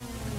you 0.00 0.37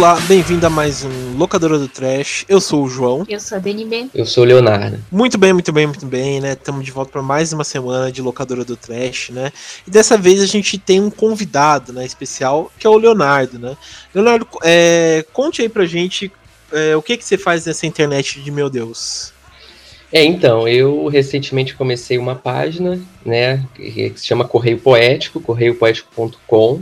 Olá, 0.00 0.18
bem-vindo 0.20 0.66
a 0.66 0.70
mais 0.70 1.04
um 1.04 1.36
Locadora 1.36 1.78
do 1.78 1.86
Trash. 1.86 2.46
Eu 2.48 2.58
sou 2.58 2.84
o 2.84 2.88
João. 2.88 3.26
Eu 3.28 3.38
sou 3.38 3.58
a 3.58 3.60
DNB. 3.60 4.08
Eu 4.14 4.24
sou 4.24 4.44
o 4.44 4.46
Leonardo. 4.46 4.98
Muito 5.12 5.36
bem, 5.36 5.52
muito 5.52 5.70
bem, 5.74 5.86
muito 5.86 6.06
bem, 6.06 6.40
né? 6.40 6.52
Estamos 6.52 6.86
de 6.86 6.90
volta 6.90 7.12
para 7.12 7.20
mais 7.20 7.52
uma 7.52 7.64
semana 7.64 8.10
de 8.10 8.22
Locadora 8.22 8.64
do 8.64 8.78
Trash, 8.78 9.28
né? 9.28 9.52
E 9.86 9.90
dessa 9.90 10.16
vez 10.16 10.40
a 10.40 10.46
gente 10.46 10.78
tem 10.78 11.02
um 11.02 11.10
convidado, 11.10 11.92
né, 11.92 12.06
especial, 12.06 12.72
que 12.78 12.86
é 12.86 12.90
o 12.90 12.96
Leonardo, 12.96 13.58
né? 13.58 13.76
Leonardo, 14.14 14.48
é, 14.62 15.22
conte 15.34 15.60
aí 15.60 15.68
pra 15.68 15.84
gente 15.84 16.32
é, 16.72 16.96
o 16.96 17.02
que, 17.02 17.18
que 17.18 17.24
você 17.24 17.36
faz 17.36 17.66
nessa 17.66 17.86
internet 17.86 18.40
de 18.40 18.50
meu 18.50 18.70
Deus. 18.70 19.34
É, 20.10 20.24
então, 20.24 20.66
eu 20.66 21.08
recentemente 21.08 21.74
comecei 21.74 22.16
uma 22.16 22.34
página, 22.34 22.98
né, 23.22 23.62
que 23.74 24.14
se 24.16 24.26
chama 24.26 24.48
Correio 24.48 24.78
Poético, 24.78 25.42
correiopoético.com, 25.42 26.80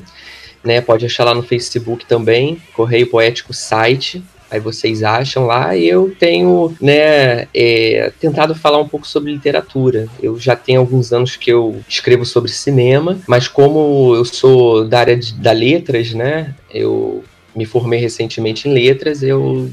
né? 0.69 0.83
Pode 0.83 1.07
achar 1.07 1.25
lá 1.25 1.35
no 1.35 1.43
Facebook 1.43 2.05
também, 2.05 2.61
Correio 2.75 3.07
Poético 3.07 3.55
Site. 3.55 4.23
Aí 4.51 4.61
vocês 4.61 5.03
acham 5.03 5.47
lá 5.47 5.75
e 5.75 5.89
eu 5.89 6.15
tenho, 6.19 6.75
né, 6.81 7.49
é, 7.55 8.13
tentado 8.19 8.55
falar 8.55 8.79
um 8.79 8.89
pouco 8.89 9.07
sobre 9.07 9.33
literatura. 9.33 10.07
Eu 10.23 10.39
já 10.39 10.55
tenho 10.57 10.81
alguns 10.81 11.13
anos 11.13 11.37
que 11.37 11.51
eu 11.51 11.83
escrevo 11.89 12.25
sobre 12.25 12.51
cinema, 12.51 13.19
mas 13.27 13.47
como 13.49 14.15
eu 14.15 14.25
sou 14.25 14.87
da 14.87 15.01
área 15.01 15.17
de, 15.17 15.35
da 15.35 15.53
letras, 15.53 16.15
né, 16.15 16.55
eu 16.71 17.25
me 17.55 17.67
formei 17.67 17.99
recentemente 18.01 18.69
em 18.69 18.73
letras, 18.73 19.23
eu 19.23 19.71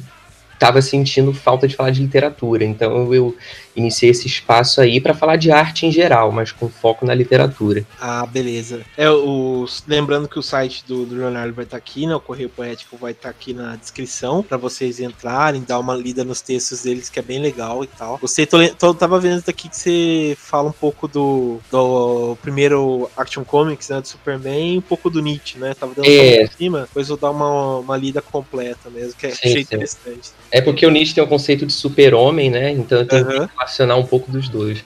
estava 0.53 0.81
sentindo 0.81 1.34
falta 1.34 1.67
de 1.67 1.75
falar 1.75 1.91
de 1.91 2.02
literatura. 2.02 2.66
Então 2.66 3.14
eu 3.14 3.36
iniciei 3.76 4.12
esse 4.12 4.28
espaço 4.28 4.81
aí 4.81 5.00
para 5.00 5.14
falar 5.14 5.36
de 5.36 5.52
arte 5.52 5.86
em 5.86 5.92
geral, 5.92 6.31
mas 6.31 6.52
com 6.52 6.70
foco 6.70 7.06
na 7.06 7.14
literatura. 7.14 7.86
Ah, 8.00 8.26
beleza. 8.26 8.81
É 8.98 9.09
o 9.09 9.66
lembrando 9.88 10.28
que 10.28 10.40
o 10.40 10.44
site 10.44 10.84
do, 10.88 11.06
do 11.06 11.16
Leonardo 11.16 11.54
vai 11.54 11.66
estar 11.66 11.78
tá 11.78 11.84
aqui, 11.84 12.06
né? 12.08 12.16
O 12.16 12.20
Correio 12.20 12.50
Poético 12.50 12.98
vai 12.98 13.12
estar 13.12 13.23
tá 13.23 13.30
aqui 13.30 13.53
na 13.53 13.76
descrição 13.76 14.42
para 14.42 14.58
vocês 14.58 15.00
entrarem, 15.00 15.62
dar 15.62 15.80
uma 15.80 15.96
lida 15.96 16.23
nos 16.23 16.42
textos 16.42 16.84
deles 16.84 17.09
que 17.09 17.20
é 17.20 17.22
bem 17.22 17.40
legal 17.40 17.84
e 17.84 17.88
tal. 17.88 18.18
Você 18.20 18.46
tô, 18.46 18.58
tô, 18.70 18.94
tava 18.94 19.20
vendo 19.20 19.44
aqui 19.48 19.70
que 19.70 19.78
você 19.78 20.38
fala 20.40 20.70
um 20.70 20.73
pouco 20.73 21.08
do, 21.08 21.59
do 21.72 22.38
primeiro 22.42 23.09
Action 23.18 23.44
Comics, 23.44 23.90
né, 23.90 24.02
do 24.02 24.08
Superman, 24.08 24.76
e 24.76 24.78
um 24.78 24.81
pouco 24.81 25.09
do 25.09 25.22
Nietzsche, 25.22 25.58
né? 25.58 25.73
Tava 25.73 25.94
dando 25.94 26.08
é. 26.08 26.48
por 26.48 26.56
cima, 26.56 26.81
depois 26.81 27.08
vou 27.08 27.18
dar 27.18 27.31
uma, 27.31 27.78
uma 27.78 27.98
lida 27.98 28.22
completa 28.22 28.90
mesmo, 28.90 29.14
que 29.16 29.28
é 29.28 29.31
sim, 29.31 29.36
achei 29.38 29.53
sim. 29.53 29.59
interessante. 29.62 30.31
É 30.52 30.62
porque 30.62 30.86
o 30.86 30.92
Nietzsche 30.92 31.16
tem 31.16 31.23
o 31.23 31.28
conceito 31.28 31.66
de 31.66 31.73
super-homem, 31.73 32.50
né? 32.50 32.72
Então 32.72 33.00
eu 33.00 33.08
tenho 33.08 33.50
Relacionar 33.66 33.95
um 33.95 34.05
pouco 34.05 34.31
dos 34.31 34.47
dois. 34.47 34.85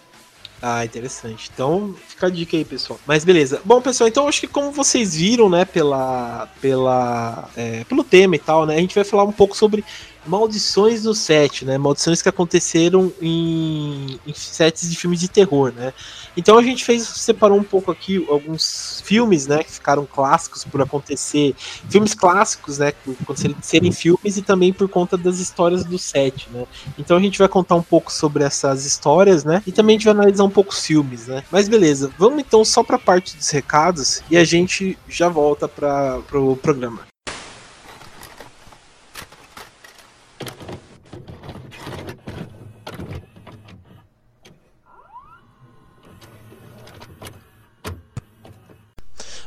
Ah, 0.61 0.83
interessante. 0.85 1.49
Então, 1.53 1.94
fica 2.08 2.27
a 2.27 2.30
dica 2.30 2.55
aí, 2.55 2.63
pessoal. 2.63 2.97
Mas 3.05 3.25
beleza. 3.25 3.61
Bom, 3.63 3.81
pessoal, 3.81 4.08
então 4.08 4.27
acho 4.27 4.41
que 4.41 4.47
como 4.47 4.71
vocês 4.71 5.16
viram, 5.16 5.49
né, 5.49 5.66
pela, 5.66 6.49
pela, 6.61 7.49
é, 7.55 7.83
pelo 7.83 8.03
tema 8.03 8.36
e 8.36 8.39
tal, 8.39 8.66
né, 8.66 8.75
a 8.75 8.80
gente 8.80 8.95
vai 8.95 9.03
falar 9.03 9.23
um 9.23 9.31
pouco 9.31 9.55
sobre 9.55 9.83
maldições 10.25 11.03
no 11.03 11.14
set, 11.14 11.66
né, 11.66 11.78
maldições 11.78 12.22
que 12.22 12.30
aconteceram 12.30 13.12
em, 13.22 14.20
em 14.26 14.34
sets 14.34 14.89
de 14.89 14.95
filmes 14.95 15.20
de 15.20 15.28
terror, 15.28 15.73
né. 15.76 15.94
Então 16.36 16.58
a 16.58 16.64
gente 16.64 16.86
fez, 16.86 17.03
separou 17.08 17.58
um 17.58 17.64
pouco 17.64 17.92
aqui 17.92 18.26
alguns 18.30 19.02
filmes, 19.06 19.48
né, 19.48 19.64
que 19.64 19.72
ficaram 19.72 20.06
clássicos 20.06 20.64
por 20.64 20.81
acontecer, 20.81 21.55
filmes 21.89 22.14
clássicos, 22.14 22.77
né, 22.77 22.92
por 23.04 23.16
acontecerem 23.21 23.55
serem 23.61 23.92
filmes 23.92 24.38
e 24.38 24.42
também 24.42 24.71
por 24.73 24.88
conta 24.88 25.17
das 25.17 25.39
histórias 25.39 25.83
do 25.83 25.98
set, 25.98 26.48
né. 26.52 26.66
Então 26.98 27.17
a 27.17 27.20
gente 27.20 27.38
vai 27.38 27.48
contar 27.48 27.76
um 27.76 27.82
pouco 27.82 28.11
sobre 28.11 28.43
essas 28.43 28.86
histórias, 28.86 29.43
né? 29.43 29.64
E 29.66 29.72
também 29.72 29.95
a 29.95 29.98
gente 29.99 30.05
vai 30.05 30.14
analisar 30.14 30.43
um 30.43 30.49
pouco 30.49 30.72
os 30.72 30.86
filmes, 30.86 31.27
né? 31.27 31.43
Mas 31.52 31.67
beleza, 31.67 32.11
vamos 32.17 32.39
então 32.39 32.64
só 32.64 32.83
para 32.83 32.95
a 32.95 32.99
parte 32.99 33.36
dos 33.36 33.49
recados 33.49 34.22
e 34.30 34.38
a 34.38 34.43
gente 34.43 34.98
já 35.08 35.30
volta 35.30 35.67
para 35.67 36.20
pro 36.27 36.55
programa. 36.58 37.10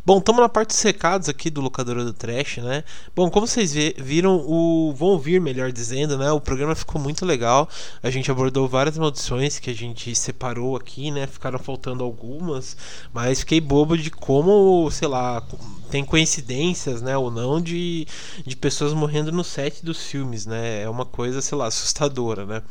Bom, 0.04 0.18
estamos 0.18 0.42
na 0.42 0.48
parte 0.48 0.70
dos 0.70 0.82
recados 0.82 1.28
aqui 1.28 1.48
do 1.48 1.60
Locadora 1.60 2.04
do 2.04 2.12
Trash, 2.12 2.56
né? 2.56 2.82
Bom, 3.14 3.30
como 3.30 3.46
vocês 3.46 3.72
viram, 3.72 4.34
o 4.48 4.92
vão 4.96 5.10
ouvir, 5.10 5.40
melhor 5.40 5.70
dizendo, 5.70 6.18
né? 6.18 6.32
O 6.32 6.40
programa 6.40 6.74
ficou 6.74 7.00
muito 7.00 7.24
legal. 7.24 7.68
A 8.02 8.10
gente 8.10 8.28
abordou 8.28 8.66
várias 8.66 8.98
maldições 8.98 9.60
que 9.60 9.70
a 9.70 9.72
gente 9.72 10.12
separou 10.16 10.74
aqui, 10.76 11.12
né? 11.12 11.28
Ficaram 11.28 11.56
faltando 11.56 12.02
algumas, 12.02 12.76
mas 13.14 13.40
fiquei 13.40 13.60
bobo 13.60 13.96
de 13.96 14.10
como, 14.10 14.90
sei 14.90 15.06
lá, 15.06 15.40
tem 15.88 16.04
coincidências, 16.04 17.00
né? 17.00 17.16
Ou 17.16 17.30
não, 17.30 17.60
de, 17.60 18.04
de 18.44 18.56
pessoas 18.56 18.92
morrendo 18.92 19.30
no 19.30 19.44
set 19.44 19.84
dos 19.84 20.04
filmes, 20.04 20.46
né? 20.46 20.82
É 20.82 20.88
uma 20.88 21.06
coisa, 21.06 21.40
sei 21.40 21.56
lá, 21.56 21.69
assustadora, 21.69 22.44
né? 22.44 22.62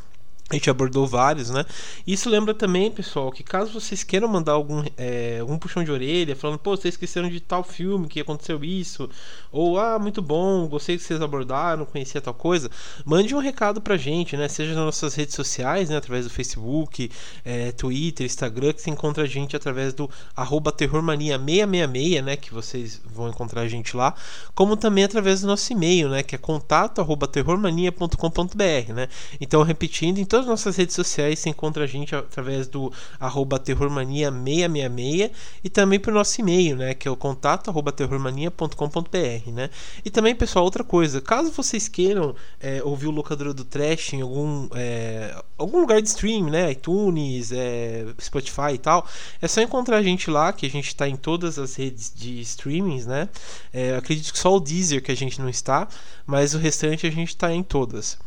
A 0.52 0.54
gente 0.54 0.68
abordou 0.68 1.06
vários, 1.06 1.48
né? 1.48 1.64
Isso 2.06 2.28
lembra 2.28 2.52
também, 2.52 2.90
pessoal, 2.90 3.32
que 3.32 3.42
caso 3.42 3.72
vocês 3.72 4.04
queiram 4.04 4.28
mandar 4.28 4.52
algum, 4.52 4.84
é, 4.98 5.38
algum 5.40 5.56
puxão 5.56 5.82
de 5.82 5.90
orelha, 5.90 6.36
falando, 6.36 6.58
pô, 6.58 6.76
vocês 6.76 6.92
esqueceram 6.92 7.30
de 7.30 7.40
tal 7.40 7.64
filme 7.64 8.06
que 8.06 8.20
aconteceu 8.20 8.62
isso, 8.62 9.08
ou 9.50 9.78
ah, 9.78 9.98
muito 9.98 10.20
bom, 10.20 10.68
gostei 10.68 10.98
que 10.98 11.04
vocês 11.04 11.22
abordaram, 11.22 11.86
conhecia 11.86 12.20
tal 12.20 12.34
coisa, 12.34 12.70
mande 13.02 13.34
um 13.34 13.38
recado 13.38 13.80
pra 13.80 13.96
gente, 13.96 14.36
né? 14.36 14.46
Seja 14.46 14.74
nas 14.74 14.84
nossas 14.84 15.14
redes 15.14 15.34
sociais, 15.34 15.88
né? 15.88 15.96
Através 15.96 16.26
do 16.26 16.30
Facebook, 16.30 17.10
é, 17.46 17.72
Twitter, 17.72 18.26
Instagram, 18.26 18.74
que 18.74 18.82
você 18.82 18.90
encontra 18.90 19.24
a 19.24 19.26
gente 19.26 19.56
através 19.56 19.94
do 19.94 20.10
arroba 20.36 20.70
terrormania666, 20.70 22.22
né? 22.22 22.36
Que 22.36 22.52
vocês 22.52 23.00
vão 23.06 23.30
encontrar 23.30 23.62
a 23.62 23.68
gente 23.68 23.96
lá, 23.96 24.14
como 24.54 24.76
também 24.76 25.04
através 25.04 25.40
do 25.40 25.46
nosso 25.46 25.72
e-mail, 25.72 26.10
né? 26.10 26.22
Que 26.22 26.34
é 26.34 26.38
contato 26.38 27.02
terrormania.com.br, 27.32 28.92
né? 28.92 29.08
Então, 29.40 29.62
repetindo, 29.62 30.18
em 30.18 30.26
nossas 30.46 30.76
redes 30.76 30.94
sociais 30.94 31.38
você 31.38 31.50
encontra 31.50 31.84
a 31.84 31.86
gente 31.86 32.14
através 32.14 32.66
do 32.66 32.92
arroba 33.18 33.58
terrormania666 33.58 35.30
e 35.64 35.70
também 35.70 35.98
pro 35.98 36.12
nosso 36.12 36.40
e-mail, 36.40 36.76
né? 36.76 36.94
Que 36.94 37.08
é 37.08 37.10
o 37.10 37.16
contato 37.16 37.70
arroba 37.70 37.92
terrormania.com.br, 37.92 39.50
né? 39.52 39.70
E 40.04 40.10
também, 40.10 40.34
pessoal, 40.34 40.64
outra 40.64 40.84
coisa, 40.84 41.20
caso 41.20 41.50
vocês 41.52 41.88
queiram 41.88 42.34
é, 42.60 42.82
ouvir 42.82 43.06
o 43.06 43.10
Locadora 43.10 43.52
do 43.54 43.64
Trash 43.64 44.14
em 44.14 44.20
algum, 44.22 44.68
é, 44.74 45.34
algum 45.56 45.80
lugar 45.80 46.00
de 46.00 46.08
stream, 46.08 46.50
né? 46.50 46.72
iTunes, 46.72 47.52
é, 47.52 48.06
Spotify 48.20 48.74
e 48.74 48.78
tal, 48.78 49.06
é 49.40 49.48
só 49.48 49.60
encontrar 49.60 49.98
a 49.98 50.02
gente 50.02 50.30
lá, 50.30 50.52
que 50.52 50.66
a 50.66 50.70
gente 50.70 50.88
está 50.88 51.08
em 51.08 51.16
todas 51.16 51.58
as 51.58 51.74
redes 51.74 52.12
de 52.14 52.40
streamings, 52.40 53.06
né? 53.06 53.28
É, 53.72 53.96
acredito 53.96 54.32
que 54.32 54.38
só 54.38 54.54
o 54.54 54.60
Deezer 54.60 55.02
que 55.02 55.12
a 55.12 55.16
gente 55.16 55.40
não 55.40 55.48
está, 55.48 55.88
mas 56.26 56.54
o 56.54 56.58
restante 56.58 57.06
a 57.06 57.10
gente 57.10 57.28
está 57.28 57.52
em 57.52 57.62
todas. 57.62 58.18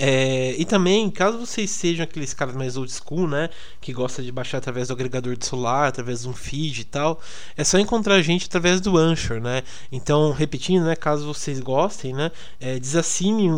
É, 0.00 0.54
e 0.56 0.64
também, 0.64 1.10
caso 1.10 1.38
vocês 1.38 1.72
sejam 1.72 2.04
aqueles 2.04 2.32
caras 2.32 2.54
mais 2.54 2.76
old 2.76 2.90
school, 2.92 3.26
né? 3.26 3.50
Que 3.80 3.92
gosta 3.92 4.22
de 4.22 4.30
baixar 4.30 4.58
através 4.58 4.86
do 4.86 4.94
agregador 4.94 5.36
de 5.36 5.44
celular, 5.44 5.88
através 5.88 6.22
de 6.22 6.28
um 6.28 6.32
feed 6.32 6.82
e 6.82 6.84
tal, 6.84 7.20
é 7.56 7.64
só 7.64 7.80
encontrar 7.80 8.14
a 8.14 8.22
gente 8.22 8.46
através 8.46 8.80
do 8.80 8.96
Anchor, 8.96 9.40
né? 9.40 9.64
Então, 9.90 10.30
repetindo, 10.30 10.84
né? 10.84 10.94
Caso 10.94 11.26
vocês 11.26 11.58
gostem, 11.58 12.12
né? 12.14 12.30
É, 12.60 12.78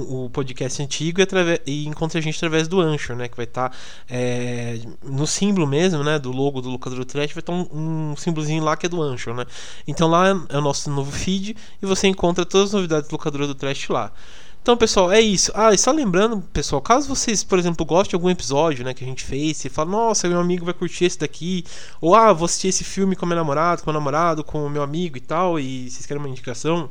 o 0.08 0.30
podcast 0.30 0.82
antigo 0.82 1.20
e, 1.20 1.26
e 1.66 1.86
encontre 1.86 2.18
a 2.18 2.22
gente 2.22 2.36
através 2.36 2.66
do 2.66 2.80
Anchor, 2.80 3.16
né? 3.16 3.28
Que 3.28 3.36
vai 3.36 3.44
estar 3.44 3.76
no 5.04 5.26
símbolo 5.26 5.66
mesmo, 5.66 6.02
né? 6.02 6.18
Do 6.18 6.32
logo 6.32 6.62
do 6.62 6.70
Locador 6.70 7.04
Trash, 7.04 7.32
vai 7.32 7.40
estar 7.40 7.52
um, 7.52 8.10
um 8.12 8.16
símbolozinho 8.16 8.64
lá 8.64 8.78
que 8.78 8.86
é 8.86 8.88
do 8.88 9.02
Anchor, 9.02 9.34
né? 9.34 9.44
Então 9.86 10.08
lá 10.08 10.28
é 10.48 10.56
o 10.56 10.62
nosso 10.62 10.90
novo 10.90 11.12
feed 11.12 11.54
e 11.82 11.86
você 11.86 12.08
encontra 12.08 12.46
todas 12.46 12.68
as 12.68 12.72
novidades 12.72 13.10
do 13.10 13.12
Locadora 13.12 13.46
do 13.46 13.54
Trash 13.54 13.90
lá. 13.90 14.10
Então, 14.62 14.76
pessoal, 14.76 15.10
é 15.10 15.20
isso. 15.20 15.50
Ah, 15.54 15.72
e 15.72 15.78
só 15.78 15.90
lembrando, 15.90 16.42
pessoal, 16.52 16.82
caso 16.82 17.08
vocês, 17.08 17.42
por 17.42 17.58
exemplo, 17.58 17.84
gostem 17.86 18.10
de 18.10 18.16
algum 18.16 18.28
episódio, 18.28 18.84
né, 18.84 18.92
que 18.92 19.02
a 19.02 19.06
gente 19.06 19.24
fez, 19.24 19.64
e 19.64 19.70
fala, 19.70 19.90
nossa, 19.90 20.28
meu 20.28 20.38
amigo 20.38 20.64
vai 20.64 20.74
curtir 20.74 21.06
esse 21.06 21.18
daqui, 21.18 21.64
ou 22.00 22.14
ah, 22.14 22.32
vou 22.32 22.44
assistir 22.44 22.68
esse 22.68 22.84
filme 22.84 23.16
com 23.16 23.24
meu 23.24 23.36
namorado, 23.36 23.82
com 23.82 23.90
meu 23.90 23.98
namorado, 23.98 24.44
com 24.44 24.68
meu 24.68 24.82
amigo 24.82 25.16
e 25.16 25.20
tal, 25.20 25.58
e 25.58 25.90
vocês 25.90 26.04
querem 26.04 26.22
uma 26.22 26.28
indicação, 26.28 26.90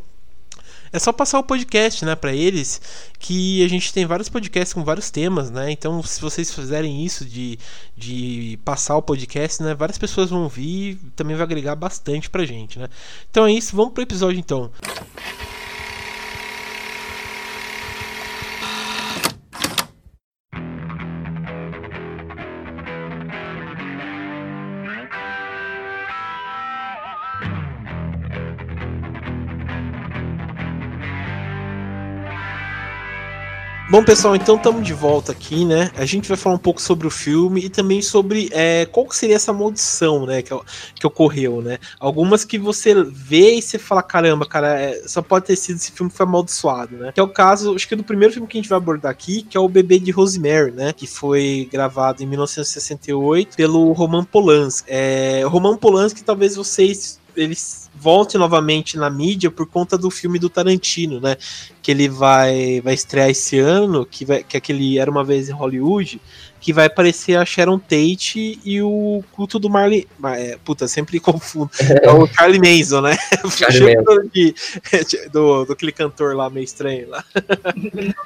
é 0.92 0.98
só 0.98 1.12
passar 1.12 1.40
o 1.40 1.44
podcast, 1.44 2.04
né, 2.04 2.16
para 2.16 2.34
eles, 2.34 2.82
que 3.20 3.64
a 3.64 3.68
gente 3.68 3.94
tem 3.94 4.06
vários 4.06 4.30
podcasts 4.30 4.74
com 4.74 4.84
vários 4.84 5.12
temas, 5.12 5.52
né? 5.52 5.72
Então, 5.72 6.02
se 6.02 6.20
vocês 6.20 6.52
fizerem 6.52 7.06
isso 7.06 7.24
de, 7.26 7.60
de 7.96 8.60
passar 8.66 8.98
o 8.98 9.02
podcast, 9.02 9.62
né, 9.62 9.76
várias 9.76 9.98
pessoas 9.98 10.32
vão 10.32 10.44
ouvir, 10.44 11.00
também 11.16 11.36
vai 11.36 11.44
agregar 11.44 11.76
bastante 11.76 12.30
pra 12.30 12.46
gente, 12.46 12.80
né? 12.80 12.88
Então 13.30 13.46
é 13.46 13.52
isso, 13.52 13.76
vamos 13.76 13.94
pro 13.94 14.04
episódio 14.04 14.40
então. 14.40 14.72
Bom, 33.92 34.04
pessoal, 34.04 34.36
então 34.36 34.56
estamos 34.56 34.86
de 34.86 34.94
volta 34.94 35.32
aqui, 35.32 35.66
né? 35.66 35.90
A 35.98 36.06
gente 36.06 36.30
vai 36.30 36.38
falar 36.38 36.54
um 36.54 36.60
pouco 36.60 36.80
sobre 36.80 37.08
o 37.08 37.10
filme 37.10 37.66
e 37.66 37.70
também 37.70 38.04
sobre 38.04 38.48
é, 38.52 38.86
qual 38.86 39.10
seria 39.10 39.36
essa 39.36 39.52
maldição, 39.52 40.28
né? 40.28 40.44
Que, 40.44 40.54
que 40.94 41.08
ocorreu, 41.08 41.60
né? 41.60 41.80
Algumas 42.00 42.46
que 42.46 42.60
você 42.60 42.94
vê 43.04 43.56
e 43.56 43.62
você 43.64 43.80
fala, 43.80 44.04
caramba, 44.04 44.46
cara, 44.46 44.80
é, 44.80 45.08
só 45.08 45.24
pode 45.24 45.48
ter 45.48 45.56
sido 45.56 45.78
esse 45.78 45.92
filme 45.92 46.12
que 46.12 46.16
foi 46.16 46.28
amaldiçoado, 46.28 46.98
né? 46.98 47.12
Que 47.12 47.20
é 47.20 47.24
o 47.24 47.30
caso, 47.30 47.74
acho 47.74 47.88
que 47.88 47.96
do 47.96 48.04
primeiro 48.04 48.32
filme 48.32 48.48
que 48.48 48.60
a 48.60 48.62
gente 48.62 48.70
vai 48.70 48.78
abordar 48.78 49.12
aqui, 49.12 49.42
que 49.42 49.58
é 49.58 49.60
o 49.60 49.68
Bebê 49.68 49.98
de 49.98 50.12
Rosemary, 50.12 50.72
né? 50.72 50.94
Que 50.94 51.08
foi 51.08 51.68
gravado 51.72 52.22
em 52.22 52.28
1968 52.28 53.58
pelo 53.58 53.92
Roman 53.94 54.24
Polanski. 54.24 54.88
É, 54.88 55.42
Roman 55.48 55.76
Polanski, 55.78 56.24
talvez 56.24 56.56
vocês 56.56 57.19
eles 57.40 57.90
volte 57.96 58.38
novamente 58.38 58.98
na 58.98 59.10
mídia 59.10 59.52
por 59.52 59.66
conta 59.66 59.98
do 59.98 60.10
filme 60.10 60.40
do 60.40 60.50
Tarantino, 60.50 61.20
né? 61.20 61.36
Que 61.82 61.92
ele 61.92 62.08
vai, 62.08 62.82
vai 62.82 62.94
estrear 62.94 63.30
esse 63.30 63.60
ano, 63.60 64.06
que, 64.06 64.26
vai, 64.26 64.44
que 64.44 64.56
aquele 64.56 64.98
Era 64.98 65.12
Uma 65.12 65.24
Vez 65.24 65.50
em 65.50 65.54
Hollywood, 65.54 66.22
que 66.60 66.74
vai 66.74 66.86
aparecer 66.86 67.36
a 67.36 67.46
Sharon 67.46 67.80
Tate 67.80 68.60
e 68.64 68.82
o 68.82 69.24
culto 69.32 69.60
do 69.60 69.70
Marley. 69.70 70.08
É, 70.38 70.58
puta, 70.64 70.88
sempre 70.88 71.20
confundo. 71.22 71.72
É 72.02 72.12
o 72.12 72.28
Charlie 72.28 72.60
Manson, 72.60 73.02
né? 73.02 73.18
Charlie 73.52 73.96
Manson. 73.96 74.30
Do, 75.32 75.66
do 75.66 75.74
aquele 75.74 75.92
cantor 75.92 76.36
lá 76.36 76.50
meio 76.50 76.64
estranho 76.64 77.10
lá. 77.10 77.24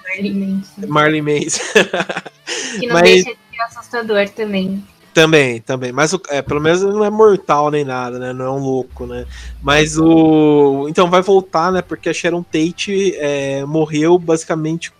Marley 0.05 0.33
Manson. 0.33 0.87
Marley 0.87 1.21
Manson. 1.21 1.61
Que 2.79 2.87
não 2.87 2.93
Mas... 2.93 3.03
deixa 3.03 3.29
de 3.31 3.37
ser 3.55 3.61
assustador 3.61 4.29
também. 4.29 4.83
Também, 5.13 5.61
também. 5.61 5.91
Mas 5.91 6.11
é, 6.29 6.41
pelo 6.41 6.59
menos 6.59 6.81
não 6.81 7.05
é 7.05 7.09
mortal 7.09 7.69
nem 7.69 7.85
nada, 7.85 8.17
né? 8.17 8.33
Não 8.33 8.45
é 8.45 8.49
um 8.49 8.59
louco, 8.59 9.05
né? 9.05 9.27
Mas 9.61 9.97
o. 9.97 10.87
Então 10.89 11.09
vai 11.09 11.21
voltar, 11.21 11.71
né? 11.71 11.81
Porque 11.81 12.09
a 12.09 12.13
Sharon 12.13 12.41
Tate 12.41 13.15
é, 13.17 13.63
morreu 13.63 14.17
basicamente 14.17 14.91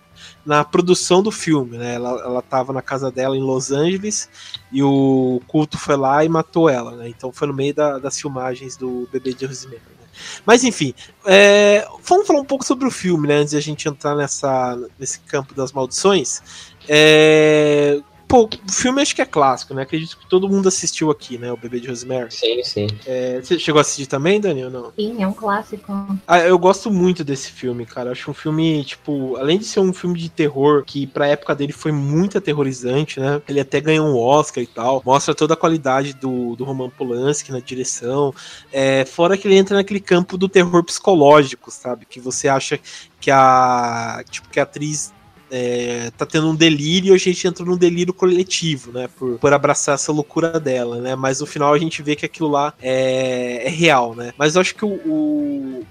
na 0.46 0.62
produção 0.62 1.22
do 1.22 1.32
filme, 1.32 1.78
né? 1.78 1.94
Ela, 1.94 2.10
ela 2.22 2.42
tava 2.42 2.72
na 2.72 2.82
casa 2.82 3.10
dela 3.10 3.36
em 3.36 3.40
Los 3.40 3.72
Angeles 3.72 4.28
e 4.70 4.82
o 4.82 5.40
culto 5.48 5.78
foi 5.78 5.96
lá 5.96 6.24
e 6.24 6.28
matou 6.28 6.68
ela, 6.68 6.92
né? 6.92 7.08
Então 7.08 7.32
foi 7.32 7.48
no 7.48 7.54
meio 7.54 7.74
da, 7.74 7.98
das 7.98 8.20
filmagens 8.20 8.76
do 8.76 9.08
Bebê 9.10 9.32
de 9.32 9.46
Rosemary. 9.46 9.80
Né? 9.80 10.06
Mas 10.46 10.62
enfim, 10.62 10.94
é, 11.26 11.88
vamos 12.04 12.26
falar 12.26 12.40
um 12.40 12.44
pouco 12.44 12.64
sobre 12.64 12.86
o 12.86 12.90
filme, 12.90 13.26
né? 13.26 13.36
Antes 13.36 13.50
de 13.50 13.56
a 13.56 13.62
gente 13.62 13.88
entrar 13.88 14.14
nessa, 14.14 14.78
nesse 14.96 15.18
campo 15.20 15.54
das 15.54 15.72
maldições. 15.72 16.40
É, 16.88 18.00
Pô, 18.26 18.44
o 18.44 18.72
filme 18.72 19.02
acho 19.02 19.14
que 19.14 19.22
é 19.22 19.26
clássico, 19.26 19.74
né? 19.74 19.82
Acredito 19.82 20.18
que 20.18 20.28
todo 20.28 20.48
mundo 20.48 20.68
assistiu 20.68 21.10
aqui, 21.10 21.38
né? 21.38 21.52
O 21.52 21.56
Bebê 21.56 21.78
de 21.78 21.88
Rosemary. 21.88 22.32
Sim, 22.32 22.62
sim. 22.64 22.86
É, 23.06 23.40
você 23.40 23.58
chegou 23.58 23.78
a 23.78 23.82
assistir 23.82 24.06
também, 24.06 24.40
Daniel? 24.40 24.70
Não? 24.70 24.92
Sim, 24.96 25.22
é 25.22 25.26
um 25.26 25.32
clássico. 25.32 25.92
Ah, 26.26 26.40
eu 26.40 26.58
gosto 26.58 26.90
muito 26.90 27.22
desse 27.22 27.50
filme, 27.50 27.86
cara. 27.86 28.10
acho 28.12 28.30
um 28.30 28.34
filme, 28.34 28.84
tipo, 28.84 29.36
além 29.36 29.58
de 29.58 29.64
ser 29.64 29.80
um 29.80 29.92
filme 29.92 30.18
de 30.18 30.28
terror, 30.28 30.84
que 30.84 31.06
pra 31.06 31.28
época 31.28 31.54
dele 31.54 31.72
foi 31.72 31.92
muito 31.92 32.38
aterrorizante, 32.38 33.20
né? 33.20 33.40
Ele 33.48 33.60
até 33.60 33.80
ganhou 33.80 34.06
um 34.06 34.18
Oscar 34.18 34.62
e 34.62 34.66
tal. 34.66 35.02
Mostra 35.04 35.34
toda 35.34 35.54
a 35.54 35.56
qualidade 35.56 36.14
do, 36.14 36.56
do 36.56 36.64
Roman 36.64 36.90
Polanski 36.90 37.52
na 37.52 37.60
direção. 37.60 38.34
É, 38.72 39.04
fora 39.04 39.36
que 39.36 39.46
ele 39.46 39.56
entra 39.56 39.76
naquele 39.76 40.00
campo 40.00 40.36
do 40.36 40.48
terror 40.48 40.82
psicológico, 40.82 41.70
sabe? 41.70 42.06
Que 42.06 42.20
você 42.20 42.48
acha 42.48 42.80
que 43.20 43.30
a, 43.30 44.24
tipo, 44.28 44.48
que 44.48 44.58
a 44.58 44.64
atriz 44.64 45.12
é, 45.50 46.10
tá 46.16 46.26
tendo 46.26 46.48
um 46.48 46.54
delírio 46.54 47.12
e 47.12 47.14
a 47.14 47.18
gente 47.18 47.46
entra 47.46 47.64
num 47.64 47.76
delírio 47.76 48.12
coletivo, 48.12 48.92
né? 48.92 49.08
Por, 49.16 49.38
por 49.38 49.52
abraçar 49.52 49.94
essa 49.94 50.12
loucura 50.12 50.58
dela, 50.58 51.00
né? 51.00 51.14
Mas 51.14 51.40
no 51.40 51.46
final 51.46 51.72
a 51.72 51.78
gente 51.78 52.02
vê 52.02 52.16
que 52.16 52.26
aquilo 52.26 52.48
lá 52.48 52.74
é, 52.80 53.66
é 53.66 53.68
real, 53.68 54.14
né? 54.14 54.32
Mas 54.36 54.54
eu 54.54 54.60
acho 54.60 54.74
que 54.74 54.84
o, 54.84 54.88
o, 54.88 55.86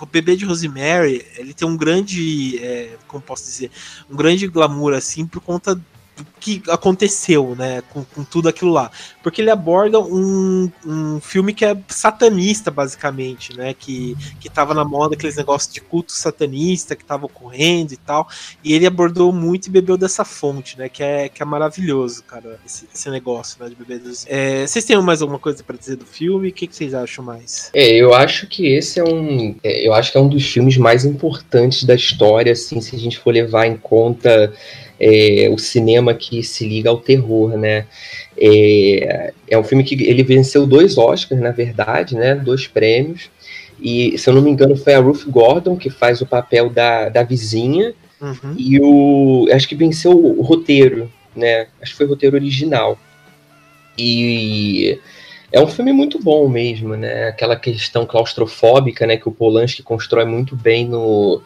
o 0.00 0.06
bebê 0.06 0.36
de 0.36 0.44
Rosemary, 0.44 1.24
ele 1.36 1.54
tem 1.54 1.66
um 1.66 1.76
grande, 1.76 2.58
é, 2.58 2.96
como 3.06 3.22
posso 3.22 3.44
dizer, 3.44 3.70
um 4.10 4.16
grande 4.16 4.46
glamour, 4.46 4.94
assim, 4.94 5.26
por 5.26 5.40
conta 5.40 5.80
que 6.40 6.62
aconteceu, 6.68 7.54
né, 7.56 7.82
com, 7.92 8.04
com, 8.04 8.24
tudo 8.24 8.48
aquilo 8.48 8.72
lá. 8.72 8.90
Porque 9.22 9.40
ele 9.40 9.50
aborda 9.50 10.00
um, 10.00 10.70
um 10.84 11.20
filme 11.20 11.54
que 11.54 11.64
é 11.64 11.76
satanista, 11.88 12.70
basicamente, 12.70 13.56
né, 13.56 13.74
que, 13.74 14.16
que 14.40 14.50
tava 14.50 14.74
na 14.74 14.84
moda 14.84 15.14
aqueles 15.14 15.36
negócios 15.36 15.72
de 15.72 15.80
culto 15.80 16.12
satanista 16.12 16.96
que 16.96 17.04
tava 17.04 17.26
ocorrendo 17.26 17.94
e 17.94 17.96
tal, 17.96 18.28
e 18.62 18.72
ele 18.72 18.86
abordou 18.86 19.32
muito 19.32 19.66
e 19.66 19.70
bebeu 19.70 19.96
dessa 19.96 20.24
fonte, 20.24 20.76
né, 20.76 20.88
que 20.88 21.02
é, 21.02 21.28
que 21.28 21.42
é 21.42 21.46
maravilhoso, 21.46 22.24
cara, 22.24 22.58
esse, 22.66 22.88
esse 22.92 23.08
negócio, 23.08 23.62
né, 23.62 23.68
de 23.68 23.76
beber 23.76 24.00
dos... 24.00 24.26
É, 24.28 24.66
vocês 24.66 24.84
têm 24.84 25.00
mais 25.00 25.22
alguma 25.22 25.38
coisa 25.38 25.62
para 25.62 25.76
dizer 25.76 25.96
do 25.96 26.06
filme? 26.06 26.48
O 26.48 26.52
que, 26.52 26.66
que, 26.66 26.74
vocês 26.74 26.92
acham 26.92 27.24
mais? 27.24 27.70
É, 27.72 27.88
eu 27.94 28.12
acho 28.12 28.46
que 28.46 28.66
esse 28.66 28.98
é 28.98 29.04
um, 29.04 29.54
é, 29.62 29.86
eu 29.86 29.94
acho 29.94 30.10
que 30.10 30.18
é 30.18 30.20
um 30.20 30.28
dos 30.28 30.44
filmes 30.44 30.76
mais 30.76 31.04
importantes 31.04 31.84
da 31.84 31.94
história, 31.94 32.52
assim, 32.52 32.80
se 32.80 32.96
a 32.96 32.98
gente 32.98 33.18
for 33.18 33.32
levar 33.32 33.66
em 33.66 33.76
conta 33.76 34.52
é, 35.02 35.50
o 35.50 35.58
cinema 35.58 36.14
que 36.14 36.44
se 36.44 36.64
liga 36.64 36.88
ao 36.88 36.96
terror, 36.96 37.58
né? 37.58 37.86
É, 38.38 39.32
é 39.48 39.58
um 39.58 39.64
filme 39.64 39.82
que 39.82 40.00
ele 40.04 40.22
venceu 40.22 40.64
dois 40.64 40.96
Oscars, 40.96 41.40
na 41.40 41.50
verdade, 41.50 42.14
né? 42.14 42.36
Dois 42.36 42.68
prêmios. 42.68 43.28
E, 43.80 44.16
se 44.16 44.30
eu 44.30 44.34
não 44.34 44.40
me 44.40 44.50
engano, 44.50 44.76
foi 44.76 44.94
a 44.94 45.00
Ruth 45.00 45.24
Gordon 45.26 45.76
que 45.76 45.90
faz 45.90 46.20
o 46.20 46.26
papel 46.26 46.70
da, 46.70 47.08
da 47.08 47.24
vizinha. 47.24 47.92
Uhum. 48.20 48.54
E 48.56 48.78
o. 48.80 49.48
Acho 49.52 49.68
que 49.68 49.74
venceu 49.74 50.12
o, 50.12 50.40
roteiro, 50.40 51.10
né? 51.34 51.66
Acho 51.80 51.90
que 51.90 51.98
foi 51.98 52.06
o 52.06 52.10
roteiro 52.10 52.36
original. 52.36 52.96
E 53.98 55.00
é 55.50 55.60
um 55.60 55.66
filme 55.66 55.92
muito 55.92 56.20
bom 56.20 56.48
mesmo, 56.48 56.96
né? 56.96 57.26
Aquela 57.26 57.56
questão 57.56 58.06
claustrofóbica, 58.06 59.04
né? 59.04 59.16
Que 59.16 59.28
o 59.28 59.32
Polanski 59.32 59.82
constrói 59.82 60.26
muito 60.26 60.54
bem 60.54 60.86
no, 60.86 61.42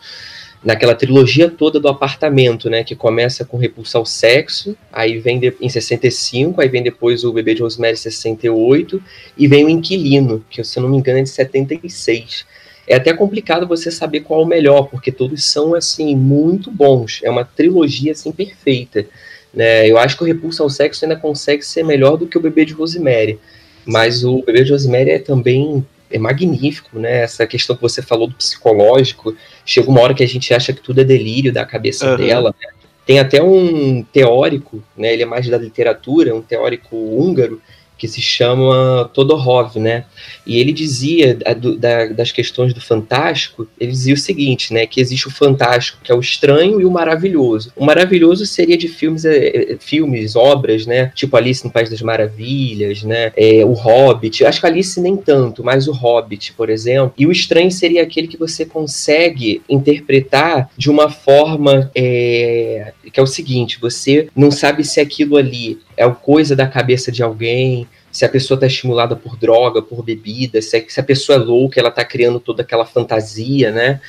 naquela 0.66 0.96
trilogia 0.96 1.48
toda 1.48 1.78
do 1.78 1.86
apartamento, 1.86 2.68
né, 2.68 2.82
que 2.82 2.96
começa 2.96 3.44
com 3.44 3.56
Repulsa 3.56 3.98
ao 3.98 4.04
Sexo, 4.04 4.76
aí 4.92 5.16
vem 5.20 5.38
de, 5.38 5.54
em 5.60 5.68
65, 5.68 6.60
aí 6.60 6.68
vem 6.68 6.82
depois 6.82 7.22
o 7.22 7.32
Bebê 7.32 7.54
de 7.54 7.62
Rosemary 7.62 7.92
em 7.92 7.96
68, 7.96 9.00
e 9.38 9.46
vem 9.46 9.64
o 9.64 9.68
Inquilino, 9.68 10.44
que 10.50 10.64
se 10.64 10.76
eu 10.76 10.82
não 10.82 10.90
me 10.90 10.96
engano 10.96 11.20
é 11.20 11.22
de 11.22 11.28
76. 11.28 12.44
É 12.84 12.96
até 12.96 13.12
complicado 13.12 13.64
você 13.64 13.92
saber 13.92 14.22
qual 14.22 14.40
é 14.40 14.44
o 14.44 14.48
melhor, 14.48 14.88
porque 14.88 15.12
todos 15.12 15.44
são, 15.44 15.72
assim, 15.72 16.16
muito 16.16 16.68
bons. 16.68 17.20
É 17.22 17.30
uma 17.30 17.44
trilogia, 17.44 18.10
assim, 18.10 18.32
perfeita. 18.32 19.06
Né? 19.54 19.88
Eu 19.88 19.98
acho 19.98 20.16
que 20.16 20.24
o 20.24 20.26
Repulsa 20.26 20.64
ao 20.64 20.70
Sexo 20.70 21.04
ainda 21.04 21.14
consegue 21.14 21.64
ser 21.64 21.84
melhor 21.84 22.16
do 22.16 22.26
que 22.26 22.36
o 22.36 22.40
Bebê 22.40 22.64
de 22.64 22.72
Rosemary. 22.72 23.38
Mas 23.84 24.24
o 24.24 24.42
Bebê 24.42 24.64
de 24.64 24.72
Rosemary 24.72 25.10
é 25.10 25.18
também 25.20 25.84
é 26.10 26.18
magnífico, 26.18 26.98
né? 26.98 27.22
Essa 27.22 27.46
questão 27.46 27.74
que 27.74 27.82
você 27.82 28.00
falou 28.00 28.28
do 28.28 28.34
psicológico. 28.34 29.36
Chega 29.66 29.90
uma 29.90 30.00
hora 30.00 30.14
que 30.14 30.24
a 30.24 30.28
gente 30.28 30.54
acha 30.54 30.72
que 30.72 30.80
tudo 30.80 31.00
é 31.00 31.04
delírio 31.04 31.52
da 31.52 31.66
cabeça 31.66 32.12
uhum. 32.12 32.16
dela. 32.16 32.54
Né? 32.58 32.68
Tem 33.04 33.18
até 33.18 33.42
um 33.42 34.02
teórico, 34.02 34.82
né? 34.96 35.12
Ele 35.12 35.24
é 35.24 35.26
mais 35.26 35.48
da 35.48 35.58
literatura, 35.58 36.34
um 36.34 36.40
teórico 36.40 36.96
húngaro, 36.96 37.60
que 37.98 38.06
se 38.06 38.20
chama 38.20 39.10
Todorov, 39.12 39.76
né? 39.78 40.04
E 40.46 40.58
ele 40.58 40.72
dizia 40.72 41.34
da, 41.34 42.06
das 42.06 42.30
questões 42.30 42.72
do 42.72 42.80
fantástico, 42.80 43.66
ele 43.78 43.90
dizia 43.90 44.14
o 44.14 44.18
seguinte, 44.18 44.72
né? 44.72 44.86
Que 44.86 45.00
existe 45.00 45.28
o 45.28 45.30
fantástico, 45.30 45.98
que 46.02 46.12
é 46.12 46.14
o 46.14 46.20
estranho, 46.20 46.80
e 46.80 46.84
o 46.84 46.90
maravilhoso. 46.90 47.72
O 47.76 47.84
maravilhoso 47.84 48.46
seria 48.46 48.76
de 48.76 48.88
filmes, 48.88 49.24
é, 49.24 49.76
filmes, 49.80 50.36
obras, 50.36 50.86
né? 50.86 51.10
Tipo 51.14 51.36
Alice 51.36 51.64
no 51.64 51.70
País 51.70 51.88
das 51.88 52.02
Maravilhas, 52.02 53.02
né? 53.02 53.32
É, 53.36 53.64
o 53.64 53.72
Hobbit. 53.72 54.44
Acho 54.44 54.60
que 54.60 54.66
Alice 54.66 55.00
nem 55.00 55.16
tanto, 55.16 55.64
mas 55.64 55.88
o 55.88 55.92
Hobbit, 55.92 56.52
por 56.52 56.70
exemplo. 56.70 57.14
E 57.16 57.26
o 57.26 57.32
estranho 57.32 57.70
seria 57.70 58.02
aquele 58.02 58.28
que 58.28 58.36
você 58.36 58.64
consegue 58.64 59.62
interpretar 59.68 60.70
de 60.76 60.90
uma 60.90 61.10
forma 61.10 61.90
é, 61.94 62.92
que 63.12 63.18
é 63.18 63.22
o 63.22 63.26
seguinte: 63.26 63.78
você 63.80 64.28
não 64.36 64.50
sabe 64.50 64.84
se 64.84 65.00
aquilo 65.00 65.36
ali 65.36 65.78
é 65.96 66.08
coisa 66.10 66.54
da 66.54 66.66
cabeça 66.66 67.10
de 67.10 67.22
alguém, 67.22 67.86
se 68.12 68.24
a 68.24 68.28
pessoa 68.28 68.56
está 68.56 68.66
estimulada 68.66 69.14
por 69.14 69.36
droga, 69.36 69.82
por 69.82 70.02
bebida, 70.02 70.60
se, 70.62 70.86
se, 70.88 71.00
a 71.00 71.02
pessoa 71.02 71.36
é 71.36 71.38
louca, 71.38 71.80
ela 71.80 71.88
está 71.88 72.04
criando 72.04 72.40
toda 72.40 72.62
aquela 72.62 72.86
fantasia, 72.86 73.70
né? 73.70 74.00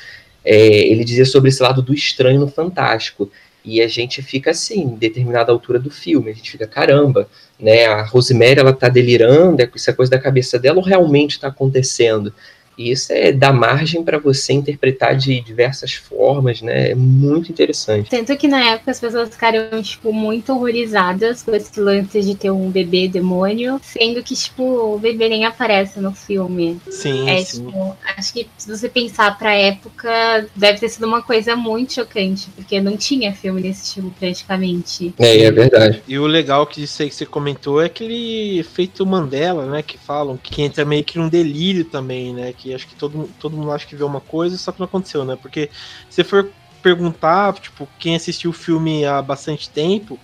É, 0.44 0.56
ele 0.56 1.04
dizia 1.04 1.24
sobre 1.24 1.50
esse 1.50 1.62
lado 1.62 1.82
do 1.82 1.92
estranho 1.92 2.40
no 2.40 2.48
fantástico. 2.48 3.30
E 3.64 3.82
a 3.82 3.88
gente 3.88 4.22
fica 4.22 4.52
assim, 4.52 4.80
em 4.80 4.96
determinada 4.96 5.52
altura 5.52 5.78
do 5.78 5.90
filme, 5.90 6.30
a 6.30 6.34
gente 6.34 6.50
fica, 6.50 6.66
caramba, 6.66 7.28
né? 7.60 7.86
A 7.86 8.02
Rosemary, 8.02 8.60
ela 8.60 8.72
tá 8.72 8.88
delirando, 8.88 9.60
é, 9.60 9.64
é 9.64 9.92
coisa 9.92 10.10
da 10.10 10.18
cabeça 10.18 10.58
dela 10.58 10.78
ou 10.78 10.84
realmente 10.84 11.32
está 11.32 11.48
acontecendo? 11.48 12.32
E 12.78 12.92
isso 12.92 13.12
é 13.12 13.32
dar 13.32 13.52
margem 13.52 14.04
para 14.04 14.18
você 14.18 14.52
interpretar 14.52 15.16
de 15.16 15.40
diversas 15.40 15.94
formas, 15.94 16.62
né? 16.62 16.90
É 16.90 16.94
muito 16.94 17.50
interessante. 17.50 18.08
Tanto 18.08 18.36
que 18.36 18.46
na 18.46 18.74
época 18.74 18.92
as 18.92 19.00
pessoas 19.00 19.30
ficaram, 19.30 19.82
tipo, 19.82 20.12
muito 20.12 20.52
horrorizadas 20.52 21.42
com 21.42 21.54
esse 21.54 21.80
lance 21.80 22.20
de 22.20 22.36
ter 22.36 22.52
um 22.52 22.70
bebê 22.70 23.08
demônio, 23.08 23.80
sendo 23.82 24.22
que, 24.22 24.36
tipo, 24.36 24.62
o 24.62 24.98
bebê 24.98 25.28
nem 25.28 25.44
aparece 25.44 25.98
no 25.98 26.12
filme. 26.12 26.80
Sim, 26.88 27.28
é, 27.28 27.42
sim. 27.44 27.66
Tipo, 27.66 27.96
acho 28.16 28.32
que 28.32 28.46
se 28.56 28.68
você 28.68 28.88
pensar 28.88 29.36
pra 29.36 29.52
época, 29.52 30.46
deve 30.54 30.78
ter 30.78 30.88
sido 30.88 31.06
uma 31.06 31.20
coisa 31.20 31.56
muito 31.56 31.94
chocante, 31.94 32.48
porque 32.54 32.80
não 32.80 32.96
tinha 32.96 33.32
filme 33.32 33.60
desse 33.60 33.86
estilo 33.86 34.14
praticamente. 34.20 35.12
É, 35.18 35.40
é 35.40 35.50
verdade. 35.50 36.00
E 36.06 36.16
o 36.16 36.26
legal 36.26 36.64
que 36.64 36.84
isso 36.84 37.02
aí 37.02 37.08
que 37.08 37.14
você 37.16 37.26
comentou 37.26 37.82
é 37.82 37.86
aquele 37.86 38.60
efeito 38.60 39.04
Mandela, 39.04 39.66
né? 39.66 39.82
Que 39.82 39.98
falam 39.98 40.36
que 40.36 40.62
entra 40.62 40.84
meio 40.84 41.02
que 41.02 41.18
num 41.18 41.28
delírio 41.28 41.84
também, 41.84 42.32
né? 42.32 42.54
Que 42.56 42.67
acho 42.74 42.86
que 42.86 42.94
todo, 42.94 43.28
todo 43.38 43.56
mundo 43.56 43.72
acha 43.72 43.86
que 43.86 43.96
vê 43.96 44.04
uma 44.04 44.20
coisa, 44.20 44.56
só 44.56 44.72
que 44.72 44.80
não 44.80 44.86
aconteceu, 44.86 45.24
né? 45.24 45.36
Porque 45.40 45.70
se 46.08 46.24
for 46.24 46.50
perguntar, 46.82 47.54
tipo, 47.54 47.88
quem 47.98 48.16
assistiu 48.16 48.50
o 48.50 48.54
filme 48.54 49.04
há 49.04 49.20
bastante 49.20 49.68
tempo, 49.68 50.18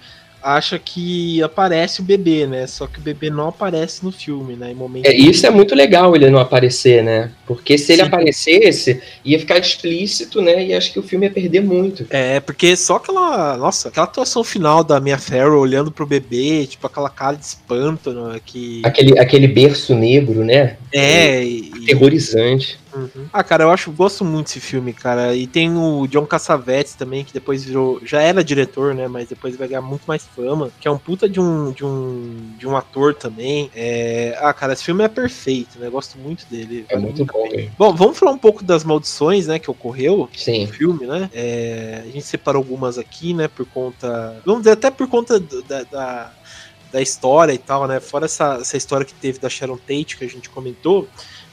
acha 0.44 0.78
que 0.78 1.42
aparece 1.42 2.00
o 2.00 2.04
bebê, 2.04 2.46
né? 2.46 2.66
Só 2.66 2.86
que 2.86 2.98
o 2.98 3.02
bebê 3.02 3.30
não 3.30 3.48
aparece 3.48 4.04
no 4.04 4.12
filme, 4.12 4.54
né? 4.54 4.72
Em 4.72 4.74
momento 4.74 5.06
é, 5.06 5.14
isso 5.14 5.46
é 5.46 5.50
muito 5.50 5.74
legal 5.74 6.14
ele 6.14 6.28
não 6.28 6.38
aparecer, 6.38 7.02
né? 7.02 7.30
Porque 7.46 7.78
se 7.78 7.92
ele 7.92 8.02
Sim. 8.02 8.08
aparecesse, 8.08 9.02
ia 9.24 9.38
ficar 9.38 9.58
explícito, 9.58 10.42
né? 10.42 10.66
E 10.66 10.74
acho 10.74 10.92
que 10.92 10.98
o 10.98 11.02
filme 11.02 11.26
ia 11.26 11.32
perder 11.32 11.62
muito. 11.62 12.06
É, 12.10 12.40
porque 12.40 12.76
só 12.76 12.96
aquela. 12.96 13.56
Nossa, 13.56 13.88
aquela 13.88 14.04
atuação 14.04 14.44
final 14.44 14.84
da 14.84 15.00
Mia 15.00 15.16
Farrow 15.16 15.60
olhando 15.60 15.90
pro 15.90 16.06
bebê, 16.06 16.66
tipo 16.66 16.86
aquela 16.86 17.08
cara 17.08 17.36
de 17.36 17.44
espanto, 17.46 18.12
né? 18.12 18.38
Que... 18.44 18.82
Aquele, 18.84 19.18
aquele 19.18 19.48
berço 19.48 19.94
negro, 19.94 20.44
né? 20.44 20.76
É. 20.94 21.44
E... 21.44 21.72
Aterrorizante. 21.82 22.78
Uhum. 22.94 23.26
Ah, 23.32 23.42
cara, 23.42 23.64
eu 23.64 23.70
acho, 23.72 23.90
gosto 23.90 24.24
muito 24.24 24.46
desse 24.46 24.60
filme, 24.60 24.92
cara. 24.92 25.34
E 25.34 25.48
tem 25.48 25.76
o 25.76 26.06
John 26.06 26.24
Cassavetes 26.24 26.94
também, 26.94 27.24
que 27.24 27.34
depois 27.34 27.64
virou, 27.64 28.00
já 28.04 28.22
era 28.22 28.44
diretor, 28.44 28.94
né? 28.94 29.08
Mas 29.08 29.28
depois 29.28 29.56
vai 29.56 29.66
ganhar 29.66 29.82
muito 29.82 30.04
mais 30.06 30.24
fama, 30.24 30.70
que 30.80 30.86
é 30.86 30.90
um 30.90 30.96
puta 30.96 31.28
de 31.28 31.40
um 31.40 31.72
de 31.72 31.84
um, 31.84 32.54
de 32.56 32.68
um 32.68 32.76
ator 32.76 33.12
também. 33.12 33.68
É... 33.74 34.38
Ah, 34.40 34.54
cara, 34.54 34.74
esse 34.74 34.84
filme 34.84 35.02
é 35.02 35.08
perfeito, 35.08 35.80
né? 35.80 35.88
Eu 35.88 35.90
gosto 35.90 36.16
muito 36.16 36.46
dele. 36.48 36.86
É 36.88 36.96
muito 36.96 37.24
bom. 37.24 37.48
Bom, 37.76 37.92
vamos 37.92 38.16
falar 38.16 38.30
um 38.30 38.38
pouco 38.38 38.62
das 38.62 38.84
maldições, 38.84 39.48
né, 39.48 39.58
que 39.58 39.70
ocorreu 39.70 40.28
Sim. 40.36 40.66
no 40.66 40.72
filme, 40.72 41.06
né? 41.06 41.28
É... 41.34 42.02
A 42.04 42.10
gente 42.10 42.22
separou 42.22 42.60
algumas 42.60 42.98
aqui, 42.98 43.34
né, 43.34 43.48
por 43.48 43.66
conta, 43.66 44.40
vamos 44.46 44.62
dizer 44.62 44.72
até 44.72 44.90
por 44.90 45.08
conta 45.08 45.40
da, 45.40 45.82
da 45.82 46.32
da 46.94 47.02
história 47.02 47.52
e 47.52 47.58
tal, 47.58 47.88
né? 47.88 47.98
Fora 47.98 48.26
essa, 48.26 48.58
essa 48.60 48.76
história 48.76 49.04
que 49.04 49.12
teve 49.12 49.40
da 49.40 49.48
Sharon 49.48 49.76
Tate 49.76 50.16
que 50.16 50.24
a 50.24 50.28
gente 50.28 50.48
comentou, 50.48 51.08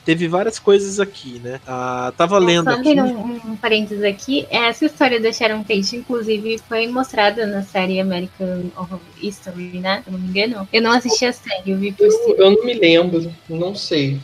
teve 0.05 0.27
várias 0.27 0.59
coisas 0.59 0.99
aqui, 0.99 1.41
né? 1.43 1.59
Ah, 1.65 2.13
tava 2.15 2.37
lendo 2.37 2.71
só 2.71 2.77
aqui. 2.77 3.01
Um, 3.01 3.53
um 3.53 3.55
parênteses 3.55 4.03
aqui, 4.03 4.45
essa 4.51 4.85
história 4.85 5.19
da 5.19 5.33
Sharon 5.33 5.63
Tate, 5.63 5.95
inclusive, 5.95 6.59
foi 6.69 6.85
mostrada 6.85 7.47
na 7.47 7.63
série 7.63 7.99
American 7.99 8.65
Horror 8.77 8.99
History, 9.19 9.79
né? 9.79 10.03
Se 10.03 10.09
eu 10.09 10.13
não 10.13 10.19
me 10.19 10.29
engano. 10.29 10.69
Eu 10.71 10.81
não 10.83 10.91
assisti 10.91 11.25
a 11.25 11.33
série, 11.33 11.71
eu 11.71 11.77
vi 11.79 11.91
por 11.91 12.05
eu, 12.05 12.35
eu 12.37 12.51
não 12.51 12.63
me 12.63 12.75
lembro, 12.75 13.33
não 13.49 13.73
sei. 13.73 14.19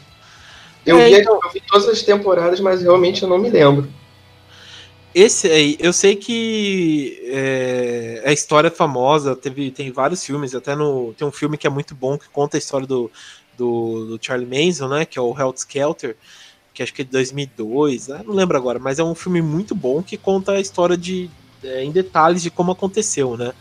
Eu, 0.86 1.00
é, 1.00 1.10
vi, 1.10 1.22
então... 1.22 1.40
eu 1.44 1.52
vi 1.52 1.64
todas 1.68 1.90
as 1.90 2.04
temporadas, 2.04 2.60
mas 2.60 2.84
realmente 2.84 3.24
eu 3.24 3.30
não 3.30 3.40
me 3.40 3.50
lembro. 3.50 3.90
Esse 5.20 5.48
aí, 5.48 5.76
eu 5.80 5.92
sei 5.92 6.16
que 6.16 7.20
é, 7.26 8.22
a 8.24 8.32
história 8.32 8.68
é 8.68 8.72
famosa, 8.72 9.36
teve, 9.36 9.72
tem 9.72 9.92
vários 9.92 10.24
filmes, 10.24 10.54
até 10.54 10.76
no. 10.76 11.12
Tem 11.18 11.28
um 11.28 11.32
filme 11.32 11.58
que 11.58 11.66
é 11.66 11.70
muito 11.72 11.96
bom 11.96 12.20
que 12.20 12.30
conta 12.30 12.56
a 12.56 12.60
história 12.60 12.86
do, 12.86 13.10
do, 13.58 14.06
do 14.06 14.20
Charlie 14.24 14.46
Manson, 14.46 14.88
né? 14.88 15.06
Que 15.06 15.18
é 15.18 15.22
o 15.22 15.36
Hell's 15.36 15.62
Skelter, 15.62 16.16
que 16.72 16.84
acho 16.84 16.94
que 16.94 17.02
é 17.02 17.06
de 17.06 17.10
2002, 17.10 18.10
né, 18.10 18.22
não 18.28 18.36
lembro 18.36 18.58
agora, 18.58 18.78
mas 18.78 19.00
é 19.00 19.04
um 19.04 19.16
filme 19.16 19.42
muito 19.42 19.74
bom 19.74 20.04
que 20.04 20.18
conta 20.18 20.52
a 20.52 20.60
história 20.60 20.96
de, 20.96 21.32
é, 21.64 21.84
em 21.84 21.90
detalhes 21.92 22.44
de 22.44 22.52
como 22.52 22.72
aconteceu, 22.72 23.36
né? 23.36 23.54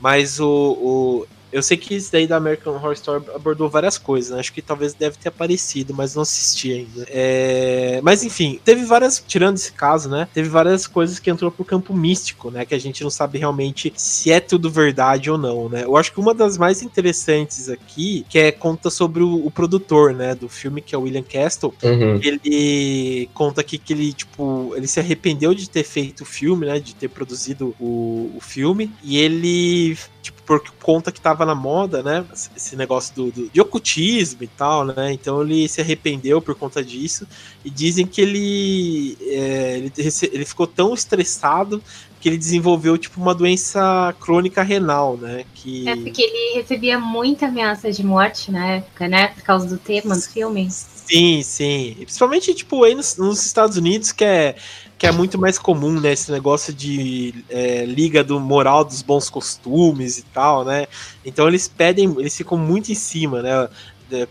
Mas 0.00 0.40
o, 0.40 0.46
o 0.48 1.26
eu 1.52 1.62
sei 1.62 1.76
que 1.76 1.94
isso 1.94 2.10
daí 2.10 2.26
da 2.26 2.36
American 2.36 2.74
Horror 2.74 2.92
Story 2.94 3.24
abordou 3.34 3.68
várias 3.68 3.98
coisas, 3.98 4.30
né? 4.30 4.40
Acho 4.40 4.52
que 4.52 4.62
talvez 4.62 4.94
deve 4.94 5.18
ter 5.18 5.28
aparecido, 5.28 5.94
mas 5.94 6.14
não 6.14 6.22
assisti 6.22 6.72
ainda. 6.72 7.06
É... 7.08 8.00
Mas 8.02 8.24
enfim, 8.24 8.58
teve 8.64 8.84
várias, 8.84 9.22
tirando 9.26 9.56
esse 9.56 9.72
caso, 9.72 10.08
né? 10.08 10.26
Teve 10.32 10.48
várias 10.48 10.86
coisas 10.86 11.18
que 11.18 11.30
entrou 11.30 11.50
pro 11.50 11.64
campo 11.64 11.94
místico, 11.94 12.50
né? 12.50 12.64
Que 12.64 12.74
a 12.74 12.80
gente 12.80 13.02
não 13.02 13.10
sabe 13.10 13.38
realmente 13.38 13.92
se 13.96 14.32
é 14.32 14.40
tudo 14.40 14.70
verdade 14.70 15.30
ou 15.30 15.36
não, 15.36 15.68
né? 15.68 15.84
Eu 15.84 15.96
acho 15.96 16.12
que 16.12 16.20
uma 16.20 16.32
das 16.32 16.56
mais 16.56 16.82
interessantes 16.82 17.68
aqui, 17.68 18.24
que 18.28 18.38
é 18.38 18.50
conta 18.50 18.88
sobre 18.88 19.22
o, 19.22 19.46
o 19.46 19.50
produtor, 19.50 20.14
né? 20.14 20.34
Do 20.34 20.48
filme, 20.48 20.80
que 20.80 20.94
é 20.94 20.98
o 20.98 21.02
William 21.02 21.22
Castle. 21.22 21.74
Uhum. 21.82 22.20
Ele 22.22 23.28
conta 23.34 23.60
aqui 23.60 23.76
que 23.76 23.92
ele, 23.92 24.12
tipo, 24.12 24.72
ele 24.74 24.86
se 24.86 25.00
arrependeu 25.00 25.54
de 25.54 25.68
ter 25.68 25.84
feito 25.84 26.22
o 26.22 26.26
filme, 26.26 26.66
né? 26.66 26.80
De 26.80 26.94
ter 26.94 27.08
produzido 27.08 27.74
o, 27.78 28.32
o 28.34 28.40
filme. 28.40 28.90
E 29.02 29.18
ele 29.18 29.98
tipo, 30.22 30.40
por 30.42 30.62
conta 30.80 31.10
que 31.10 31.20
tava 31.20 31.44
na 31.44 31.54
moda, 31.54 32.02
né? 32.02 32.24
Esse 32.56 32.76
negócio 32.76 33.14
do, 33.14 33.32
do, 33.32 33.50
de 33.50 33.60
ocultismo 33.60 34.44
e 34.44 34.46
tal, 34.46 34.86
né? 34.86 35.12
Então 35.12 35.42
ele 35.42 35.68
se 35.68 35.80
arrependeu 35.80 36.40
por 36.40 36.54
conta 36.54 36.82
disso. 36.82 37.26
E 37.64 37.68
dizem 37.68 38.06
que 38.06 38.20
ele, 38.20 39.18
é, 39.20 39.78
ele, 39.78 39.92
ele 40.32 40.44
ficou 40.44 40.66
tão 40.66 40.94
estressado 40.94 41.82
que 42.20 42.28
ele 42.28 42.38
desenvolveu 42.38 42.96
tipo 42.96 43.20
uma 43.20 43.34
doença 43.34 44.14
crônica 44.20 44.62
renal, 44.62 45.16
né? 45.16 45.44
Que... 45.54 45.88
É 45.88 45.96
porque 45.96 46.22
ele 46.22 46.60
recebia 46.60 46.96
muita 46.96 47.46
ameaça 47.46 47.90
de 47.90 48.06
morte 48.06 48.52
na 48.52 48.64
época, 48.74 49.08
né? 49.08 49.28
Por 49.28 49.42
causa 49.42 49.66
do 49.66 49.76
tema 49.76 50.14
do 50.14 50.22
filme. 50.22 50.70
Sim, 50.70 51.42
sim. 51.42 51.96
Principalmente, 51.96 52.54
tipo, 52.54 52.84
aí 52.84 52.94
nos, 52.94 53.16
nos 53.16 53.44
Estados 53.44 53.76
Unidos, 53.76 54.12
que 54.12 54.24
é 54.24 54.54
que 55.02 55.06
é 55.08 55.10
muito 55.10 55.36
mais 55.36 55.58
comum, 55.58 55.98
né? 56.00 56.12
Esse 56.12 56.30
negócio 56.30 56.72
de 56.72 57.44
é, 57.50 57.84
liga 57.84 58.22
do 58.22 58.38
moral 58.38 58.84
dos 58.84 59.02
bons 59.02 59.28
costumes 59.28 60.18
e 60.18 60.22
tal, 60.22 60.64
né? 60.64 60.86
Então 61.24 61.48
eles 61.48 61.66
pedem, 61.66 62.14
eles 62.20 62.36
ficam 62.36 62.56
muito 62.56 62.92
em 62.92 62.94
cima, 62.94 63.42
né? 63.42 63.68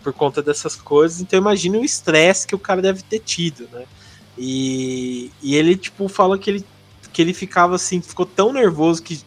Por 0.02 0.14
conta 0.14 0.40
dessas 0.40 0.74
coisas. 0.74 1.20
Então 1.20 1.38
imagina 1.38 1.76
o 1.76 1.84
estresse 1.84 2.46
que 2.46 2.54
o 2.54 2.58
cara 2.58 2.80
deve 2.80 3.02
ter 3.02 3.18
tido, 3.18 3.68
né? 3.70 3.84
E, 4.38 5.30
e 5.42 5.56
ele, 5.56 5.76
tipo, 5.76 6.08
fala 6.08 6.38
que 6.38 6.48
ele, 6.48 6.64
que 7.12 7.20
ele 7.20 7.34
ficava 7.34 7.74
assim, 7.74 8.00
ficou 8.00 8.24
tão 8.24 8.50
nervoso 8.50 9.02
que 9.02 9.20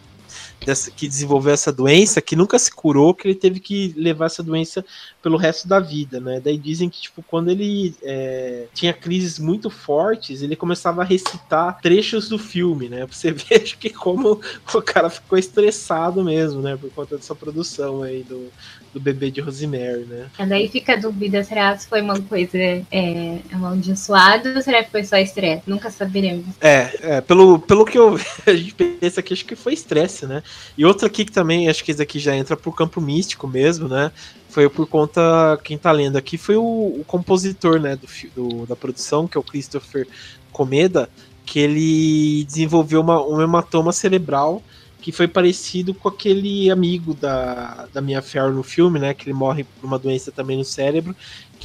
dessa, 0.63 0.91
que 0.91 1.07
desenvolveu 1.07 1.53
essa 1.53 1.71
doença, 1.71 2.21
que 2.21 2.35
nunca 2.35 2.57
se 2.59 2.71
curou, 2.71 3.13
que 3.13 3.27
ele 3.27 3.35
teve 3.35 3.59
que 3.59 3.93
levar 3.97 4.27
essa 4.27 4.43
doença 4.43 4.85
pelo 5.21 5.37
resto 5.37 5.67
da 5.67 5.79
vida, 5.79 6.19
né? 6.19 6.39
Daí 6.39 6.57
dizem 6.57 6.89
que, 6.89 7.01
tipo, 7.01 7.23
quando 7.23 7.49
ele 7.49 7.95
é, 8.03 8.65
tinha 8.73 8.93
crises 8.93 9.39
muito 9.39 9.69
fortes, 9.69 10.41
ele 10.41 10.55
começava 10.55 11.01
a 11.01 11.05
recitar 11.05 11.79
trechos 11.81 12.29
do 12.29 12.37
filme, 12.37 12.89
né? 12.89 13.05
Pra 13.05 13.15
você 13.15 13.31
ver, 13.31 13.63
acho 13.63 13.77
que 13.77 13.89
como 13.89 14.39
o 14.73 14.81
cara 14.81 15.09
ficou 15.09 15.37
estressado 15.37 16.23
mesmo, 16.23 16.61
né? 16.61 16.77
Por 16.77 16.91
conta 16.91 17.17
dessa 17.17 17.33
produção 17.33 18.03
aí 18.03 18.23
do, 18.23 18.51
do 18.93 18.99
bebê 18.99 19.29
de 19.31 19.41
Rosemary, 19.41 20.05
né? 20.05 20.27
E 20.39 20.45
daí 20.45 20.67
fica 20.69 20.93
a 20.93 20.95
dúvida, 20.95 21.43
será 21.43 21.75
que 21.75 21.85
foi 21.85 22.01
uma 22.01 22.19
coisa 22.21 22.57
é, 22.57 23.39
amaldiçoada 23.51 24.53
ou 24.55 24.61
será 24.61 24.83
que 24.83 24.91
foi 24.91 25.03
só 25.03 25.17
estresse? 25.17 25.63
Nunca 25.67 25.89
saberemos. 25.91 26.45
É, 26.61 27.17
é 27.17 27.21
pelo, 27.21 27.59
pelo 27.59 27.85
que 27.85 27.97
eu, 27.97 28.19
a 28.45 28.53
gente 28.53 28.73
pensa 28.73 29.19
aqui, 29.19 29.33
acho 29.33 29.45
que 29.45 29.55
foi 29.55 29.73
estresse, 29.73 30.25
né? 30.25 30.41
E 30.77 30.85
outra 30.85 31.07
aqui 31.07 31.25
que 31.25 31.31
também, 31.31 31.69
acho 31.69 31.83
que 31.83 31.91
esse 31.91 32.01
aqui 32.01 32.19
já 32.19 32.35
entra 32.35 32.55
pro 32.57 32.71
campo 32.71 32.99
místico 32.99 33.47
mesmo, 33.47 33.87
né? 33.87 34.11
foi 34.55 34.69
por 34.69 34.87
conta, 34.87 35.59
quem 35.65 35.77
tá 35.77 35.91
lendo 35.91 36.17
aqui 36.17 36.37
foi 36.37 36.55
o, 36.55 36.63
o 36.63 37.03
compositor, 37.05 37.77
né, 37.77 37.97
do, 37.97 38.07
do, 38.33 38.65
da 38.65 38.73
produção, 38.73 39.27
que 39.27 39.37
é 39.37 39.39
o 39.39 39.43
Christopher 39.43 40.07
Comeda, 40.49 41.09
que 41.45 41.59
ele 41.59 42.45
desenvolveu 42.45 43.01
uma, 43.01 43.21
um 43.21 43.41
hematoma 43.41 43.91
cerebral 43.91 44.63
que 45.01 45.11
foi 45.11 45.27
parecido 45.27 45.93
com 45.93 46.07
aquele 46.07 46.71
amigo 46.71 47.13
da, 47.13 47.87
da 47.93 47.99
Mia 48.01 48.21
Farrow 48.21 48.53
no 48.53 48.63
filme, 48.63 48.97
né, 48.97 49.13
que 49.13 49.25
ele 49.25 49.33
morre 49.33 49.65
por 49.65 49.85
uma 49.85 49.99
doença 49.99 50.31
também 50.31 50.57
no 50.57 50.63
cérebro, 50.63 51.13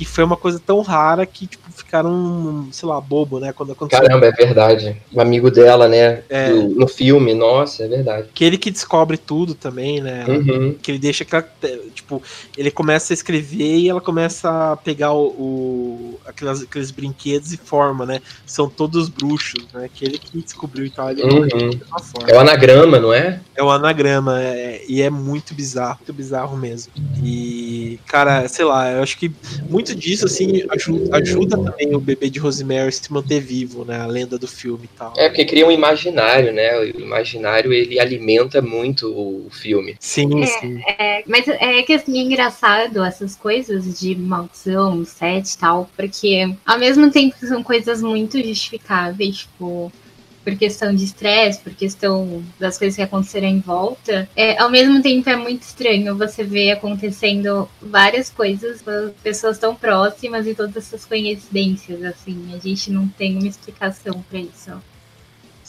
que 0.01 0.07
foi 0.07 0.25
uma 0.25 0.37
coisa 0.37 0.59
tão 0.59 0.81
rara 0.81 1.27
que, 1.27 1.47
tipo, 1.47 1.71
ficaram, 1.71 2.69
sei 2.73 2.89
lá, 2.89 2.99
bobo, 2.99 3.39
né? 3.39 3.53
Quando 3.53 3.73
aconteceu. 3.73 4.03
Caramba, 4.03 4.29
é 4.29 4.33
verdade. 4.33 4.97
O 5.13 5.21
amigo 5.21 5.51
dela, 5.51 5.87
né? 5.87 6.23
É. 6.31 6.49
Do, 6.49 6.69
no 6.71 6.89
filme, 6.89 7.35
nossa, 7.35 7.85
é 7.85 7.89
verdade. 7.89 8.29
Que 8.33 8.43
ele 8.43 8.57
que 8.57 8.71
descobre 8.71 9.19
tudo 9.19 9.55
também, 9.55 10.01
né? 10.01 10.25
Uhum. 10.27 10.75
Que 10.81 10.93
ele 10.93 10.99
deixa 10.99 11.23
que, 11.23 11.37
tipo, 11.93 12.23
ele 12.57 12.71
começa 12.71 13.13
a 13.13 13.15
escrever 13.15 13.77
e 13.77 13.91
ela 13.91 14.01
começa 14.01 14.73
a 14.73 14.77
pegar 14.79 15.13
o, 15.13 15.27
o 15.27 16.21
aquelas, 16.25 16.63
aqueles 16.63 16.91
brinquedos 16.91 17.53
e 17.53 17.59
forma, 17.59 18.07
né? 18.07 18.23
São 18.47 18.71
todos 18.71 19.11
bruxos, 19.11 19.67
né? 19.75 19.91
Que 19.93 20.07
ele 20.07 20.17
que 20.17 20.41
descobriu 20.41 20.87
e 20.87 20.91
tal. 20.91 21.11
Ele 21.11 21.23
uhum. 21.25 21.71
É 22.27 22.35
o 22.35 22.41
anagrama, 22.41 22.99
não 22.99 23.13
é? 23.13 23.39
É 23.55 23.63
o 23.63 23.71
anagrama, 23.71 24.41
é, 24.41 24.83
e 24.89 25.03
é 25.03 25.11
muito 25.11 25.53
bizarro, 25.53 25.99
muito 25.99 26.15
bizarro 26.15 26.57
mesmo. 26.57 26.91
E, 27.23 28.01
cara, 28.07 28.49
sei 28.49 28.65
lá, 28.65 28.91
eu 28.91 29.03
acho 29.03 29.19
que 29.19 29.31
muito 29.69 29.90
muito 29.91 30.01
disso, 30.01 30.27
assim, 30.27 30.65
ajuda, 30.69 31.17
ajuda, 31.17 31.57
também 31.57 31.95
o 31.95 32.01
bebê 32.01 32.31
de 32.31 32.39
Rosemary 32.39 32.93
se 32.93 33.13
manter 33.13 33.41
vivo, 33.41 33.85
né? 33.85 34.01
A 34.01 34.07
lenda 34.07 34.39
do 34.39 34.47
filme 34.47 34.85
e 34.85 34.99
tal. 34.99 35.13
É, 35.17 35.29
porque 35.29 35.45
cria 35.45 35.67
um 35.67 35.71
imaginário, 35.71 36.53
né? 36.53 36.79
O 36.79 37.01
imaginário, 37.01 37.73
ele 37.73 37.99
alimenta 37.99 38.63
muito 38.63 39.09
o 39.09 39.49
filme. 39.51 39.97
Sim, 39.99 40.43
é, 40.43 40.47
sim. 40.47 40.83
É, 40.87 41.25
mas 41.27 41.47
é 41.49 41.83
que, 41.83 41.93
assim, 41.93 42.19
é 42.19 42.23
engraçado 42.23 43.03
essas 43.05 43.37
coisas 43.37 43.99
de 43.99 44.15
maldição, 44.15 45.05
set 45.05 45.53
e 45.53 45.59
tal, 45.59 45.91
porque 45.97 46.55
ao 46.65 46.79
mesmo 46.79 47.11
tempo 47.11 47.35
são 47.41 47.63
coisas 47.63 48.03
muito 48.03 48.43
justificáveis, 48.43 49.39
tipo 49.39 49.93
por 50.51 50.59
questão 50.59 50.95
de 50.95 51.05
estresse, 51.05 51.61
por 51.61 51.73
questão 51.75 52.43
das 52.59 52.77
coisas 52.77 52.97
que 52.97 53.03
aconteceram 53.03 53.47
em 53.47 53.61
volta, 53.61 54.29
é, 54.35 54.61
ao 54.61 54.71
mesmo 54.71 55.01
tempo 55.01 55.29
é 55.31 55.37
muito 55.37 55.63
estranho 55.63 56.17
você 56.17 56.43
ver 56.43 56.73
acontecendo 56.73 57.69
várias 57.81 58.31
coisas 58.31 58.83
com 58.83 59.13
pessoas 59.23 59.59
tão 59.59 59.75
próximas 59.75 60.47
e 60.47 60.55
todas 60.55 60.77
essas 60.77 61.05
coincidências, 61.05 62.03
assim, 62.03 62.53
a 62.55 62.59
gente 62.59 62.91
não 62.91 63.07
tem 63.07 63.37
uma 63.37 63.47
explicação 63.47 64.25
para 64.29 64.41
isso. 64.41 64.73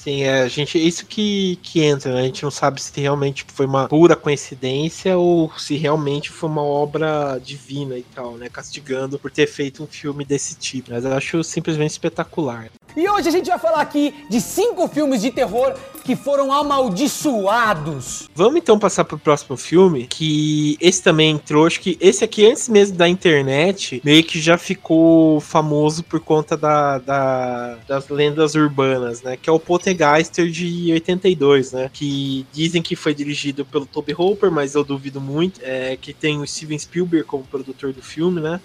Sim, 0.03 0.23
é, 0.23 0.41
a 0.41 0.47
gente, 0.47 0.79
isso 0.79 1.05
que, 1.05 1.59
que 1.61 1.83
entra, 1.83 2.11
né? 2.11 2.21
A 2.21 2.23
gente 2.23 2.41
não 2.41 2.49
sabe 2.49 2.81
se 2.81 2.99
realmente 2.99 3.45
foi 3.53 3.67
uma 3.67 3.87
pura 3.87 4.15
coincidência 4.15 5.15
ou 5.15 5.51
se 5.59 5.75
realmente 5.75 6.31
foi 6.31 6.49
uma 6.49 6.63
obra 6.63 7.37
divina 7.37 7.95
e 7.95 8.01
tal, 8.01 8.31
né? 8.31 8.49
Castigando 8.49 9.19
por 9.19 9.29
ter 9.29 9.45
feito 9.45 9.83
um 9.83 9.85
filme 9.85 10.25
desse 10.25 10.55
tipo. 10.55 10.89
Mas 10.89 11.05
eu 11.05 11.13
acho 11.13 11.43
simplesmente 11.43 11.91
espetacular. 11.91 12.71
E 12.97 13.07
hoje 13.07 13.29
a 13.29 13.31
gente 13.31 13.47
vai 13.47 13.59
falar 13.59 13.79
aqui 13.79 14.13
de 14.27 14.41
cinco 14.41 14.87
filmes 14.87 15.21
de 15.21 15.31
terror 15.31 15.75
que 16.03 16.15
foram 16.15 16.51
amaldiçoados. 16.51 18.27
Vamos 18.35 18.57
então 18.57 18.77
passar 18.77 19.05
pro 19.05 19.17
próximo 19.17 19.55
filme, 19.55 20.07
que 20.07 20.77
esse 20.81 21.01
também 21.01 21.31
entrou, 21.31 21.67
acho 21.67 21.79
que 21.79 21.97
esse 22.01 22.23
aqui 22.23 22.45
antes 22.45 22.67
mesmo 22.67 22.97
da 22.97 23.07
internet, 23.07 24.01
meio 24.03 24.23
que 24.23 24.41
já 24.41 24.57
ficou 24.57 25.39
famoso 25.39 26.03
por 26.03 26.19
conta 26.19 26.57
da, 26.57 26.97
da 26.97 27.77
das 27.87 28.09
lendas 28.09 28.55
urbanas, 28.55 29.21
né? 29.21 29.37
Que 29.37 29.49
é 29.49 29.53
o 29.53 29.59
Poltergeister 29.93 30.49
de 30.49 30.91
82, 30.93 31.71
né? 31.73 31.89
Que 31.91 32.45
dizem 32.51 32.81
que 32.81 32.95
foi 32.95 33.13
dirigido 33.13 33.65
pelo 33.65 33.85
Toby 33.85 34.13
Hooper, 34.17 34.51
mas 34.51 34.75
eu 34.75 34.83
duvido 34.83 35.19
muito. 35.19 35.59
É, 35.63 35.95
que 35.97 36.13
tem 36.13 36.39
o 36.39 36.47
Steven 36.47 36.77
Spielberg 36.77 37.25
como 37.25 37.43
produtor 37.43 37.93
do 37.93 38.01
filme, 38.01 38.41
né? 38.41 38.59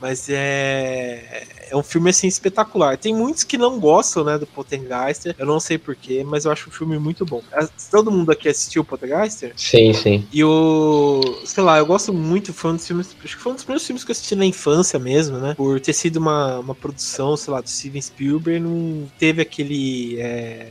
Mas 0.00 0.28
é, 0.28 1.46
é 1.70 1.76
um 1.76 1.82
filme 1.82 2.10
assim 2.10 2.26
espetacular. 2.26 2.96
Tem 2.96 3.14
muitos 3.14 3.44
que 3.44 3.56
não 3.56 3.80
gostam, 3.80 4.24
né, 4.24 4.38
do 4.38 4.46
Poltergeister. 4.46 5.34
Eu 5.38 5.46
não 5.46 5.58
sei 5.58 5.78
porquê, 5.78 6.22
mas 6.24 6.44
eu 6.44 6.52
acho 6.52 6.68
o 6.68 6.72
filme 6.72 6.98
muito 6.98 7.24
bom. 7.24 7.42
Todo 7.90 8.10
mundo 8.10 8.30
aqui 8.30 8.48
assistiu 8.48 8.82
o 8.82 8.84
Poltergeister? 8.84 9.52
Sim, 9.56 9.92
sim. 9.92 10.26
E 10.32 10.44
o. 10.44 11.20
Sei 11.44 11.62
lá, 11.62 11.78
eu 11.78 11.86
gosto 11.86 12.12
muito. 12.12 12.52
Foi 12.52 12.72
um 12.72 12.76
dos 12.76 12.86
filmes. 12.86 13.16
Acho 13.24 13.36
que 13.36 13.42
foi 13.42 13.52
um 13.52 13.54
dos 13.54 13.64
primeiros 13.64 13.86
filmes 13.86 14.04
que 14.04 14.10
eu 14.10 14.12
assisti 14.12 14.34
na 14.34 14.44
infância 14.44 14.98
mesmo, 14.98 15.38
né? 15.38 15.54
Por 15.54 15.80
ter 15.80 15.92
sido 15.92 16.16
uma, 16.16 16.58
uma 16.58 16.74
produção, 16.74 17.36
sei 17.36 17.52
lá, 17.52 17.60
do 17.60 17.68
Steven 17.68 18.00
Spielberg. 18.00 18.60
Não 18.60 19.08
teve 19.18 19.42
aquele. 19.42 20.20
É, 20.20 20.70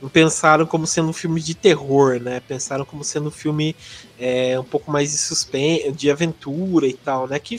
não 0.00 0.08
pensaram 0.08 0.64
como 0.64 0.86
sendo 0.86 1.08
um 1.08 1.12
filme 1.12 1.40
de 1.40 1.54
terror, 1.54 2.20
né? 2.20 2.40
Pensaram 2.46 2.84
como 2.84 3.02
sendo 3.02 3.28
um 3.28 3.32
filme 3.32 3.74
é, 4.18 4.58
um 4.58 4.64
pouco 4.64 4.90
mais 4.90 5.10
de 5.10 5.18
suspense, 5.18 5.92
de 5.92 6.10
aventura 6.10 6.86
e 6.86 6.92
tal, 6.92 7.26
né? 7.26 7.38
Que, 7.38 7.56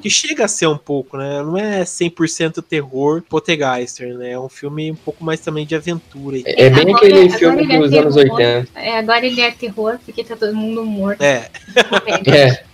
que 0.00 0.10
chega 0.10 0.44
a 0.44 0.48
ser 0.48 0.66
um 0.66 0.76
pouco, 0.76 1.16
né? 1.16 1.42
Não 1.42 1.56
é 1.56 1.82
100% 1.82 2.62
terror 2.62 3.22
Poltergeister, 3.22 4.16
né? 4.16 4.32
É 4.32 4.38
um 4.38 4.48
filme 4.48 4.90
um 4.90 4.96
pouco 4.96 5.24
mais 5.24 5.40
também 5.40 5.66
de 5.66 5.74
aventura. 5.74 6.38
É, 6.44 6.66
é 6.66 6.70
bem 6.70 6.82
agora, 6.82 6.96
aquele 6.96 7.30
filme 7.30 7.74
é 7.74 7.78
dos 7.78 7.92
é 7.92 7.98
anos 7.98 8.16
80. 8.16 8.68
É, 8.74 8.98
agora 8.98 9.26
ele 9.26 9.40
é 9.40 9.50
terror 9.50 9.98
porque 10.04 10.24
tá 10.24 10.36
todo 10.36 10.54
mundo 10.54 10.84
morto. 10.84 11.22
É. 11.22 11.50
é. 12.26 12.64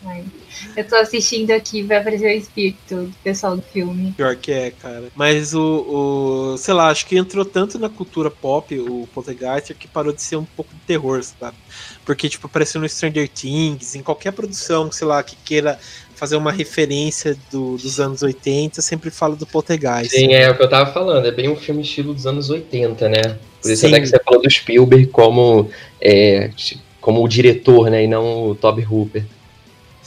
Eu 0.78 0.84
tô 0.84 0.94
assistindo 0.94 1.50
aqui, 1.50 1.82
vai 1.82 1.96
aparecer 1.96 2.26
o 2.26 2.38
espírito 2.38 2.94
do 2.94 3.14
pessoal 3.24 3.56
do 3.56 3.62
filme. 3.62 4.12
Pior 4.12 4.36
que 4.36 4.52
é, 4.52 4.70
cara. 4.70 5.06
Mas 5.16 5.52
o, 5.52 6.52
o 6.52 6.56
sei 6.56 6.72
lá, 6.72 6.88
acho 6.88 7.04
que 7.04 7.18
entrou 7.18 7.44
tanto 7.44 7.80
na 7.80 7.88
cultura 7.88 8.30
pop, 8.30 8.78
o 8.78 9.08
Poltergeist, 9.12 9.74
que 9.74 9.88
parou 9.88 10.12
de 10.12 10.22
ser 10.22 10.36
um 10.36 10.44
pouco 10.44 10.72
de 10.72 10.80
terror, 10.82 11.20
sabe? 11.20 11.56
Porque, 12.04 12.28
tipo, 12.28 12.46
apareceu 12.46 12.80
no 12.80 12.88
Stranger 12.88 13.28
Things, 13.28 13.96
em 13.96 14.04
qualquer 14.04 14.30
produção, 14.30 14.92
sei 14.92 15.08
lá, 15.08 15.20
que 15.20 15.34
queira 15.44 15.80
fazer 16.14 16.36
uma 16.36 16.52
referência 16.52 17.36
do, 17.50 17.76
dos 17.76 17.98
anos 17.98 18.22
80, 18.22 18.80
sempre 18.80 19.10
fala 19.10 19.34
do 19.34 19.48
Poltergeist. 19.48 20.14
Sim, 20.14 20.32
é 20.32 20.48
o 20.48 20.56
que 20.56 20.62
eu 20.62 20.70
tava 20.70 20.92
falando, 20.92 21.26
é 21.26 21.32
bem 21.32 21.48
um 21.48 21.56
filme 21.56 21.82
estilo 21.82 22.14
dos 22.14 22.24
anos 22.24 22.50
80, 22.50 23.08
né? 23.08 23.22
Por 23.60 23.72
isso 23.72 23.80
Sim. 23.80 23.88
até 23.88 24.00
que 24.00 24.06
você 24.06 24.20
falou 24.24 24.40
do 24.40 24.48
Spielberg 24.48 25.08
como, 25.08 25.68
é, 26.00 26.52
como 27.00 27.24
o 27.24 27.26
diretor, 27.26 27.90
né? 27.90 28.04
E 28.04 28.06
não 28.06 28.50
o 28.50 28.54
Toby 28.54 28.86
Hooper. 28.88 29.24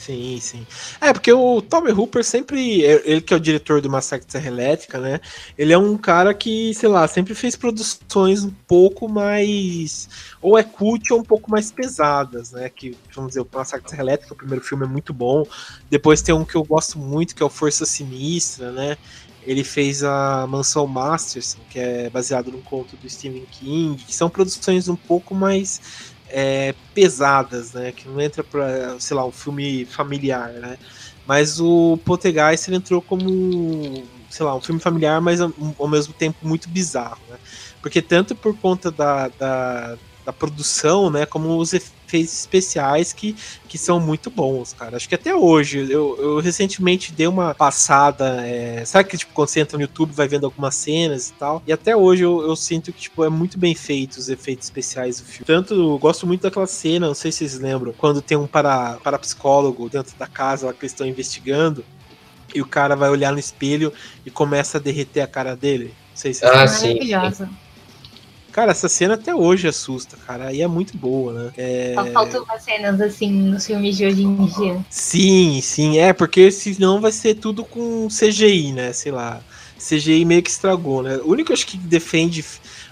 Sim, 0.04 0.40
sim. 0.40 0.66
É, 1.00 1.12
porque 1.12 1.32
o 1.32 1.62
Toby 1.62 1.92
Hooper 1.92 2.24
sempre, 2.24 2.84
é, 2.84 3.00
ele 3.04 3.20
que 3.20 3.32
é 3.32 3.36
o 3.36 3.40
diretor 3.40 3.80
do 3.80 3.88
Massacre 3.88 4.26
de 4.26 4.32
Serra 4.32 4.48
Elétrica, 4.48 4.98
né? 4.98 5.20
Ele 5.56 5.72
é 5.72 5.78
um 5.78 5.96
cara 5.96 6.34
que, 6.34 6.74
sei 6.74 6.88
lá, 6.88 7.06
sempre 7.06 7.36
fez 7.36 7.54
produções 7.54 8.42
um 8.42 8.50
pouco 8.66 9.08
mais. 9.08 10.08
Ou 10.40 10.58
é 10.58 10.64
cult 10.64 11.12
ou 11.12 11.20
um 11.20 11.22
pouco 11.22 11.48
mais 11.48 11.70
pesadas, 11.70 12.50
né? 12.50 12.68
Que, 12.68 12.96
vamos 13.14 13.28
dizer, 13.30 13.42
o 13.42 13.48
Massacre 13.52 13.84
de 13.84 13.90
Serra 13.90 14.02
Elétrica, 14.02 14.34
o 14.34 14.36
primeiro 14.36 14.64
filme 14.64 14.84
é 14.84 14.88
muito 14.88 15.14
bom. 15.14 15.46
Depois 15.88 16.20
tem 16.20 16.34
um 16.34 16.44
que 16.44 16.56
eu 16.56 16.64
gosto 16.64 16.98
muito, 16.98 17.36
que 17.36 17.42
é 17.42 17.46
o 17.46 17.50
Força 17.50 17.86
Sinistra, 17.86 18.72
né? 18.72 18.98
Ele 19.44 19.62
fez 19.62 20.02
a 20.02 20.46
Mansão 20.48 20.86
Masterson, 20.86 21.58
que 21.68 21.78
é 21.78 22.10
baseado 22.10 22.50
num 22.50 22.60
conto 22.62 22.96
do 22.96 23.08
Stephen 23.08 23.44
King, 23.50 24.02
que 24.02 24.14
são 24.14 24.28
produções 24.30 24.88
um 24.88 24.96
pouco 24.96 25.34
mais 25.34 25.80
é, 26.32 26.74
pesadas, 26.94 27.72
né? 27.72 27.92
Que 27.92 28.08
não 28.08 28.20
entra 28.20 28.42
para, 28.42 28.98
sei 28.98 29.16
lá, 29.16 29.24
um 29.24 29.32
filme 29.32 29.84
familiar, 29.84 30.48
né? 30.52 30.78
Mas 31.26 31.60
o 31.60 31.98
Poltergeist 32.04 32.68
ele 32.68 32.78
entrou 32.78 33.00
como, 33.00 34.04
sei 34.28 34.44
lá, 34.44 34.56
um 34.56 34.60
filme 34.60 34.80
familiar, 34.80 35.20
mas 35.20 35.40
ao, 35.40 35.88
mesmo 35.88 36.12
tempo 36.12 36.38
muito 36.42 36.68
bizarro, 36.68 37.20
né? 37.28 37.36
Porque 37.80 38.02
tanto 38.02 38.34
por 38.34 38.56
conta 38.56 38.90
da, 38.90 39.28
da 39.28 39.96
da 40.24 40.32
produção, 40.32 41.10
né? 41.10 41.26
Como 41.26 41.58
os 41.58 41.72
efeitos 41.72 42.01
especiais 42.20 43.12
que, 43.12 43.36
que 43.68 43.78
são 43.78 43.98
muito 44.00 44.30
bons, 44.30 44.72
cara. 44.72 44.96
Acho 44.96 45.08
que 45.08 45.14
até 45.14 45.34
hoje, 45.34 45.90
eu, 45.90 46.16
eu 46.18 46.40
recentemente 46.40 47.12
dei 47.12 47.26
uma 47.26 47.54
passada. 47.54 48.46
É, 48.46 48.84
sabe 48.84 49.08
que 49.08 49.16
tipo, 49.16 49.32
quando 49.32 49.48
você 49.48 49.60
entra 49.60 49.76
no 49.76 49.82
YouTube 49.82 50.12
vai 50.12 50.28
vendo 50.28 50.44
algumas 50.44 50.74
cenas 50.74 51.30
e 51.30 51.32
tal? 51.34 51.62
E 51.66 51.72
até 51.72 51.96
hoje 51.96 52.22
eu, 52.22 52.42
eu 52.42 52.56
sinto 52.56 52.92
que 52.92 53.02
tipo, 53.02 53.24
é 53.24 53.28
muito 53.28 53.58
bem 53.58 53.74
feito 53.74 54.16
os 54.16 54.28
efeitos 54.28 54.66
especiais 54.66 55.20
do 55.20 55.26
filme. 55.26 55.44
Tanto 55.46 55.74
eu 55.74 55.98
gosto 55.98 56.26
muito 56.26 56.42
daquela 56.42 56.66
cena, 56.66 57.06
não 57.06 57.14
sei 57.14 57.32
se 57.32 57.38
vocês 57.38 57.58
lembram, 57.58 57.92
quando 57.96 58.20
tem 58.20 58.36
um 58.36 58.46
para, 58.46 58.98
parapsicólogo 59.02 59.88
dentro 59.88 60.16
da 60.18 60.26
casa 60.26 60.66
lá 60.66 60.72
que 60.72 60.80
eles 60.80 60.92
estão 60.92 61.06
investigando. 61.06 61.84
E 62.54 62.60
o 62.60 62.66
cara 62.66 62.94
vai 62.94 63.08
olhar 63.08 63.32
no 63.32 63.38
espelho 63.38 63.92
e 64.26 64.30
começa 64.30 64.76
a 64.76 64.80
derreter 64.80 65.22
a 65.22 65.26
cara 65.26 65.56
dele. 65.56 65.94
Não 66.10 66.16
sei 66.16 66.34
se 66.34 66.44
ah, 66.44 66.68
sim, 66.68 66.98
sim. 67.32 67.48
Cara, 68.52 68.72
essa 68.72 68.88
cena 68.88 69.14
até 69.14 69.34
hoje 69.34 69.66
assusta, 69.66 70.16
cara. 70.26 70.52
E 70.52 70.60
é 70.60 70.68
muito 70.68 70.96
boa, 70.96 71.32
né? 71.32 71.52
É... 71.56 71.94
Só 71.94 72.06
faltam 72.06 72.44
umas 72.44 72.62
cenas 72.62 73.00
assim 73.00 73.32
nos 73.32 73.66
filmes 73.66 73.96
de 73.96 74.04
hoje 74.04 74.22
em 74.22 74.44
dia. 74.44 74.84
Sim, 74.90 75.60
sim. 75.62 75.98
É, 75.98 76.12
porque 76.12 76.50
senão 76.50 77.00
vai 77.00 77.12
ser 77.12 77.34
tudo 77.36 77.64
com 77.64 78.08
CGI, 78.08 78.72
né? 78.72 78.92
Sei 78.92 79.10
lá. 79.10 79.40
CGI 79.78 80.24
meio 80.24 80.42
que 80.42 80.50
estragou, 80.50 81.02
né? 81.02 81.16
O 81.24 81.30
único 81.30 81.52
acho 81.52 81.66
que 81.66 81.76
defende 81.76 82.44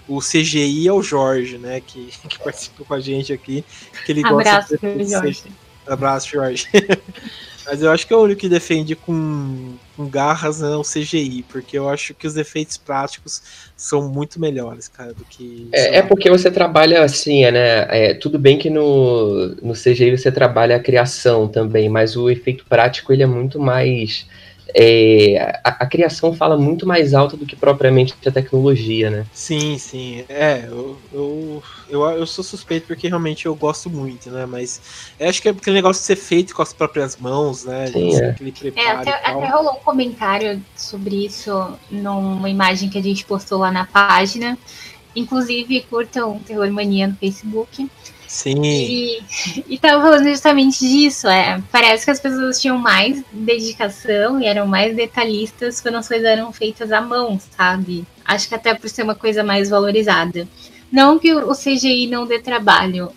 o 0.07 0.19
CGI 0.19 0.87
é 0.87 0.91
o 0.91 1.01
Jorge, 1.01 1.57
né? 1.57 1.79
Que, 1.79 2.11
que 2.27 2.39
participou 2.39 2.85
com 2.85 2.93
a 2.95 2.99
gente 2.99 3.31
aqui. 3.31 3.63
Que 4.05 4.11
ele 4.11 4.25
Abraço, 4.25 4.71
gosta 4.71 4.97
de 4.97 5.09
Jorge. 5.09 5.43
Abraço, 5.87 6.29
Jorge. 6.29 6.67
Mas 7.71 7.81
eu 7.81 7.89
acho 7.89 8.05
que 8.05 8.11
é 8.11 8.17
o 8.17 8.19
único 8.19 8.41
que 8.41 8.49
defende 8.49 8.97
com, 8.97 9.75
com 9.95 10.05
garras 10.05 10.59
né, 10.59 10.75
o 10.75 10.81
CGI, 10.81 11.45
porque 11.47 11.79
eu 11.79 11.87
acho 11.87 12.13
que 12.13 12.27
os 12.27 12.35
efeitos 12.35 12.75
práticos 12.75 13.41
são 13.77 14.09
muito 14.09 14.41
melhores, 14.41 14.89
cara, 14.89 15.13
do 15.13 15.23
que. 15.23 15.69
É, 15.71 15.99
é 15.99 16.01
porque 16.01 16.29
você 16.29 16.51
trabalha 16.51 17.01
assim, 17.01 17.49
né? 17.49 17.87
É, 17.89 18.13
tudo 18.13 18.37
bem 18.37 18.57
que 18.57 18.69
no, 18.69 19.55
no 19.61 19.71
CGI 19.71 20.17
você 20.17 20.29
trabalha 20.29 20.75
a 20.75 20.81
criação 20.81 21.47
também, 21.47 21.87
mas 21.87 22.17
o 22.17 22.29
efeito 22.29 22.65
prático 22.67 23.13
ele 23.13 23.23
é 23.23 23.25
muito 23.25 23.57
mais 23.57 24.27
é, 24.73 25.59
a, 25.63 25.69
a, 25.83 25.85
criação 25.85 26.33
fala 26.33 26.57
muito 26.57 26.87
mais 26.87 27.13
alta 27.13 27.35
do 27.35 27.45
que 27.45 27.55
propriamente 27.55 28.15
a 28.25 28.31
tecnologia, 28.31 29.09
né? 29.09 29.25
Sim, 29.33 29.77
sim. 29.77 30.23
É, 30.29 30.65
eu, 30.67 30.97
eu, 31.11 31.63
eu, 31.89 32.01
eu 32.11 32.25
sou 32.25 32.43
suspeito 32.43 32.87
porque 32.87 33.07
realmente 33.07 33.45
eu 33.45 33.55
gosto 33.55 33.89
muito, 33.89 34.29
né? 34.29 34.45
Mas 34.45 34.81
acho 35.19 35.41
que 35.41 35.47
é 35.47 35.51
aquele 35.51 35.75
negócio 35.75 36.01
de 36.01 36.05
ser 36.05 36.15
feito 36.15 36.55
com 36.55 36.61
as 36.61 36.73
próprias 36.73 37.17
mãos, 37.17 37.65
né? 37.65 37.87
Sim, 37.87 38.15
é. 38.15 38.35
é 38.75 38.91
até, 38.91 39.11
até 39.11 39.47
rolou 39.47 39.73
um 39.73 39.83
comentário 39.83 40.63
sobre 40.75 41.25
isso 41.25 41.51
numa 41.89 42.49
imagem 42.49 42.89
que 42.89 42.97
a 42.97 43.03
gente 43.03 43.25
postou 43.25 43.59
lá 43.59 43.71
na 43.71 43.85
página. 43.85 44.57
Inclusive, 45.15 45.81
curtam 45.89 46.39
Terror 46.39 46.71
Mania 46.71 47.07
no 47.07 47.15
Facebook. 47.15 47.89
Sim. 48.31 48.63
E, 48.63 49.23
e 49.67 49.77
tava 49.77 50.01
falando 50.01 50.23
justamente 50.23 50.79
disso. 50.79 51.27
É, 51.27 51.61
parece 51.69 52.05
que 52.05 52.11
as 52.11 52.19
pessoas 52.19 52.61
tinham 52.61 52.77
mais 52.77 53.21
dedicação 53.29 54.39
e 54.39 54.45
eram 54.45 54.65
mais 54.65 54.95
detalhistas 54.95 55.81
quando 55.81 55.95
as 55.95 56.07
coisas 56.07 56.25
eram 56.25 56.53
feitas 56.53 56.93
à 56.93 57.01
mão, 57.01 57.37
sabe? 57.57 58.07
Acho 58.23 58.47
que 58.47 58.55
até 58.55 58.73
por 58.73 58.89
ser 58.89 59.03
uma 59.03 59.15
coisa 59.15 59.43
mais 59.43 59.69
valorizada. 59.69 60.47
Não 60.89 61.19
que 61.19 61.33
o 61.33 61.51
CGI 61.51 62.07
não 62.07 62.25
dê 62.25 62.39
trabalho, 62.39 63.11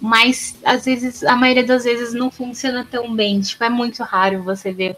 mas 0.00 0.56
às 0.64 0.86
vezes, 0.86 1.22
a 1.24 1.36
maioria 1.36 1.66
das 1.66 1.84
vezes 1.84 2.14
não 2.14 2.30
funciona 2.30 2.88
tão 2.90 3.14
bem. 3.14 3.38
Tipo, 3.38 3.64
é 3.64 3.68
muito 3.68 4.02
raro 4.02 4.42
você 4.42 4.72
ver 4.72 4.96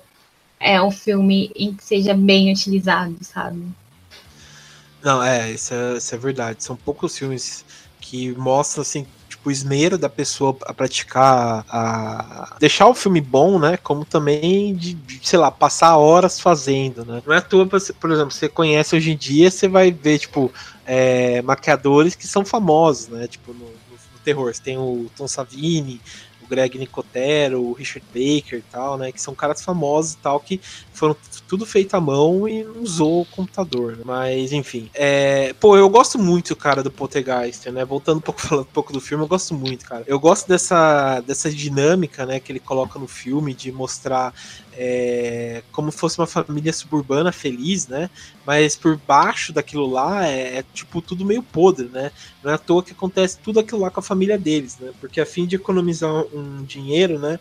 é, 0.60 0.80
um 0.80 0.92
filme 0.92 1.50
em 1.56 1.74
que 1.74 1.82
seja 1.82 2.14
bem 2.14 2.52
utilizado, 2.52 3.16
sabe? 3.22 3.64
Não, 5.02 5.20
é, 5.20 5.50
isso 5.50 5.74
é, 5.74 5.96
isso 5.96 6.14
é 6.14 6.18
verdade. 6.18 6.62
São 6.62 6.76
poucos 6.76 7.18
filmes 7.18 7.64
que 8.00 8.30
mostram 8.36 8.82
assim 8.82 9.04
o 9.44 9.50
esmero 9.50 9.98
da 9.98 10.09
pessoa 10.09 10.57
a 10.64 10.72
praticar, 10.72 11.64
a 11.68 12.57
deixar 12.59 12.87
o 12.87 12.94
filme 12.94 13.20
bom, 13.20 13.59
né? 13.59 13.76
Como 13.76 14.04
também 14.04 14.74
de, 14.74 14.94
de, 14.94 15.20
sei 15.22 15.38
lá, 15.38 15.50
passar 15.50 15.96
horas 15.96 16.40
fazendo, 16.40 17.04
né? 17.04 17.22
Não 17.26 17.35
é 17.35 17.38
à 17.38 17.42
toa, 17.42 17.66
por 17.66 18.11
exemplo, 18.11 18.30
você 18.30 18.48
conhece 18.48 18.96
hoje 18.96 19.12
em 19.12 19.16
dia, 19.16 19.50
você 19.50 19.68
vai 19.68 19.90
ver, 19.92 20.18
tipo, 20.18 20.50
é, 20.87 21.42
maquiadores 21.42 22.14
que 22.14 22.26
são 22.26 22.44
famosos, 22.44 23.09
né? 23.09 23.26
Tipo, 23.26 23.52
no, 23.52 23.61
no, 23.61 23.66
no 23.66 24.18
terror. 24.24 24.54
Você 24.54 24.62
tem 24.62 24.78
o 24.78 25.11
Tom 25.16 25.28
Savini, 25.28 26.00
o 26.44 26.48
Greg 26.48 26.78
Nicotero, 26.78 27.62
o 27.62 27.72
Richard 27.72 28.07
Baker 28.09 28.59
e 28.59 28.64
tal, 28.70 28.96
né? 28.96 29.11
Que 29.11 29.20
são 29.20 29.35
caras 29.35 29.62
famosos 29.62 30.12
e 30.12 30.16
tal, 30.18 30.38
que 30.40 30.61
foram 30.92 31.16
tudo 31.48 31.66
feito 31.66 31.94
à 31.94 32.00
mão 32.00 32.48
e 32.48 32.62
não 32.64 32.83
usou 32.83 33.22
o 33.22 33.26
computador. 33.26 33.96
Né? 33.96 34.02
Mas, 34.04 34.52
enfim. 34.52 34.90
É, 34.94 35.54
pô, 35.54 35.76
eu 35.76 35.88
gosto 35.88 36.18
muito, 36.18 36.54
cara, 36.54 36.83
do 36.83 36.90
Poltergeist, 36.90 37.70
né? 37.70 37.85
Voltando 37.85 38.18
um 38.18 38.20
pouco, 38.20 38.40
falando 38.42 38.66
um 38.66 38.72
pouco 38.72 38.92
do 38.92 39.00
filme, 39.00 39.24
eu 39.24 39.28
gosto 39.28 39.54
muito, 39.54 39.85
cara. 39.85 40.04
Eu 40.07 40.20
gosto 40.20 40.46
dessa, 40.48 41.20
dessa 41.20 41.50
dinâmica, 41.50 42.26
né, 42.26 42.38
que 42.40 42.52
ele 42.52 42.61
coloca 42.61 42.98
no 42.98 43.09
filme 43.09 43.54
de 43.54 43.72
mostrar 43.72 44.35
é, 44.76 45.62
como 45.72 45.90
fosse 45.90 46.18
uma 46.18 46.26
família 46.26 46.72
suburbana 46.72 47.32
feliz, 47.32 47.87
né? 47.87 48.10
Mas 48.46 48.76
por 48.76 48.96
baixo 48.96 49.52
daquilo 49.52 49.87
lá 49.87 50.26
é, 50.26 50.58
é, 50.58 50.64
tipo 50.74 51.00
tudo 51.00 51.24
meio 51.24 51.42
podre, 51.42 51.88
né? 51.88 52.10
Não 52.42 52.50
é 52.50 52.54
à 52.54 52.58
toa 52.58 52.82
que 52.82 52.92
acontece 52.92 53.38
tudo 53.38 53.60
aquilo 53.60 53.80
lá 53.80 53.90
com 53.90 54.00
a 54.00 54.02
família 54.02 54.38
deles, 54.38 54.78
né? 54.78 54.92
Porque 55.00 55.20
a 55.20 55.26
fim 55.26 55.46
de 55.46 55.56
economizar 55.56 56.24
um 56.32 56.62
dinheiro, 56.64 57.18
né? 57.18 57.38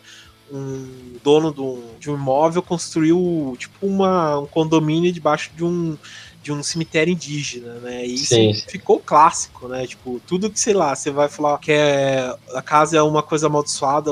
um 0.52 1.16
dono 1.22 1.52
de 1.52 1.60
um, 1.60 1.82
de 1.98 2.10
um 2.10 2.14
imóvel 2.14 2.62
construiu 2.62 3.56
tipo 3.58 3.86
uma, 3.86 4.38
um 4.38 4.46
condomínio 4.46 5.10
debaixo 5.10 5.50
de 5.56 5.64
um 5.64 5.96
de 6.44 6.52
um 6.52 6.62
cemitério 6.62 7.10
indígena, 7.10 7.76
né? 7.82 8.06
E 8.06 8.14
isso 8.14 8.34
Sim. 8.34 8.52
ficou 8.68 9.00
clássico, 9.00 9.66
né? 9.66 9.86
Tipo, 9.86 10.20
tudo 10.26 10.50
que, 10.50 10.60
sei 10.60 10.74
lá, 10.74 10.94
você 10.94 11.10
vai 11.10 11.26
falar 11.26 11.58
que 11.58 11.72
é, 11.72 12.30
a 12.52 12.60
casa 12.60 12.98
é 12.98 13.02
uma 13.02 13.22
coisa 13.22 13.46
amaldiçoada, 13.46 14.10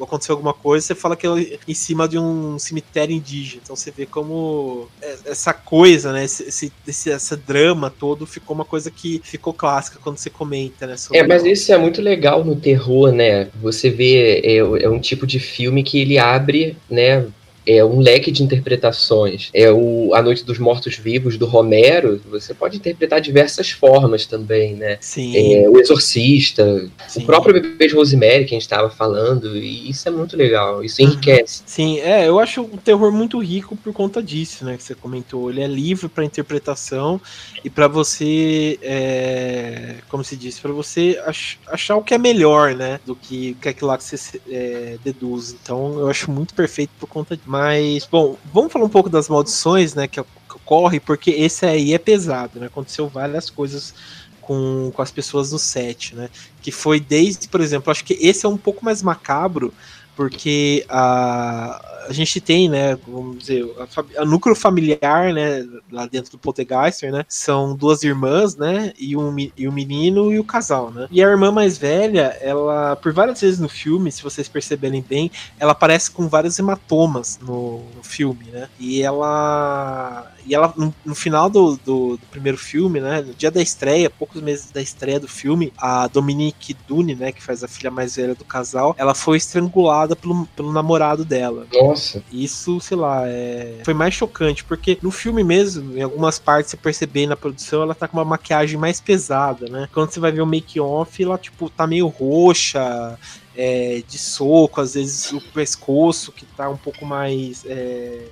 aconteceu 0.00 0.34
alguma 0.34 0.54
coisa, 0.54 0.86
você 0.86 0.94
fala 0.94 1.16
que 1.16 1.26
é 1.26 1.58
em 1.66 1.74
cima 1.74 2.06
de 2.06 2.16
um 2.16 2.56
cemitério 2.56 3.12
indígena. 3.12 3.60
Então 3.64 3.74
você 3.74 3.90
vê 3.90 4.06
como 4.06 4.88
é, 5.02 5.16
essa 5.26 5.52
coisa, 5.52 6.12
né? 6.12 6.24
Esse, 6.24 6.44
esse, 6.44 6.72
esse 7.10 7.36
drama 7.36 7.90
todo 7.90 8.24
ficou 8.26 8.54
uma 8.54 8.64
coisa 8.64 8.88
que 8.88 9.20
ficou 9.24 9.52
clássica 9.52 9.98
quando 10.00 10.18
você 10.18 10.30
comenta, 10.30 10.86
né? 10.86 10.94
É, 11.12 11.26
mas 11.26 11.44
isso 11.44 11.72
é 11.72 11.78
muito 11.78 12.00
legal 12.00 12.44
no 12.44 12.54
terror, 12.54 13.10
né? 13.10 13.48
Você 13.60 13.90
vê, 13.90 14.40
é, 14.44 14.58
é 14.58 14.88
um 14.88 15.00
tipo 15.00 15.26
de 15.26 15.40
filme 15.40 15.82
que 15.82 16.00
ele 16.00 16.16
abre, 16.16 16.76
né? 16.88 17.26
É 17.66 17.84
um 17.84 18.00
leque 18.00 18.30
de 18.30 18.42
interpretações. 18.42 19.50
É 19.54 19.70
o 19.70 20.14
A 20.14 20.22
Noite 20.22 20.44
dos 20.44 20.58
Mortos 20.58 20.96
Vivos 20.96 21.36
do 21.36 21.46
Romero, 21.46 22.20
você 22.30 22.54
pode 22.54 22.76
interpretar 22.76 23.20
diversas 23.20 23.70
formas 23.70 24.26
também, 24.26 24.74
né? 24.74 24.98
Sim. 25.00 25.36
É, 25.36 25.68
o 25.68 25.78
Exorcista, 25.78 26.90
Sim. 27.08 27.22
o 27.22 27.26
próprio 27.26 27.54
Bebê 27.54 27.88
de 27.88 27.94
Rosemary 27.94 28.44
que 28.44 28.54
a 28.54 28.56
gente 28.56 28.62
estava 28.62 28.90
falando, 28.90 29.56
e 29.56 29.90
isso 29.90 30.08
é 30.08 30.10
muito 30.10 30.36
legal, 30.36 30.84
isso 30.84 31.02
enriquece. 31.02 31.62
Sim, 31.66 32.00
é, 32.00 32.28
eu 32.28 32.38
acho 32.38 32.62
o 32.62 32.78
terror 32.78 33.12
muito 33.12 33.38
rico 33.38 33.76
por 33.76 33.92
conta 33.92 34.22
disso, 34.22 34.64
né, 34.64 34.76
que 34.76 34.82
você 34.82 34.94
comentou. 34.94 35.50
Ele 35.50 35.62
é 35.62 35.66
livre 35.66 36.08
para 36.08 36.24
interpretação 36.24 37.20
e 37.64 37.70
para 37.70 37.86
você, 37.86 38.78
é, 38.82 39.96
como 40.08 40.24
se 40.24 40.36
diz, 40.36 40.58
para 40.58 40.72
você 40.72 41.20
ach, 41.26 41.58
achar 41.68 41.96
o 41.96 42.02
que 42.02 42.12
é 42.12 42.18
melhor, 42.18 42.74
né, 42.74 42.98
do 43.06 43.14
que, 43.14 43.54
que 43.54 43.68
é 43.68 43.70
aquilo 43.70 43.88
lá 43.88 43.96
que 43.96 44.04
você 44.04 44.40
é, 44.48 44.98
deduz. 45.04 45.54
Então, 45.62 45.98
eu 46.00 46.08
acho 46.08 46.30
muito 46.30 46.54
perfeito 46.54 46.90
por 46.98 47.08
conta 47.08 47.36
disso. 47.36 47.48
Mas, 47.48 48.06
bom, 48.06 48.36
vamos 48.52 48.72
falar 48.72 48.84
um 48.84 48.90
pouco 48.90 49.08
das 49.08 49.28
maldições, 49.28 49.94
né, 49.94 50.08
que 50.08 50.20
ocorre, 50.20 50.98
porque 50.98 51.30
esse 51.30 51.66
aí 51.66 51.92
é 51.92 51.98
pesado, 51.98 52.58
né? 52.58 52.66
Aconteceu 52.66 53.08
várias 53.08 53.50
coisas 53.50 53.94
com, 54.40 54.90
com 54.92 55.02
as 55.02 55.10
pessoas 55.10 55.52
no 55.52 55.58
set, 55.58 56.14
né? 56.14 56.28
Que 56.60 56.70
foi 56.70 56.98
desde, 57.00 57.48
por 57.48 57.60
exemplo, 57.60 57.90
acho 57.90 58.04
que 58.04 58.14
esse 58.20 58.46
é 58.46 58.48
um 58.48 58.56
pouco 58.56 58.84
mais 58.84 59.02
macabro, 59.02 59.72
porque 60.16 60.84
a, 60.88 61.80
a 62.08 62.12
gente 62.12 62.40
tem, 62.40 62.68
né, 62.68 62.96
vamos 63.06 63.38
dizer, 63.38 63.64
a, 63.78 64.22
a, 64.22 64.24
núcleo 64.24 64.54
familiar, 64.54 65.32
né, 65.32 65.66
lá 65.90 66.06
dentro 66.06 66.32
do 66.32 66.38
Poltergeister, 66.38 67.12
né, 67.12 67.24
são 67.28 67.74
duas 67.74 68.02
irmãs, 68.02 68.56
né, 68.56 68.92
e 68.98 69.16
um, 69.16 69.34
e 69.56 69.68
um 69.68 69.72
menino 69.72 70.32
e 70.32 70.38
o 70.38 70.44
casal, 70.44 70.90
né. 70.90 71.06
E 71.10 71.22
a 71.22 71.28
irmã 71.28 71.50
mais 71.50 71.78
velha, 71.78 72.36
ela, 72.40 72.96
por 72.96 73.12
várias 73.12 73.40
vezes 73.40 73.58
no 73.58 73.68
filme, 73.68 74.10
se 74.10 74.22
vocês 74.22 74.48
perceberem 74.48 75.04
bem, 75.06 75.30
ela 75.58 75.72
aparece 75.72 76.10
com 76.10 76.28
vários 76.28 76.58
hematomas 76.58 77.38
no, 77.42 77.82
no 77.96 78.02
filme, 78.02 78.44
né, 78.52 78.68
e 78.78 79.02
ela, 79.02 80.30
e 80.44 80.54
ela, 80.54 80.72
no, 80.76 80.94
no 81.04 81.14
final 81.14 81.48
do, 81.48 81.76
do, 81.76 82.16
do, 82.16 82.26
primeiro 82.30 82.58
filme, 82.58 83.00
né, 83.00 83.22
no 83.22 83.34
dia 83.34 83.50
da 83.50 83.62
estreia, 83.62 84.10
poucos 84.10 84.42
meses 84.42 84.70
da 84.70 84.82
estreia 84.82 85.20
do 85.20 85.28
filme, 85.28 85.72
a 85.78 86.06
Dominique 86.06 86.76
Dune, 86.86 87.14
né, 87.14 87.32
que 87.32 87.42
faz 87.42 87.62
a 87.62 87.68
filha 87.68 87.90
mais 87.90 88.16
velha 88.16 88.34
do 88.34 88.44
casal, 88.44 88.94
ela 88.98 89.14
foi 89.14 89.36
estrangulada 89.36 90.01
pelo, 90.14 90.46
pelo 90.56 90.72
namorado 90.72 91.24
dela. 91.24 91.66
Nossa. 91.72 92.22
Isso, 92.32 92.80
sei 92.80 92.96
lá, 92.96 93.22
é... 93.26 93.80
foi 93.84 93.94
mais 93.94 94.14
chocante, 94.14 94.64
porque 94.64 94.98
no 95.02 95.10
filme 95.10 95.44
mesmo, 95.44 95.96
em 95.96 96.02
algumas 96.02 96.38
partes 96.38 96.70
você 96.70 96.76
perceber 96.76 97.26
na 97.26 97.36
produção, 97.36 97.82
ela 97.82 97.94
tá 97.94 98.08
com 98.08 98.16
uma 98.16 98.24
maquiagem 98.24 98.78
mais 98.78 99.00
pesada, 99.00 99.68
né? 99.68 99.88
Quando 99.92 100.10
você 100.10 100.20
vai 100.20 100.32
ver 100.32 100.40
o 100.40 100.46
make-off, 100.46 101.22
ela, 101.22 101.38
tipo, 101.38 101.70
tá 101.70 101.86
meio 101.86 102.08
roxa, 102.08 103.18
é, 103.56 104.02
de 104.06 104.18
soco, 104.18 104.80
às 104.80 104.94
vezes 104.94 105.32
o 105.32 105.40
pescoço 105.40 106.32
que 106.32 106.44
tá 106.44 106.68
um 106.68 106.76
pouco 106.76 107.04
mais 107.04 107.64
é, 107.66 108.26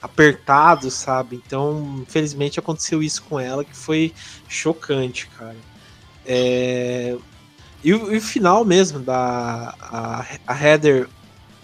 apertado, 0.00 0.90
sabe? 0.90 1.40
Então, 1.44 2.02
infelizmente 2.02 2.58
aconteceu 2.58 3.02
isso 3.02 3.22
com 3.24 3.38
ela, 3.38 3.64
que 3.64 3.76
foi 3.76 4.12
chocante, 4.48 5.28
cara. 5.28 5.56
É... 6.26 7.16
E, 7.82 7.94
o, 7.94 8.12
e 8.12 8.18
o 8.18 8.22
final 8.22 8.64
mesmo 8.64 8.98
da 9.00 9.74
a, 9.80 10.26
a 10.46 10.64
Heather 10.64 11.08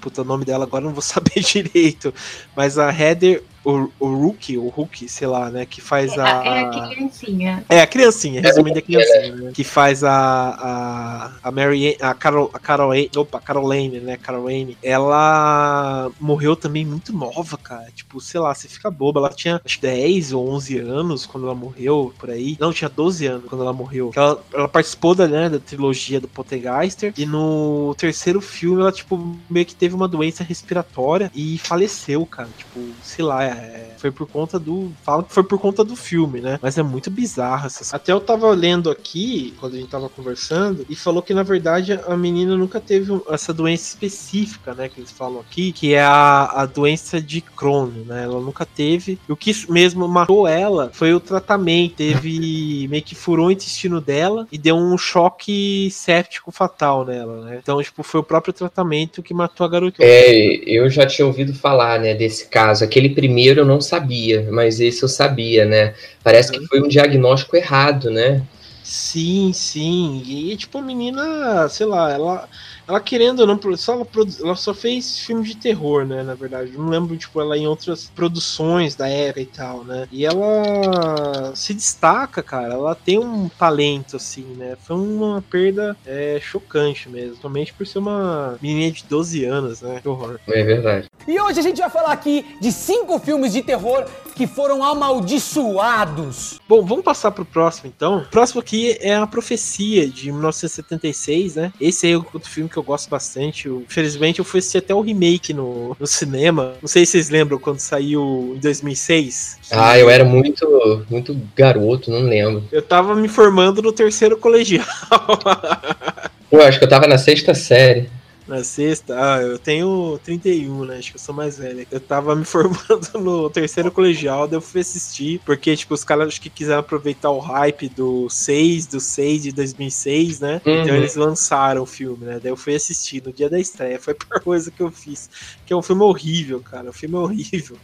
puta, 0.00 0.22
o 0.22 0.24
nome 0.24 0.44
dela 0.44 0.64
agora 0.64 0.84
não 0.84 0.92
vou 0.92 1.02
saber 1.02 1.40
direito, 1.40 2.14
mas 2.54 2.78
a 2.78 2.90
Heather 2.90 3.42
o, 3.66 3.90
o 3.98 4.14
Rookie, 4.14 4.56
o 4.56 4.68
Hulk, 4.68 5.08
sei 5.08 5.26
lá, 5.26 5.50
né? 5.50 5.66
Que 5.66 5.80
faz 5.80 6.12
é, 6.12 6.20
a. 6.20 6.44
É 6.44 6.60
a 6.60 6.88
criancinha. 6.88 7.64
É 7.68 7.80
a 7.80 7.86
criancinha, 7.86 8.40
resumindo, 8.40 8.78
é 8.78 8.78
a 8.78 8.82
criancinha, 8.82 9.34
né? 9.34 9.50
Que 9.52 9.64
faz 9.64 10.04
a. 10.04 10.12
A, 10.12 11.32
a 11.42 11.50
Mary. 11.50 11.96
A 12.00 12.14
Carol. 12.14 12.48
A 12.54 12.60
Carol. 12.60 12.92
Opa, 13.16 13.40
Caroline, 13.40 13.98
né? 13.98 14.16
Caroline. 14.16 14.78
Ela 14.80 16.12
morreu 16.20 16.54
também 16.54 16.86
muito 16.86 17.12
nova, 17.12 17.58
cara. 17.58 17.88
Tipo, 17.92 18.20
sei 18.20 18.38
lá, 18.38 18.54
você 18.54 18.68
fica 18.68 18.88
boba. 18.88 19.18
Ela 19.18 19.30
tinha 19.30 19.60
acho 19.64 19.80
10 19.80 20.32
ou 20.32 20.48
11 20.48 20.78
anos 20.78 21.26
quando 21.26 21.46
ela 21.46 21.54
morreu, 21.54 22.14
por 22.20 22.30
aí. 22.30 22.56
Não, 22.60 22.72
tinha 22.72 22.88
12 22.88 23.26
anos 23.26 23.44
quando 23.48 23.62
ela 23.62 23.72
morreu. 23.72 24.12
Ela, 24.14 24.40
ela 24.54 24.68
participou 24.68 25.12
da, 25.12 25.26
né, 25.26 25.48
da 25.48 25.58
trilogia 25.58 26.20
do 26.20 26.28
Poltergeister. 26.28 27.12
E 27.18 27.26
no 27.26 27.96
terceiro 27.98 28.40
filme, 28.40 28.80
ela, 28.80 28.92
tipo, 28.92 29.36
meio 29.50 29.66
que 29.66 29.74
teve 29.74 29.96
uma 29.96 30.06
doença 30.06 30.44
respiratória 30.44 31.32
e 31.34 31.58
faleceu, 31.58 32.24
cara. 32.24 32.48
Tipo, 32.56 32.80
sei 33.02 33.24
lá, 33.24 33.42
é 33.42 33.55
é, 33.56 33.90
foi 33.96 34.10
por 34.10 34.26
conta 34.26 34.58
do. 34.58 34.92
Fala 35.02 35.22
que 35.22 35.32
foi 35.32 35.42
por 35.42 35.58
conta 35.58 35.82
do 35.84 35.96
filme, 35.96 36.40
né? 36.40 36.58
Mas 36.62 36.76
é 36.78 36.82
muito 36.82 37.10
bizarro 37.10 37.66
essas 37.66 37.92
Até 37.92 38.12
eu 38.12 38.20
tava 38.20 38.48
lendo 38.50 38.90
aqui, 38.90 39.54
quando 39.58 39.74
a 39.74 39.78
gente 39.78 39.88
tava 39.88 40.08
conversando, 40.08 40.84
e 40.88 40.94
falou 40.94 41.22
que 41.22 41.34
na 41.34 41.42
verdade 41.42 41.98
a 42.06 42.16
menina 42.16 42.56
nunca 42.56 42.80
teve 42.80 43.12
essa 43.30 43.52
doença 43.52 43.84
específica, 43.88 44.74
né? 44.74 44.88
Que 44.88 45.00
eles 45.00 45.10
falam 45.10 45.40
aqui, 45.40 45.72
que 45.72 45.94
é 45.94 46.02
a, 46.02 46.62
a 46.62 46.66
doença 46.66 47.20
de 47.20 47.40
Crohn, 47.40 47.90
né? 48.06 48.24
Ela 48.24 48.40
nunca 48.40 48.64
teve. 48.66 49.18
O 49.28 49.36
que 49.36 49.52
mesmo 49.68 50.06
matou 50.06 50.46
ela 50.46 50.90
foi 50.92 51.14
o 51.14 51.20
tratamento. 51.20 51.96
Teve 51.96 52.86
meio 52.90 53.02
que 53.02 53.14
furou 53.14 53.46
o 53.46 53.50
intestino 53.50 54.00
dela 54.00 54.46
e 54.52 54.58
deu 54.58 54.76
um 54.76 54.96
choque 54.98 55.90
séptico 55.90 56.52
fatal 56.52 57.04
nela, 57.04 57.44
né? 57.44 57.60
Então, 57.62 57.82
tipo, 57.82 58.02
foi 58.02 58.20
o 58.20 58.24
próprio 58.24 58.52
tratamento 58.52 59.22
que 59.22 59.34
matou 59.34 59.66
a 59.66 59.70
garota. 59.70 59.96
É, 60.00 60.34
eu 60.66 60.88
já 60.90 61.06
tinha 61.06 61.26
ouvido 61.26 61.54
falar, 61.54 62.00
né, 62.00 62.14
desse 62.14 62.48
caso. 62.48 62.84
Aquele 62.84 63.10
primeiro 63.10 63.45
eu 63.54 63.64
não 63.64 63.80
sabia, 63.80 64.48
mas 64.50 64.80
esse 64.80 65.02
eu 65.02 65.08
sabia, 65.08 65.64
né? 65.64 65.94
Parece 66.22 66.52
que 66.52 66.66
foi 66.66 66.80
um 66.82 66.88
diagnóstico 66.88 67.56
errado, 67.56 68.10
né? 68.10 68.42
Sim, 68.82 69.52
sim. 69.52 70.22
E 70.24 70.56
tipo, 70.56 70.78
a 70.78 70.82
menina, 70.82 71.68
sei 71.68 71.86
lá, 71.86 72.12
ela 72.12 72.48
ela 72.86 73.00
querendo 73.00 73.40
ou 73.40 73.46
não, 73.46 73.76
só 73.76 73.94
ela, 73.94 74.06
ela, 74.42 74.56
só 74.56 74.72
fez 74.72 75.18
filme 75.20 75.42
de 75.42 75.56
terror, 75.56 76.04
né? 76.04 76.22
Na 76.22 76.34
verdade. 76.34 76.72
não 76.72 76.88
lembro, 76.88 77.16
tipo, 77.16 77.40
ela 77.40 77.56
em 77.56 77.66
outras 77.66 78.10
produções 78.14 78.94
da 78.94 79.08
época 79.08 79.40
e 79.40 79.46
tal, 79.46 79.84
né? 79.84 80.06
E 80.12 80.24
ela 80.24 81.54
se 81.54 81.74
destaca, 81.74 82.42
cara. 82.42 82.74
Ela 82.74 82.94
tem 82.94 83.18
um 83.18 83.48
talento, 83.48 84.16
assim, 84.16 84.44
né? 84.56 84.76
Foi 84.84 84.96
uma 84.96 85.42
perda 85.42 85.96
é, 86.06 86.38
chocante 86.40 87.08
mesmo. 87.08 87.36
Somente 87.36 87.72
por 87.72 87.86
ser 87.86 87.98
uma 87.98 88.58
menina 88.62 88.92
de 88.92 89.04
12 89.04 89.44
anos, 89.44 89.80
né? 89.82 90.00
Que 90.00 90.08
horror. 90.08 90.38
É 90.48 90.62
verdade. 90.62 91.08
E 91.26 91.40
hoje 91.40 91.58
a 91.58 91.62
gente 91.62 91.80
vai 91.80 91.90
falar 91.90 92.12
aqui 92.12 92.44
de 92.60 92.70
cinco 92.70 93.18
filmes 93.18 93.52
de 93.52 93.62
terror 93.62 94.06
que 94.36 94.46
foram 94.46 94.84
amaldiçoados. 94.84 96.60
Bom, 96.68 96.84
vamos 96.84 97.04
passar 97.04 97.32
pro 97.32 97.44
próximo 97.44 97.90
então. 97.94 98.18
O 98.18 98.26
próximo 98.28 98.60
aqui 98.60 98.96
é 99.00 99.16
A 99.16 99.26
Profecia, 99.26 100.06
de 100.06 100.30
1976, 100.30 101.56
né? 101.56 101.72
Esse 101.80 102.06
aí 102.06 102.12
é 102.12 102.16
outro 102.16 102.48
filme 102.48 102.68
que 102.68 102.75
que 102.76 102.78
eu 102.78 102.82
gosto 102.82 103.08
bastante. 103.08 103.66
Eu, 103.66 103.80
infelizmente, 103.80 104.38
eu 104.38 104.44
fui 104.44 104.58
assistir 104.58 104.78
até 104.78 104.94
o 104.94 105.00
remake 105.00 105.54
no, 105.54 105.96
no 105.98 106.06
cinema. 106.06 106.74
Não 106.82 106.88
sei 106.88 107.06
se 107.06 107.12
vocês 107.12 107.30
lembram 107.30 107.58
quando 107.58 107.78
saiu 107.78 108.52
em 108.54 108.60
2006. 108.60 109.58
Ah, 109.70 109.98
eu 109.98 110.10
era 110.10 110.24
muito, 110.24 111.04
muito 111.08 111.38
garoto, 111.56 112.10
não 112.10 112.20
lembro. 112.20 112.64
Eu 112.70 112.82
tava 112.82 113.14
me 113.14 113.28
formando 113.28 113.80
no 113.80 113.92
terceiro 113.92 114.36
colegial. 114.36 114.86
Pô, 116.50 116.60
acho 116.60 116.78
que 116.78 116.84
eu 116.84 116.88
tava 116.88 117.06
na 117.06 117.18
sexta 117.18 117.54
série. 117.54 118.08
Na 118.46 118.62
sexta? 118.62 119.14
Ah, 119.18 119.42
eu 119.42 119.58
tenho 119.58 120.20
31, 120.22 120.84
né? 120.84 120.98
Acho 120.98 121.10
que 121.10 121.16
eu 121.16 121.20
sou 121.20 121.34
mais 121.34 121.58
velho. 121.58 121.84
Eu 121.90 121.98
tava 121.98 122.36
me 122.36 122.44
formando 122.46 123.08
no 123.14 123.50
terceiro 123.50 123.90
colegial, 123.90 124.46
daí 124.46 124.56
eu 124.56 124.60
fui 124.60 124.80
assistir, 124.80 125.40
porque, 125.44 125.76
tipo, 125.76 125.92
os 125.94 126.04
caras 126.04 126.28
acho 126.28 126.40
que 126.40 126.48
quiseram 126.48 126.80
aproveitar 126.80 127.30
o 127.30 127.40
hype 127.40 127.88
do 127.88 128.30
6, 128.30 128.86
do 128.86 129.00
6 129.00 129.42
de 129.42 129.52
2006, 129.52 130.40
né? 130.40 130.60
Então, 130.60 130.72
uhum. 130.72 130.82
Então 130.82 130.96
eles 130.96 131.16
lançaram 131.16 131.82
o 131.82 131.86
filme, 131.86 132.24
né? 132.24 132.38
Daí 132.40 132.52
eu 132.52 132.56
fui 132.56 132.74
assistir 132.74 133.22
no 133.24 133.32
dia 133.32 133.50
da 133.50 133.58
estreia. 133.58 133.98
Foi 133.98 134.12
a 134.12 134.16
pior 134.24 134.40
coisa 134.40 134.70
que 134.70 134.82
eu 134.82 134.92
fiz. 134.92 135.28
Que 135.66 135.72
é 135.72 135.76
um 135.76 135.82
filme 135.82 136.02
horrível, 136.02 136.60
cara. 136.60 136.90
Um 136.90 136.92
filme 136.92 137.16
horrível. 137.16 137.76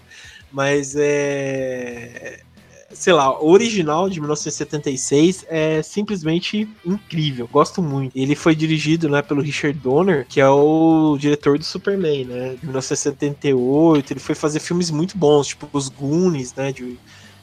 Mas 0.52 0.94
é 0.96 2.40
sei 2.94 3.12
lá, 3.12 3.38
o 3.40 3.50
original 3.50 4.08
de 4.08 4.20
1976 4.20 5.46
é 5.48 5.82
simplesmente 5.82 6.68
incrível. 6.84 7.48
Gosto 7.50 7.82
muito. 7.82 8.16
Ele 8.16 8.34
foi 8.34 8.54
dirigido, 8.54 9.08
né, 9.08 9.22
pelo 9.22 9.42
Richard 9.42 9.78
Donner, 9.78 10.26
que 10.28 10.40
é 10.40 10.48
o 10.48 11.16
diretor 11.18 11.58
do 11.58 11.64
Superman, 11.64 12.24
né? 12.24 12.54
De 12.58 12.66
1978. 12.66 14.12
Ele 14.12 14.20
foi 14.20 14.34
fazer 14.34 14.60
filmes 14.60 14.90
muito 14.90 15.16
bons, 15.16 15.48
tipo 15.48 15.68
os 15.72 15.88
Goonies, 15.88 16.54
né, 16.54 16.72
de 16.72 16.98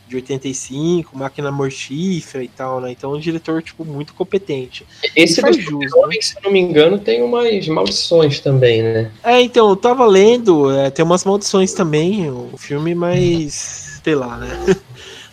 de 0.09 0.15
85, 0.15 1.15
Máquina 1.15 1.51
Mortífera 1.51 2.43
e 2.43 2.47
tal, 2.47 2.81
né? 2.81 2.91
Então 2.91 3.13
é 3.13 3.17
um 3.17 3.19
diretor, 3.19 3.62
tipo, 3.62 3.85
muito 3.85 4.13
competente. 4.15 4.85
Esse 5.15 5.39
faz 5.39 5.55
jus, 5.55 5.79
né? 5.79 6.17
se 6.19 6.35
não 6.43 6.51
me 6.51 6.59
engano, 6.59 6.97
tem 6.97 7.21
umas 7.21 7.67
maldições 7.67 8.39
também, 8.39 8.81
né? 8.81 9.12
É, 9.23 9.39
então, 9.39 9.69
eu 9.69 9.75
tava 9.75 10.05
lendo, 10.07 10.71
é, 10.71 10.89
tem 10.89 11.05
umas 11.05 11.23
maldições 11.23 11.73
também, 11.73 12.29
o 12.29 12.57
filme, 12.57 12.95
mas 12.95 13.99
sei 14.03 14.15
lá, 14.15 14.38
né? 14.38 14.49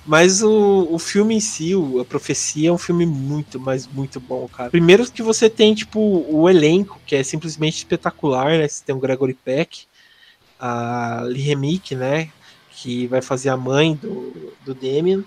Mas 0.07 0.40
o, 0.40 0.87
o 0.88 0.99
filme 0.99 1.35
em 1.35 1.40
si, 1.40 1.73
a 2.01 2.05
profecia, 2.05 2.69
é 2.69 2.73
um 2.73 2.79
filme 2.79 3.05
muito, 3.05 3.59
mas 3.59 3.88
muito 3.88 4.21
bom, 4.21 4.47
cara. 4.47 4.71
Primeiro 4.71 5.11
que 5.11 5.23
você 5.23 5.51
tem, 5.51 5.75
tipo, 5.75 6.25
o 6.29 6.49
elenco, 6.49 7.01
que 7.05 7.16
é 7.16 7.25
simplesmente 7.25 7.79
espetacular, 7.79 8.57
né? 8.57 8.69
Você 8.69 8.85
tem 8.85 8.95
o 8.95 9.01
Gregory 9.01 9.35
Peck, 9.35 9.85
a 10.61 11.23
Lee 11.25 11.42
Remick, 11.42 11.97
né? 11.97 12.31
Que 12.71 13.09
vai 13.09 13.21
fazer 13.21 13.49
a 13.49 13.57
mãe 13.57 13.95
do, 13.95 14.53
do 14.64 14.75
Damien. 14.75 15.25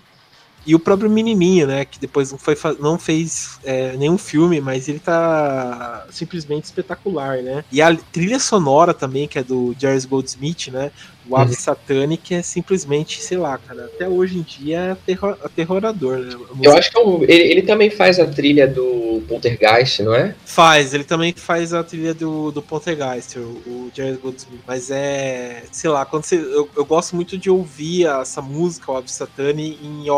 E 0.66 0.74
o 0.74 0.78
próprio 0.78 1.10
Menininho, 1.10 1.66
né? 1.66 1.84
Que 1.84 1.98
depois 1.98 2.30
não, 2.30 2.38
foi, 2.38 2.56
não 2.78 2.98
fez 2.98 3.58
é, 3.64 3.96
nenhum 3.96 4.16
filme, 4.16 4.60
mas 4.60 4.88
ele 4.88 4.98
tá 4.98 6.06
simplesmente 6.10 6.64
espetacular, 6.64 7.42
né? 7.42 7.64
E 7.72 7.80
a 7.80 7.94
trilha 7.94 8.38
sonora 8.38 8.94
também, 8.94 9.28
que 9.28 9.38
é 9.38 9.42
do 9.42 9.74
Jairus 9.78 10.04
Goldsmith, 10.04 10.68
né? 10.68 10.90
O 11.30 11.36
Ave 11.36 11.52
uhum. 11.52 11.60
Satanic 11.60 12.34
é 12.34 12.42
simplesmente, 12.42 13.22
sei 13.22 13.38
lá, 13.38 13.56
cara, 13.56 13.84
até 13.84 14.08
hoje 14.08 14.38
em 14.38 14.42
dia 14.42 14.78
é 14.80 14.94
terror, 15.06 15.38
aterrorador, 15.44 16.18
né? 16.18 16.34
Eu 16.60 16.76
acho 16.76 16.90
que 16.90 16.98
é 16.98 17.02
ele, 17.32 17.52
ele, 17.52 17.62
também 17.62 17.88
faz 17.88 18.18
a 18.18 18.26
trilha 18.26 18.66
do 18.66 19.22
Poltergeist, 19.28 20.02
não 20.02 20.12
é? 20.12 20.34
Faz, 20.44 20.92
ele 20.92 21.04
também 21.04 21.32
faz 21.32 21.72
a 21.72 21.84
trilha 21.84 22.12
do, 22.12 22.50
do 22.50 22.60
Poltergeist, 22.60 23.38
o, 23.38 23.42
o 23.42 23.92
Jared 23.94 24.18
Goldsmith. 24.18 24.60
Mas 24.66 24.90
é, 24.90 25.62
sei 25.70 25.88
lá, 25.88 26.04
quando 26.04 26.24
você, 26.24 26.34
eu, 26.34 26.68
eu 26.76 26.84
gosto 26.84 27.14
muito 27.14 27.38
de 27.38 27.48
ouvir 27.48 28.06
essa 28.06 28.42
música, 28.42 28.90
o 28.90 28.96
Ave 28.96 29.10
Satani, 29.12 29.78
em, 29.80 30.08
em 30.08 30.10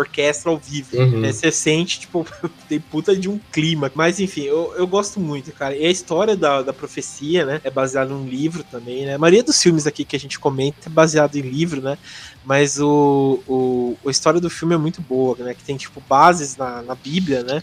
orquestra 0.00 0.50
ao 0.50 0.58
vivo. 0.58 0.96
Uhum. 0.96 1.24
É, 1.24 1.32
você 1.32 1.50
sente, 1.50 2.00
tipo, 2.00 2.26
tem 2.68 2.80
puta 2.80 3.16
de 3.16 3.28
um 3.28 3.38
clima. 3.52 3.90
Mas 3.94 4.20
enfim, 4.20 4.42
eu, 4.42 4.74
eu 4.76 4.86
gosto 4.86 5.20
muito, 5.20 5.52
cara. 5.52 5.76
E 5.76 5.84
a 5.84 5.90
história 5.90 6.36
da, 6.36 6.62
da 6.62 6.72
profecia, 6.72 7.44
né? 7.44 7.60
É 7.64 7.70
baseada 7.70 8.10
num 8.12 8.26
livro 8.26 8.64
também, 8.64 9.06
né? 9.06 9.14
A 9.14 9.18
maioria 9.18 9.42
dos 9.42 9.60
filmes 9.62 9.86
aqui 9.86 10.04
que 10.04 10.16
a 10.16 10.20
gente 10.20 10.38
comenta 10.38 10.88
é 10.88 10.90
baseado 10.90 11.36
em 11.36 11.42
livro, 11.42 11.80
né? 11.80 11.98
Mas 12.44 12.80
o, 12.80 13.42
o, 13.46 13.96
a 14.06 14.10
história 14.10 14.40
do 14.40 14.48
filme 14.48 14.74
é 14.74 14.78
muito 14.78 15.02
boa, 15.02 15.36
né? 15.38 15.54
Que 15.54 15.64
tem, 15.64 15.76
tipo, 15.76 16.02
bases 16.08 16.56
na, 16.56 16.82
na 16.82 16.94
Bíblia, 16.94 17.42
né? 17.42 17.62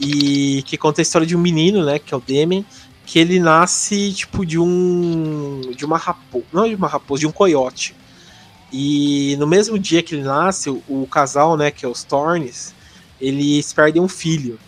E 0.00 0.62
que 0.66 0.76
conta 0.76 1.00
a 1.00 1.02
história 1.02 1.26
de 1.26 1.36
um 1.36 1.40
menino, 1.40 1.84
né? 1.84 1.98
Que 1.98 2.14
é 2.14 2.16
o 2.16 2.20
Demen 2.20 2.64
que 3.04 3.18
ele 3.18 3.40
nasce 3.40 4.12
tipo 4.12 4.46
de 4.46 4.58
um 4.58 5.60
de 5.76 5.84
uma 5.84 5.98
raposa, 5.98 6.44
não 6.52 6.68
de 6.68 6.74
uma 6.74 6.88
raposa, 6.88 7.20
de 7.20 7.26
um 7.26 7.32
coiote. 7.32 7.94
E 8.72 9.36
no 9.38 9.46
mesmo 9.46 9.78
dia 9.78 10.02
que 10.02 10.14
ele 10.14 10.22
nasce, 10.22 10.70
o, 10.70 11.06
casal, 11.10 11.56
né, 11.56 11.70
que 11.70 11.84
é 11.84 11.88
os 11.88 12.02
Thorns, 12.02 12.72
eles 13.20 13.72
perdem 13.72 14.00
um 14.00 14.08
filho. 14.08 14.58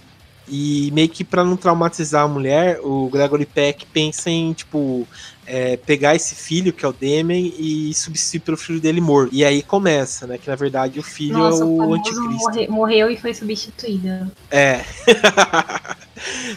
E 0.47 0.91
meio 0.93 1.09
que 1.09 1.25
para 1.25 1.43
não 1.43 1.57
traumatizar 1.57 2.25
a 2.25 2.29
mulher, 2.29 2.79
o 2.83 3.09
Gregory 3.09 3.47
Peck 3.47 3.87
pensa 3.87 4.29
em, 4.29 4.53
tipo, 4.53 5.09
é, 5.47 5.79
pegar 5.79 6.15
esse 6.15 6.35
filho, 6.35 6.71
que 6.71 6.85
é 6.85 6.89
o 6.89 6.93
Demen, 6.93 7.55
e 7.59 7.95
substituir 7.95 8.41
pelo 8.41 8.57
filho 8.59 8.79
dele 8.79 9.01
morto. 9.01 9.35
E 9.35 9.43
aí 9.43 9.63
começa, 9.63 10.27
né? 10.27 10.37
Que 10.37 10.49
na 10.49 10.57
verdade 10.57 10.99
o 10.99 11.03
filho 11.03 11.39
Nossa, 11.39 11.63
é 11.63 11.65
o, 11.65 11.77
o 11.77 11.95
anticristo. 11.95 12.29
Morre, 12.29 12.69
morreu 12.69 13.11
e 13.11 13.17
foi 13.17 13.33
substituído. 13.33 14.31
É. 14.51 14.85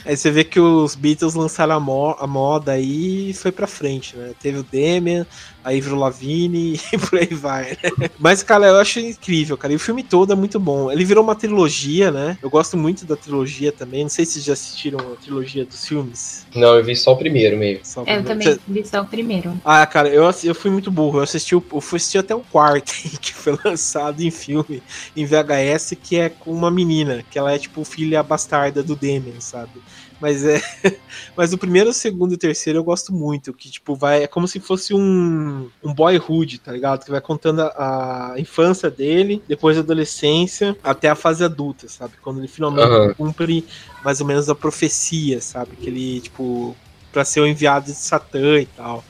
Aí 0.06 0.16
você 0.16 0.32
vê 0.32 0.44
que 0.44 0.60
os 0.60 0.96
Beatles 0.96 1.34
lançaram 1.34 1.76
a, 1.76 1.80
mo 1.80 2.16
a 2.20 2.28
moda 2.28 2.74
aí 2.74 3.30
e 3.30 3.34
foi 3.34 3.52
pra 3.52 3.68
frente, 3.68 4.16
né? 4.16 4.32
Teve 4.40 4.60
o 4.60 4.64
Demian, 4.64 5.26
a 5.68 5.74
Ivro 5.74 5.98
Lavigne 5.98 6.80
e 6.94 6.98
por 6.98 7.20
aí 7.20 7.34
vai. 7.34 7.72
Né? 7.72 8.10
Mas, 8.18 8.42
cara, 8.42 8.68
eu 8.68 8.78
acho 8.78 9.02
incrível, 9.02 9.58
cara. 9.58 9.74
E 9.74 9.76
o 9.76 9.80
filme 9.80 10.02
todo 10.02 10.32
é 10.32 10.36
muito 10.36 10.60
bom. 10.60 10.90
Ele 10.90 11.04
virou 11.04 11.22
uma 11.22 11.36
trilogia, 11.36 12.10
né? 12.10 12.38
Eu 12.42 12.50
gosto 12.50 12.78
muito 12.78 13.06
da 13.06 13.18
trilogia 13.18 13.72
também. 13.72 14.04
Não 14.04 14.10
sei 14.10 14.26
se 14.26 14.34
vocês 14.34 14.46
já 14.46 14.54
assistiram 14.54 15.00
a 15.00 15.16
trilogia 15.18 15.66
dos 15.66 15.86
filmes. 15.86 16.48
Não, 16.56 16.76
eu 16.76 16.84
vi 16.84 16.96
só 16.96 17.12
o 17.12 17.18
primeiro 17.18 17.58
meio. 17.58 17.82
O 17.82 18.04
primeiro. 18.04 18.22
Eu 18.22 18.24
também 18.24 18.60
vi 18.68 18.88
só 18.88 19.02
o 19.02 19.06
primeiro. 19.06 19.62
Ah, 19.66 19.86
cara, 19.86 20.08
eu, 20.08 20.24
eu 20.44 20.56
fui 20.56 20.72
muito 20.72 20.90
burro. 20.90 21.20
Eu 21.20 21.24
assisti, 21.24 21.54
eu 21.54 21.62
fui 21.82 21.98
assistir 21.98 22.20
até 22.20 22.34
o 22.34 22.40
quarto, 22.40 22.94
que 23.20 23.34
foi 23.34 23.58
lançado 23.66 24.22
em 24.22 24.32
filme, 24.32 24.82
em 25.18 25.26
VHS, 25.26 25.98
que 26.02 26.18
é 26.18 26.30
com 26.30 26.52
uma 26.52 26.72
menina, 26.72 27.26
que 27.30 27.38
ela 27.38 27.52
é 27.52 27.60
tipo 27.60 27.84
filha 27.84 28.24
bastarda 28.24 28.82
do 28.82 28.96
Demian, 28.96 29.42
sabe? 29.42 29.77
Mas 30.20 30.44
é. 30.46 30.62
Mas 31.36 31.54
o 31.54 31.58
primeiro, 31.58 31.92
o 31.92 31.94
segundo 31.94 32.32
e 32.32 32.36
o 32.36 32.38
terceiro 32.38 32.80
eu 32.80 32.84
gosto 32.84 33.14
muito. 33.14 33.54
Que, 33.54 33.70
tipo, 33.70 33.96
vai. 33.96 34.24
É 34.24 34.28
como 34.28 34.48
se 34.48 34.60
fosse 34.60 34.94
um, 34.94 35.70
um 35.84 35.94
boyhood, 35.94 36.60
tá 36.60 36.72
ligado? 36.72 37.06
Que 37.06 37.12
vai 37.12 37.22
contando 37.22 37.62
a, 37.62 38.34
a 38.34 38.40
infância 38.40 38.90
dele, 38.90 39.42
depois 39.48 39.78
a 39.78 39.82
adolescência, 39.82 40.76
até 40.84 41.10
a 41.10 41.16
fase 41.16 41.44
adulta, 41.44 41.88
sabe? 41.88 42.14
Quando 42.22 42.40
ele 42.40 42.48
finalmente 42.48 42.90
uhum. 42.90 43.14
cumpre 43.14 43.66
mais 44.04 44.20
ou 44.20 44.28
menos 44.28 44.50
a 44.50 44.56
profecia, 44.56 45.40
sabe? 45.42 45.76
Que 45.76 45.88
ele, 45.88 46.22
tipo, 46.22 46.76
pra 47.12 47.24
ser 47.24 47.42
o 47.42 47.48
enviado 47.48 47.86
de 47.86 47.94
Satã 47.94 48.60
e 48.60 48.66
tal. 48.66 49.04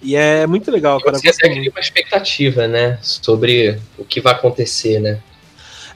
E 0.00 0.16
é 0.16 0.46
muito 0.46 0.70
legal, 0.70 1.00
cara. 1.00 1.18
Você 1.18 1.32
tem 1.32 1.68
uma 1.68 1.80
expectativa, 1.80 2.68
né? 2.68 2.98
Sobre 3.00 3.80
o 3.96 4.04
que 4.04 4.20
vai 4.20 4.34
acontecer, 4.34 5.00
né? 5.00 5.20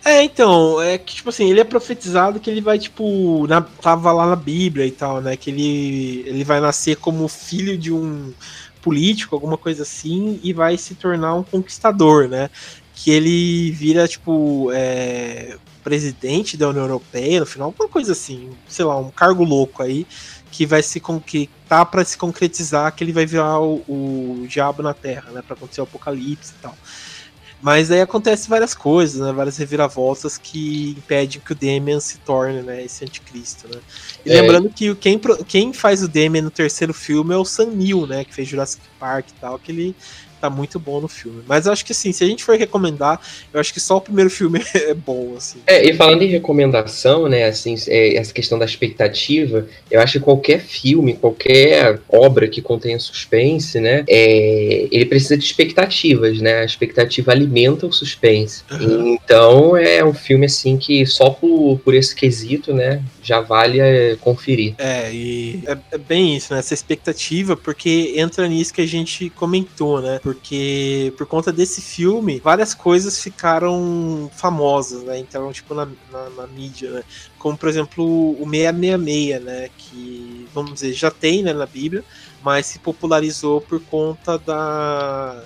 É, 0.05 0.23
então, 0.23 0.81
é 0.81 0.97
que, 0.97 1.17
tipo 1.17 1.29
assim, 1.29 1.51
ele 1.51 1.61
é 1.61 1.65
profetizado 1.65 2.41
que 2.41 2.49
ele 2.51 2.61
vai, 2.61 2.79
tipo, 2.79 3.47
na, 3.47 3.61
tava 3.61 4.13
lá 4.13 4.27
na 4.27 4.37
Bíblia 4.37 4.87
e 4.87 4.91
tal, 4.91 5.21
né? 5.21 5.37
Que 5.37 5.51
ele, 5.51 6.25
ele 6.27 6.45
vai 6.45 6.61
nascer 6.61 6.97
como 6.97 7.29
filho 7.29 7.77
de 7.77 7.93
um 7.93 8.33
político, 8.81 9.35
alguma 9.35 9.59
coisa 9.59 9.83
assim, 9.83 10.41
e 10.43 10.53
vai 10.53 10.77
se 10.79 10.95
tornar 10.95 11.35
um 11.35 11.43
conquistador, 11.43 12.29
né? 12.29 12.49
Que 12.95 13.11
ele 13.11 13.71
vira, 13.73 14.09
tipo, 14.09 14.71
é, 14.73 15.59
presidente 15.85 16.57
da 16.57 16.69
União 16.69 16.85
Europeia, 16.85 17.41
no 17.41 17.47
final, 17.47 17.69
alguma 17.69 17.89
coisa 17.89 18.13
assim, 18.13 18.51
sei 18.69 18.85
lá, 18.85 18.97
um 18.99 19.11
cargo 19.11 19.45
louco 19.45 19.83
aí, 19.83 20.07
que 20.51 20.65
vai 20.65 20.83
se 20.83 21.01
que 21.27 21.51
tá 21.69 21.85
para 21.85 22.05
se 22.05 22.17
concretizar, 22.17 22.95
que 22.95 23.05
ele 23.05 23.13
vai 23.13 23.27
virar 23.27 23.61
o, 23.61 23.83
o 23.89 24.47
diabo 24.49 24.83
na 24.83 24.95
Terra, 24.95 25.31
né? 25.33 25.43
Para 25.43 25.55
acontecer 25.55 25.81
o 25.81 25.85
apocalipse 25.85 26.53
e 26.59 26.63
tal. 26.63 26.75
Mas 27.61 27.91
aí 27.91 28.01
acontece 28.01 28.49
várias 28.49 28.73
coisas, 28.73 29.21
né? 29.21 29.33
Várias 29.33 29.57
reviravoltas 29.57 30.39
que 30.39 30.95
impedem 30.97 31.41
que 31.41 31.53
o 31.53 31.55
Damian 31.55 31.99
se 31.99 32.19
torne, 32.19 32.63
né? 32.63 32.85
Esse 32.85 33.05
anticristo, 33.05 33.67
né? 33.69 33.81
E 34.25 34.31
é. 34.31 34.41
lembrando 34.41 34.71
que 34.71 34.95
quem, 34.95 35.21
quem 35.47 35.73
faz 35.73 36.03
o 36.03 36.09
Damian 36.09 36.43
no 36.43 36.51
terceiro 36.51 36.95
filme 36.95 37.35
é 37.35 37.37
o 37.37 37.45
Sam 37.45 37.71
Neill, 37.73 38.07
né? 38.07 38.25
Que 38.25 38.33
fez 38.33 38.47
Jurassic 38.47 38.83
Park 38.99 39.31
e 39.31 39.41
tal, 39.41 39.59
que 39.59 39.73
ele 39.73 39.97
tá 40.39 40.51
muito 40.51 40.79
bom 40.79 41.01
no 41.01 41.09
filme. 41.09 41.43
Mas 41.47 41.67
eu 41.67 41.73
acho 41.73 41.85
que 41.85 41.93
assim, 41.93 42.13
se 42.13 42.25
a 42.25 42.27
gente 42.27 42.45
for 42.45 42.57
recomendar, 42.57 43.21
eu 43.53 43.61
acho 43.61 43.73
que 43.73 43.81
só 43.81 43.97
o 43.97 44.01
primeiro 44.01 44.31
filme 44.31 44.63
é 44.75 44.95
bom, 44.95 45.35
assim. 45.37 45.59
É, 45.67 45.89
e 45.89 45.95
falando 45.95 46.23
em 46.23 46.29
recomendação, 46.29 47.29
né, 47.29 47.45
assim, 47.45 47.75
é, 47.89 48.17
essa 48.17 48.33
questão 48.33 48.59
da 48.59 48.65
expectativa, 48.65 49.67
eu 49.91 50.01
acho 50.01 50.15
que 50.15 50.25
qualquer 50.25 50.61
filme, 50.61 51.15
qualquer 51.15 52.01
obra 52.09 52.49
que 52.49 52.61
contenha 52.61 52.99
suspense, 52.99 53.81
né, 53.81 54.05
é, 54.09 54.89
ele 54.91 55.05
precisa 55.07 55.37
de 55.37 55.45
expectativas, 55.45 56.41
né, 56.41 56.61
a 56.61 56.65
expectativa 56.65 57.33
alimenta 57.33 57.87
o 57.87 57.93
suspense. 57.93 58.63
Uhum. 58.71 59.19
Então, 59.23 59.77
é 59.77 60.05
um 60.05 60.15
filme, 60.15 60.47
assim, 60.47 60.77
que 60.77 61.05
só 61.07 61.31
por, 61.31 61.79
por 61.85 61.95
esse 61.95 62.15
quesito, 62.15 62.73
né, 62.73 63.03
já 63.23 63.41
vale 63.41 63.81
é, 63.81 64.17
conferir. 64.17 64.75
É, 64.79 65.13
e 65.13 65.63
é, 65.67 65.77
é 65.93 65.99
bem 65.99 66.37
isso, 66.37 66.53
né, 66.53 66.61
essa 66.61 66.75
expectativa, 66.75 67.57
porque 67.57 68.15
entra 68.17 68.49
nisso 68.49 68.73
que 68.73 68.81
a 68.81 68.87
gente 68.87 69.31
comentou, 69.31 70.01
né, 70.01 70.21
porque 70.29 71.11
por 71.17 71.27
conta 71.27 71.51
desse 71.51 71.81
filme, 71.81 72.39
várias 72.39 72.75
coisas 72.75 73.19
ficaram 73.19 74.31
famosas, 74.37 75.03
né? 75.05 75.19
Então, 75.19 75.51
tipo, 75.51 75.73
na, 75.73 75.89
na, 76.13 76.29
na 76.37 76.47
mídia, 76.47 76.91
né? 76.91 77.05
Como, 77.39 77.57
por 77.57 77.67
exemplo, 77.67 78.05
o 78.33 78.47
666, 78.47 79.43
né? 79.43 79.71
Que, 79.79 80.47
vamos 80.53 80.75
dizer, 80.75 80.93
já 80.93 81.11
tem 81.11 81.43
né, 81.43 81.55
na 81.55 81.65
Bíblia, 81.65 82.05
mas 82.43 82.67
se 82.67 82.79
popularizou 82.79 83.63
por 83.63 83.81
conta 83.81 84.37
da, 84.39 85.43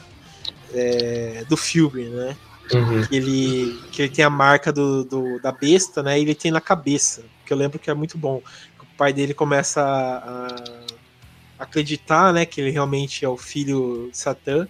é, 0.75 1.45
do 1.49 1.57
filme, 1.57 2.07
né? 2.07 2.37
Uhum. 2.75 3.07
Que, 3.07 3.15
ele, 3.15 3.81
que 3.93 4.03
ele 4.03 4.13
tem 4.13 4.25
a 4.25 4.31
marca 4.31 4.73
do, 4.73 5.05
do, 5.05 5.41
da 5.41 5.53
besta, 5.53 6.03
né? 6.03 6.19
E 6.19 6.23
ele 6.23 6.35
tem 6.35 6.51
na 6.51 6.61
cabeça. 6.61 7.23
Que 7.47 7.53
eu 7.53 7.57
lembro 7.57 7.79
que 7.79 7.89
é 7.89 7.95
muito 7.95 8.19
bom. 8.19 8.43
O 8.81 8.97
pai 8.97 9.13
dele 9.13 9.33
começa 9.33 9.81
a, 9.81 10.47
a 10.49 10.92
acreditar, 11.63 12.33
né, 12.33 12.45
que 12.45 12.61
ele 12.61 12.71
realmente 12.71 13.25
é 13.25 13.29
o 13.29 13.37
filho 13.37 14.09
de 14.11 14.19
Satã. 14.19 14.67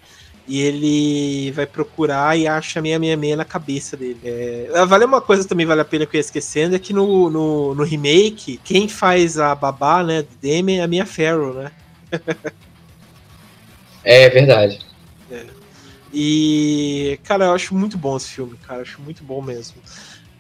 E 0.47 0.61
ele 0.61 1.53
vai 1.53 1.67
procurar 1.67 2.37
e 2.37 2.49
acha 2.49 2.81
666 2.81 3.37
na 3.37 3.45
cabeça 3.45 3.97
dele. 3.97 4.19
É, 4.25 4.85
vale 4.87 5.05
uma 5.05 5.21
coisa 5.21 5.47
também, 5.47 5.65
vale 5.65 5.81
a 5.81 5.85
pena 5.85 6.05
que 6.05 6.17
eu 6.17 6.19
ia 6.19 6.21
esquecendo, 6.21 6.75
é 6.75 6.81
que 6.81 6.93
no, 6.93 7.31
no, 7.31 7.75
no 7.77 7.85
remake, 7.85 8.61
quem 8.65 8.89
faz 8.89 9.39
a 9.39 9.55
babá, 9.55 10.03
né, 10.03 10.23
do 10.23 10.37
Demi 10.41 10.79
é 10.79 10.83
a 10.83 10.89
Mia 10.89 11.07
Farrow, 11.07 11.55
né? 11.55 11.71
é 14.03 14.29
verdade. 14.31 14.81
É. 15.31 15.47
E, 16.13 17.21
cara, 17.23 17.47
eu 17.47 17.53
acho 17.53 17.73
muito 17.73 17.97
bom 17.97 18.17
esse 18.17 18.31
filme, 18.31 18.57
cara, 18.67 18.81
eu 18.81 18.83
acho 18.83 19.01
muito 19.01 19.23
bom 19.23 19.41
mesmo. 19.41 19.81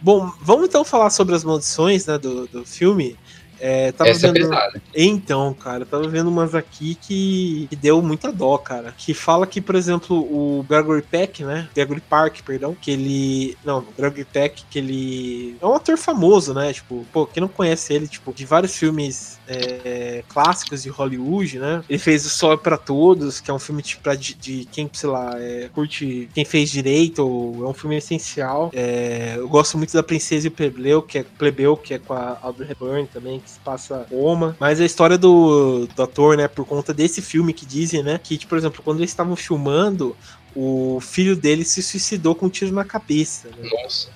Bom, 0.01 0.33
vamos 0.41 0.67
então 0.67 0.85
falar 0.85 1.11
sobre 1.11 1.33
as 1.33 1.45
maldições, 1.45 2.07
né, 2.07 2.19
do, 2.19 2.49
do 2.49 2.67
filme. 2.67 3.17
É, 3.64 3.92
tava 3.92 4.11
Essa 4.11 4.27
é 4.27 4.33
vendo... 4.33 4.53
é. 4.53 4.72
Então, 4.92 5.55
cara, 5.55 5.87
tava 5.87 6.09
vendo 6.09 6.29
umas 6.29 6.53
aqui 6.53 6.96
que... 6.96 7.68
que, 7.70 7.77
deu 7.77 8.03
muita 8.03 8.33
dó, 8.33 8.59
cara. 8.59 8.92
Que 8.98 9.14
fala 9.14 9.46
que, 9.46 9.61
por 9.61 9.77
exemplo, 9.77 10.16
o 10.16 10.64
Gregory 10.68 11.03
Peck, 11.03 11.44
né? 11.44 11.68
Gregory 11.72 12.01
Park, 12.01 12.40
perdão, 12.44 12.75
que 12.75 12.90
ele. 12.90 13.57
Não, 13.64 13.85
Gregory 13.96 14.25
Peck, 14.25 14.64
que 14.68 14.79
ele 14.81 15.57
é 15.61 15.66
um 15.66 15.75
ator 15.75 15.96
famoso, 15.96 16.53
né? 16.53 16.72
Tipo, 16.72 17.07
pô, 17.12 17.25
quem 17.25 17.40
não 17.40 17.48
conhece 17.48 17.94
ele, 17.94 18.09
tipo, 18.09 18.35
de 18.35 18.44
vários 18.44 18.77
filmes 18.77 19.38
é, 19.46 20.25
clássicos 20.29 20.83
de 20.83 20.88
Hollywood, 20.88 21.59
né? 21.59 21.85
Ele 21.88 21.98
fez 21.98 22.27
O 22.27 22.31
Sol 22.31 22.55
é 22.55 22.57
pra 22.57 22.77
Todos, 22.77 23.40
que 23.40 23.51
é 23.51 23.55
um 23.55 23.59
filme 23.59 23.83
tipo, 23.83 24.03
pra, 24.03 24.16
de, 24.16 24.35
de 24.35 24.64
quem, 24.72 24.90
sei 24.92 25.09
lá, 25.09 25.35
é, 25.38 25.70
curte 25.72 26.29
quem 26.35 26.44
fez 26.44 26.70
direito, 26.70 27.27
ou 27.27 27.64
é 27.64 27.68
um 27.68 27.75
filme 27.75 27.96
essencial. 27.96 28.70
É, 28.75 29.35
eu 29.37 29.48
gosto 29.48 29.79
muito 29.79 29.92
da 29.92 30.03
Princesa 30.03 30.46
e 30.46 30.48
o 30.48 30.53
Plebeu, 30.53 31.03
que 31.03 31.18
é, 31.18 31.25
Plebeu, 31.38 31.77
que 31.77 31.94
é 31.94 31.98
com 31.98 32.14
a 32.14 32.38
Audrey 32.42 32.70
Hepburn 32.70 33.07
também, 33.07 33.40
que 33.40 33.52
se 33.53 33.61
passa 33.61 34.07
Roma. 34.11 34.57
Mas 34.59 34.81
a 34.81 34.85
história 34.85 35.17
do, 35.17 35.87
do 35.95 36.03
ator, 36.03 36.37
né, 36.37 36.49
por 36.49 36.65
conta 36.65 36.93
desse 36.93 37.23
filme 37.23 37.53
que 37.53 37.67
dizem, 37.67 38.03
né, 38.03 38.19
que, 38.23 38.37
tipo, 38.37 38.51
por 38.51 38.59
exemplo, 38.59 38.83
quando 38.83 38.99
eles 38.99 39.11
estavam 39.11 39.37
filmando, 39.37 40.17
o 40.55 40.99
filho 41.01 41.37
dele 41.37 41.65
se 41.65 41.83
suicidou 41.83 42.35
com 42.35 42.47
um 42.47 42.51
tiro 42.51 42.73
na 42.73 42.85
cabeça. 42.85 43.49
Né? 43.49 43.69
Nossa. 43.71 44.09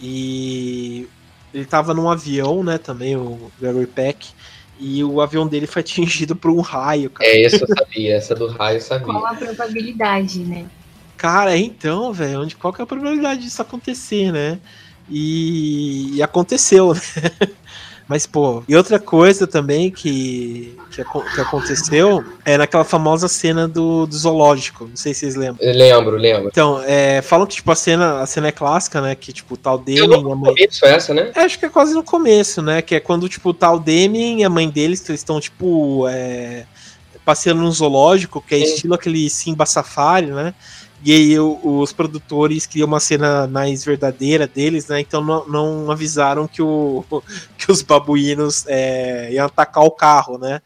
E 0.00 1.08
ele 1.52 1.64
tava 1.64 1.94
num 1.94 2.08
avião, 2.08 2.62
né, 2.62 2.78
também, 2.78 3.16
o 3.16 3.50
Gregory 3.60 3.86
Peck, 3.86 4.28
e 4.80 5.02
o 5.02 5.20
avião 5.20 5.46
dele 5.46 5.66
foi 5.66 5.80
atingido 5.80 6.36
por 6.36 6.50
um 6.50 6.60
raio, 6.60 7.10
cara. 7.10 7.28
É, 7.28 7.46
isso 7.46 7.64
eu 7.64 7.66
sabia, 7.66 8.14
essa 8.14 8.34
do 8.34 8.46
raio 8.48 8.76
eu 8.76 8.80
sabia. 8.80 9.06
Qual 9.06 9.26
a 9.26 9.34
probabilidade, 9.34 10.40
né? 10.40 10.66
Cara, 11.16 11.56
então, 11.56 12.12
velho, 12.12 12.42
onde 12.42 12.54
qual 12.54 12.72
que 12.72 12.80
é 12.80 12.84
a 12.84 12.86
probabilidade 12.86 13.42
disso 13.42 13.60
acontecer, 13.60 14.30
né? 14.30 14.60
E, 15.10 16.16
e 16.16 16.22
aconteceu, 16.22 16.94
né? 16.94 17.00
Mas, 18.08 18.26
pô, 18.26 18.64
e 18.66 18.74
outra 18.74 18.98
coisa 18.98 19.46
também 19.46 19.90
que, 19.90 20.74
que, 20.90 21.04
que, 21.04 21.40
aconteceu 21.40 22.24
é 22.42 22.56
naquela 22.56 22.82
famosa 22.82 23.28
cena 23.28 23.68
do, 23.68 24.06
do 24.06 24.16
zoológico. 24.16 24.86
Não 24.86 24.96
sei 24.96 25.12
se 25.12 25.20
vocês 25.20 25.34
lembram. 25.36 25.58
Eu 25.60 25.74
lembro, 25.76 26.16
lembro. 26.16 26.48
Então, 26.48 26.82
é, 26.86 27.20
falam 27.20 27.46
que, 27.46 27.56
tipo, 27.56 27.70
a 27.70 27.74
cena, 27.74 28.20
a 28.20 28.26
cena 28.26 28.48
é 28.48 28.52
clássica, 28.52 29.02
né? 29.02 29.14
Que, 29.14 29.30
tipo, 29.30 29.58
tal 29.58 29.76
Demi 29.78 30.08
e 30.08 30.14
a 30.14 30.18
mãe. 30.34 30.54
Começo 30.54 30.86
essa, 30.86 31.12
né? 31.12 31.30
É, 31.34 31.40
acho 31.40 31.58
que 31.58 31.66
é 31.66 31.68
quase 31.68 31.92
no 31.92 32.02
começo, 32.02 32.62
né? 32.62 32.80
Que 32.80 32.94
é 32.94 33.00
quando, 33.00 33.28
tipo, 33.28 33.52
tal 33.52 33.78
Demi 33.78 34.38
e 34.38 34.44
a 34.44 34.48
mãe 34.48 34.70
deles, 34.70 35.06
estão, 35.10 35.38
tipo, 35.38 36.08
é, 36.08 36.64
passeando 37.26 37.60
no 37.60 37.70
zoológico, 37.70 38.40
que 38.40 38.54
é 38.54 38.58
Sim. 38.58 38.64
estilo 38.64 38.94
aquele 38.94 39.28
Simba 39.28 39.66
Safari, 39.66 40.28
né? 40.28 40.54
E 41.04 41.12
aí 41.12 41.38
os 41.38 41.92
produtores 41.92 42.66
criam 42.66 42.88
uma 42.88 43.00
cena 43.00 43.46
mais 43.46 43.84
verdadeira 43.84 44.46
deles, 44.46 44.88
né? 44.88 45.00
Então 45.00 45.22
não, 45.22 45.46
não 45.46 45.90
avisaram 45.90 46.48
que, 46.48 46.60
o, 46.60 47.04
que 47.56 47.70
os 47.70 47.82
babuínos 47.82 48.64
é, 48.66 49.32
iam 49.32 49.46
atacar 49.46 49.84
o 49.84 49.90
carro, 49.90 50.38
né? 50.38 50.60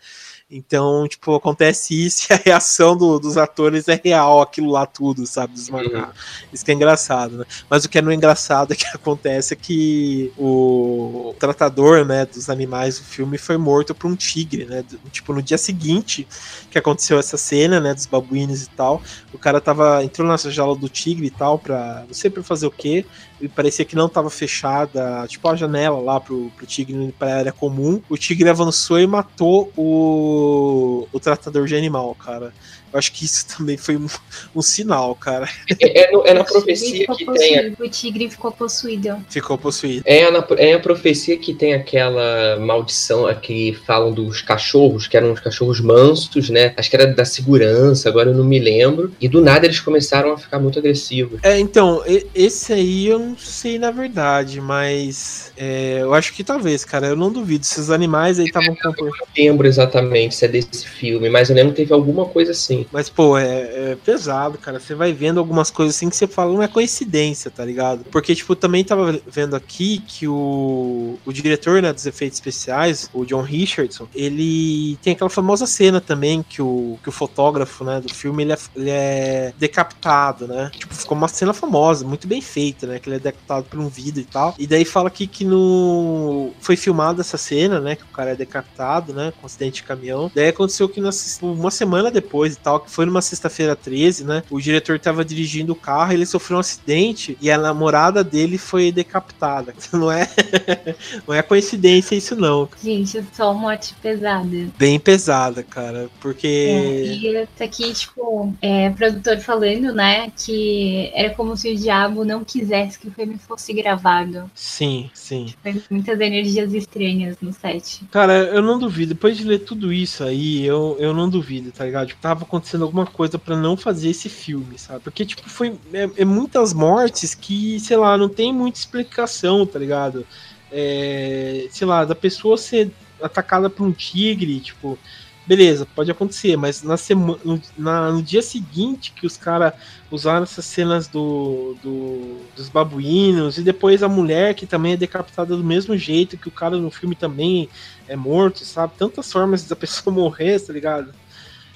Então, 0.54 1.08
tipo, 1.08 1.34
acontece 1.34 2.04
isso 2.04 2.26
e 2.30 2.34
a 2.34 2.36
reação 2.36 2.94
do, 2.94 3.18
dos 3.18 3.38
atores 3.38 3.88
é 3.88 3.98
real, 4.02 4.42
aquilo 4.42 4.70
lá 4.70 4.84
tudo, 4.84 5.26
sabe? 5.26 5.54
Dos 5.54 5.72
Uhum. 5.72 6.06
Isso 6.52 6.64
que 6.64 6.70
é 6.70 6.74
engraçado, 6.74 7.38
né? 7.38 7.44
Mas 7.70 7.84
o 7.84 7.88
que 7.88 7.98
é 7.98 8.02
não 8.02 8.12
engraçado 8.12 8.72
é 8.72 8.76
que 8.76 8.86
acontece 8.92 9.54
é 9.54 9.56
que 9.56 10.30
o 10.36 11.34
tratador, 11.38 12.04
né, 12.04 12.26
dos 12.26 12.50
animais 12.50 12.98
do 12.98 13.04
filme 13.04 13.38
foi 13.38 13.56
morto 13.56 13.94
por 13.94 14.10
um 14.10 14.14
tigre, 14.14 14.66
né? 14.66 14.84
Tipo, 15.10 15.32
no 15.32 15.42
dia 15.42 15.56
seguinte 15.56 16.28
que 16.72 16.78
aconteceu 16.78 17.18
essa 17.18 17.36
cena, 17.36 17.78
né, 17.78 17.92
dos 17.94 18.06
babuínos 18.06 18.62
e 18.62 18.70
tal, 18.70 19.02
o 19.32 19.38
cara 19.38 19.60
tava, 19.60 20.02
entrou 20.02 20.26
na 20.26 20.36
jaula 20.36 20.74
do 20.74 20.88
tigre 20.88 21.26
e 21.26 21.30
tal, 21.30 21.58
pra, 21.58 22.04
não 22.06 22.14
sei 22.14 22.30
pra 22.30 22.42
fazer 22.42 22.66
o 22.66 22.70
quê, 22.70 23.04
e 23.40 23.48
parecia 23.48 23.84
que 23.84 23.94
não 23.94 24.06
estava 24.06 24.30
fechada, 24.30 25.26
tipo 25.28 25.46
a 25.48 25.54
janela 25.54 26.00
lá 26.00 26.18
pro, 26.18 26.50
pro 26.56 26.64
tigre 26.64 27.12
para 27.18 27.36
área 27.38 27.52
comum. 27.52 28.00
O 28.08 28.16
tigre 28.16 28.48
avançou 28.48 29.00
e 29.00 29.06
matou 29.06 29.72
o, 29.76 31.08
o 31.12 31.20
tratador 31.20 31.66
de 31.66 31.76
animal, 31.76 32.14
cara. 32.14 32.54
Eu 32.92 32.98
acho 32.98 33.12
que 33.12 33.24
isso 33.24 33.46
também 33.56 33.76
foi 33.76 33.96
um, 33.96 34.06
um 34.54 34.62
sinal, 34.62 35.14
cara. 35.14 35.48
É, 35.80 36.14
é, 36.14 36.30
é 36.30 36.34
na 36.34 36.44
profecia 36.44 37.06
que 37.06 37.24
possuído, 37.24 37.38
tem. 37.38 37.76
O 37.86 37.88
tigre 37.88 38.30
ficou 38.30 38.52
possuído. 38.52 39.24
Ficou 39.28 39.58
possuído. 39.58 40.02
É, 40.04 40.30
na, 40.30 40.44
é 40.58 40.74
a 40.74 40.78
profecia 40.78 41.36
que 41.36 41.54
tem 41.54 41.74
aquela 41.74 42.58
maldição 42.60 43.32
que 43.40 43.72
falam 43.86 44.12
dos 44.12 44.42
cachorros, 44.42 45.06
que 45.06 45.16
eram 45.16 45.32
os 45.32 45.40
cachorros 45.40 45.80
mansos, 45.80 46.50
né? 46.50 46.74
Acho 46.76 46.90
que 46.90 46.96
era 46.96 47.06
da 47.06 47.24
segurança, 47.24 48.08
agora 48.08 48.30
eu 48.30 48.34
não 48.34 48.44
me 48.44 48.58
lembro. 48.58 49.12
E 49.20 49.28
do 49.28 49.40
nada 49.40 49.66
eles 49.66 49.80
começaram 49.80 50.32
a 50.32 50.38
ficar 50.38 50.58
muito 50.58 50.78
agressivos. 50.78 51.40
É, 51.42 51.58
então, 51.58 52.02
esse 52.34 52.72
aí 52.72 53.06
eu 53.06 53.18
não 53.18 53.36
sei 53.38 53.78
na 53.78 53.90
verdade, 53.90 54.60
mas 54.60 55.52
é, 55.56 55.98
eu 56.00 56.12
acho 56.14 56.32
que 56.32 56.44
talvez, 56.44 56.84
cara. 56.84 57.06
Eu 57.06 57.16
não 57.16 57.32
duvido. 57.32 57.64
Esses 57.64 57.90
animais 57.90 58.38
aí 58.38 58.46
estavam. 58.46 58.76
Eu 58.84 58.92
não 59.06 59.12
lembro 59.36 59.66
exatamente 59.66 60.34
se 60.34 60.44
é 60.44 60.48
desse 60.48 60.86
filme, 60.86 61.28
mas 61.30 61.50
eu 61.50 61.56
lembro 61.56 61.72
que 61.72 61.78
teve 61.78 61.92
alguma 61.92 62.26
coisa 62.26 62.52
assim. 62.52 62.81
Mas, 62.92 63.08
pô, 63.08 63.36
é, 63.38 63.92
é, 63.92 63.98
pesado, 64.04 64.58
cara. 64.58 64.80
Você 64.80 64.94
vai 64.94 65.12
vendo 65.12 65.38
algumas 65.38 65.70
coisas 65.70 65.96
assim 65.96 66.08
que 66.08 66.16
você 66.16 66.26
fala, 66.26 66.52
não 66.52 66.62
é 66.62 66.68
coincidência, 66.68 67.50
tá 67.50 67.64
ligado? 67.64 68.04
Porque, 68.10 68.34
tipo, 68.34 68.54
também 68.56 68.84
tava 68.84 69.20
vendo 69.26 69.54
aqui 69.54 70.02
que 70.06 70.26
o, 70.26 71.18
o 71.24 71.32
diretor 71.32 71.82
né, 71.82 71.92
dos 71.92 72.06
efeitos 72.06 72.38
especiais, 72.38 73.10
o 73.12 73.24
John 73.24 73.42
Richardson, 73.42 74.06
ele 74.14 74.96
tem 75.02 75.12
aquela 75.12 75.30
famosa 75.30 75.66
cena 75.66 76.00
também 76.00 76.42
que 76.42 76.62
o, 76.62 76.98
que 77.02 77.08
o 77.08 77.12
fotógrafo 77.12 77.84
né, 77.84 78.00
do 78.00 78.12
filme 78.12 78.42
ele 78.42 78.52
é, 78.52 78.58
ele 78.76 78.90
é 78.90 79.54
decapitado, 79.58 80.46
né? 80.46 80.70
Tipo, 80.74 80.94
ficou 80.94 81.16
uma 81.16 81.28
cena 81.28 81.52
famosa, 81.52 82.06
muito 82.06 82.26
bem 82.26 82.40
feita, 82.40 82.86
né? 82.86 82.98
Que 82.98 83.08
ele 83.08 83.16
é 83.16 83.20
decapitado 83.20 83.66
por 83.66 83.78
um 83.78 83.88
vidro 83.88 84.20
e 84.20 84.24
tal. 84.24 84.54
E 84.58 84.66
daí 84.66 84.84
fala 84.84 85.08
aqui 85.08 85.26
que 85.26 85.44
no. 85.44 86.52
Foi 86.60 86.76
filmada 86.76 87.20
essa 87.20 87.38
cena, 87.38 87.80
né? 87.80 87.96
Que 87.96 88.04
o 88.04 88.08
cara 88.08 88.30
é 88.30 88.36
decapitado, 88.36 89.12
né? 89.12 89.32
Com 89.32 89.44
um 89.44 89.46
acidente 89.46 89.76
de 89.76 89.82
caminhão. 89.84 90.30
Daí 90.34 90.48
aconteceu 90.48 90.88
que 90.88 91.00
uma 91.42 91.70
semana 91.70 92.10
depois 92.10 92.54
e 92.54 92.58
tal, 92.58 92.71
que 92.80 92.90
foi 92.90 93.06
numa 93.06 93.22
sexta-feira 93.22 93.76
13, 93.76 94.24
né? 94.24 94.42
O 94.50 94.60
diretor 94.60 94.98
tava 94.98 95.24
dirigindo 95.24 95.72
o 95.72 95.76
carro, 95.76 96.12
ele 96.12 96.26
sofreu 96.26 96.56
um 96.56 96.60
acidente 96.60 97.36
e 97.40 97.50
a 97.50 97.58
namorada 97.58 98.22
dele 98.24 98.58
foi 98.58 98.92
decapitada. 98.92 99.74
Não 99.92 100.10
é, 100.10 100.28
não 101.28 101.34
é 101.34 101.42
coincidência 101.42 102.14
isso 102.14 102.34
não. 102.34 102.68
Gente, 102.82 103.22
só 103.32 103.52
morte 103.52 103.94
pesada. 104.02 104.48
Bem 104.78 104.98
pesada, 104.98 105.62
cara, 105.62 106.08
porque 106.18 106.46
é, 106.46 107.04
e 107.04 107.46
tá 107.56 107.64
aqui 107.64 107.92
tipo, 107.92 108.54
é, 108.60 108.90
produtor 108.90 109.38
falando, 109.38 109.92
né, 109.92 110.32
que 110.36 111.10
era 111.14 111.30
como 111.34 111.56
se 111.56 111.72
o 111.72 111.76
diabo 111.76 112.24
não 112.24 112.42
quisesse 112.42 112.98
que 112.98 113.08
o 113.08 113.12
filme 113.12 113.38
fosse 113.38 113.72
gravado. 113.72 114.50
Sim, 114.54 115.10
sim. 115.12 115.52
Foi 115.62 115.82
muitas 115.90 116.18
energias 116.20 116.72
estranhas 116.72 117.36
no 117.40 117.52
set. 117.52 118.04
Cara, 118.10 118.32
eu 118.32 118.62
não 118.62 118.78
duvido. 118.78 119.14
Depois 119.14 119.36
de 119.36 119.44
ler 119.44 119.60
tudo 119.60 119.92
isso 119.92 120.24
aí, 120.24 120.64
eu, 120.64 120.96
eu 120.98 121.12
não 121.12 121.28
duvido, 121.28 121.70
tá 121.70 121.84
ligado? 121.84 122.08
Tipo, 122.08 122.20
tava 122.20 122.44
acontecendo 122.44 122.61
alguma 122.80 123.06
coisa 123.06 123.38
para 123.38 123.56
não 123.56 123.76
fazer 123.76 124.10
esse 124.10 124.28
filme, 124.28 124.78
sabe? 124.78 125.00
Porque, 125.00 125.24
tipo, 125.24 125.48
foi 125.48 125.78
é, 125.92 126.08
é, 126.16 126.24
muitas 126.24 126.72
mortes 126.72 127.34
que, 127.34 127.78
sei 127.80 127.96
lá, 127.96 128.16
não 128.16 128.28
tem 128.28 128.52
muita 128.52 128.78
explicação, 128.78 129.66
tá 129.66 129.78
ligado? 129.78 130.26
É, 130.70 131.66
sei 131.70 131.86
lá, 131.86 132.04
da 132.04 132.14
pessoa 132.14 132.56
ser 132.56 132.90
atacada 133.20 133.70
por 133.70 133.86
um 133.86 133.92
tigre, 133.92 134.60
tipo, 134.60 134.98
beleza, 135.46 135.86
pode 135.86 136.10
acontecer, 136.10 136.56
mas 136.56 136.82
na 136.82 136.96
semana, 136.96 137.38
no, 137.44 137.60
na, 137.76 138.12
no 138.12 138.22
dia 138.22 138.42
seguinte 138.42 139.12
que 139.12 139.26
os 139.26 139.36
caras 139.36 139.74
usaram 140.10 140.44
essas 140.44 140.64
cenas 140.64 141.08
do, 141.08 141.76
do, 141.82 142.36
dos 142.54 142.68
babuínos 142.68 143.58
e 143.58 143.62
depois 143.62 144.02
a 144.02 144.08
mulher 144.08 144.54
que 144.54 144.66
também 144.66 144.92
é 144.92 144.96
decapitada 144.96 145.56
do 145.56 145.64
mesmo 145.64 145.96
jeito 145.96 146.36
que 146.38 146.48
o 146.48 146.52
cara 146.52 146.76
no 146.76 146.90
filme 146.90 147.14
também 147.14 147.68
é 148.06 148.16
morto, 148.16 148.64
sabe? 148.64 148.94
Tantas 148.96 149.32
formas 149.32 149.64
da 149.64 149.74
pessoa 149.74 150.12
morrer, 150.14 150.60
tá 150.60 150.72
ligado? 150.72 151.12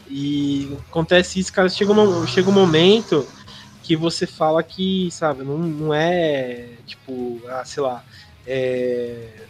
E 0.08 0.76
acontece 0.88 1.38
isso, 1.40 1.52
cara, 1.52 1.68
chega 1.68 1.92
um, 1.92 2.26
chega 2.26 2.48
um 2.48 2.52
momento 2.52 3.26
que 3.82 3.96
você 3.96 4.26
fala 4.26 4.62
que, 4.62 5.10
sabe, 5.10 5.44
não, 5.44 5.58
não 5.58 5.94
é 5.94 6.78
tipo, 6.86 7.40
ah, 7.48 7.64
sei 7.64 7.82
lá, 7.82 8.04
é, 8.46 9.48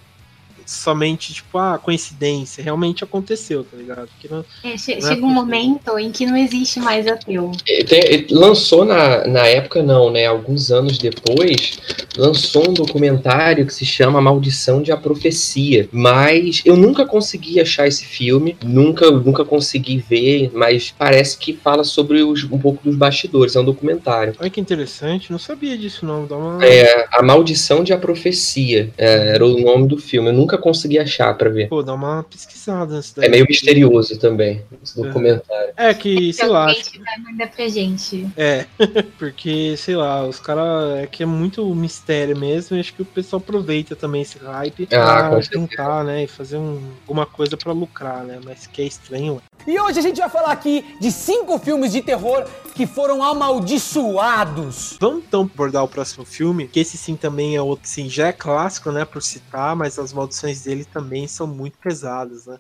somente, 0.67 1.33
tipo, 1.33 1.57
ah, 1.57 1.79
coincidência. 1.79 2.63
Realmente 2.63 3.05
aconteceu, 3.05 3.65
tá 3.65 3.77
ligado? 3.77 4.09
Não, 4.29 4.45
é, 4.65 4.77
che 4.77 4.97
não 4.97 4.99
é 4.99 5.15
chega 5.15 5.25
um 5.25 5.31
momento 5.31 5.99
em 5.99 6.11
que 6.11 6.27
não 6.27 6.37
existe 6.37 6.81
mais 6.81 7.07
ateu. 7.07 7.53
Tem, 7.89 8.27
lançou 8.31 8.85
na, 8.85 9.27
na 9.27 9.47
época, 9.47 9.83
não, 9.83 10.11
né? 10.11 10.27
Alguns 10.27 10.71
anos 10.71 10.99
depois, 10.99 11.79
lançou 12.17 12.69
um 12.69 12.75
documentário 12.75 13.65
que 13.65 13.73
se 13.73 13.87
chama 13.87 14.21
Maldição 14.21 14.83
de 14.83 14.91
a 14.91 14.97
Profecia. 14.97 15.89
Mas 15.93 16.63
eu 16.65 16.77
nunca 16.77 17.07
consegui 17.07 17.61
achar 17.61 17.87
esse 17.87 18.05
filme, 18.05 18.57
nunca, 18.65 19.11
nunca 19.11 19.45
consegui 19.45 19.99
ver, 19.99 20.51
mas 20.53 20.93
parece 20.99 21.39
que 21.39 21.53
fala 21.53 21.85
sobre 21.85 22.23
os, 22.23 22.45
um 22.45 22.59
pouco 22.59 22.83
dos 22.83 22.97
bastidores. 22.97 23.55
É 23.55 23.61
um 23.61 23.65
documentário. 23.65 24.35
Olha 24.41 24.51
que 24.51 24.61
interessante, 24.61 25.31
não 25.31 25.39
sabia 25.39 25.79
disso, 25.79 26.05
não. 26.05 26.27
Dá 26.27 26.37
uma... 26.37 26.65
É, 26.65 27.07
A 27.13 27.23
Maldição 27.23 27.85
de 27.85 27.93
a 27.93 27.99
Profecia 27.99 28.91
é, 28.99 29.35
era 29.35 29.47
o 29.47 29.61
nome 29.61 29.87
do 29.87 29.99
filme. 29.99 30.29
Eu 30.29 30.33
nunca 30.33 30.56
consegui 30.59 30.99
achar 30.99 31.35
para 31.35 31.51
ver. 31.51 31.69
Pô, 31.69 31.83
dá 31.83 31.95
uma 31.95 32.25
pesquisada. 32.25 33.01
É 33.19 33.29
meio 33.29 33.47
misterioso 33.49 34.19
também, 34.19 34.63
esse 34.83 34.97
documentário. 35.01 35.73
É 35.77 35.93
que, 35.95 36.33
sei 36.33 36.47
lá. 36.47 36.67
Vai 36.67 37.19
mandar 37.33 37.51
pra 37.51 37.69
gente. 37.69 38.27
É, 38.37 38.67
porque, 39.19 39.77
sei 39.77 39.97
lá, 39.97 40.27
os 40.27 40.39
caras. 40.39 40.99
É 40.99 41.07
que 41.07 41.23
é 41.23 41.27
muito 41.27 41.65
mistério 41.75 42.37
mesmo. 42.37 42.77
E 42.77 42.81
acho 42.81 42.95
que 42.95 43.03
o 43.03 43.07
pessoal 43.07 43.41
aproveita 43.41 43.95
também 43.95 44.23
esse 44.23 44.39
hype 44.39 44.89
ah, 44.93 45.31
pra 45.31 45.41
tentar, 45.41 46.05
né? 46.05 46.25
E 46.25 46.27
fazer 46.27 46.57
um, 46.57 46.81
alguma 47.03 47.27
coisa 47.27 47.57
para 47.57 47.73
lucrar, 47.73 48.25
né? 48.25 48.39
Mas 48.45 48.67
que 48.67 48.83
é 48.83 48.85
estranho. 48.85 49.41
E 49.67 49.81
hoje 49.81 49.99
a 49.99 50.03
gente 50.03 50.21
vai 50.21 50.29
falar 50.29 50.53
aqui 50.53 50.85
de 51.01 51.11
cinco 51.11 51.59
filmes 51.59 51.91
de 51.91 52.01
terror 52.01 52.47
que 52.73 52.87
foram 52.87 53.21
amaldiçoados. 53.21 54.97
Vamos 55.01 55.25
então 55.27 55.43
abordar 55.43 55.83
o 55.83 55.89
próximo 55.89 56.25
filme, 56.25 56.69
que 56.69 56.79
esse 56.79 56.97
sim 56.97 57.17
também 57.17 57.57
é 57.57 57.63
outro, 57.63 57.89
sim, 57.89 58.09
já 58.09 58.29
é 58.29 58.33
clássico, 58.33 58.93
né, 58.93 59.05
por 59.05 59.21
citar, 59.21 59.75
mas 59.75 59.99
as 59.99 60.13
maldições 60.13 60.46
dele 60.55 60.85
também 60.85 61.27
são 61.27 61.47
muito 61.47 61.79
pesadas, 61.79 62.47
né? 62.47 62.59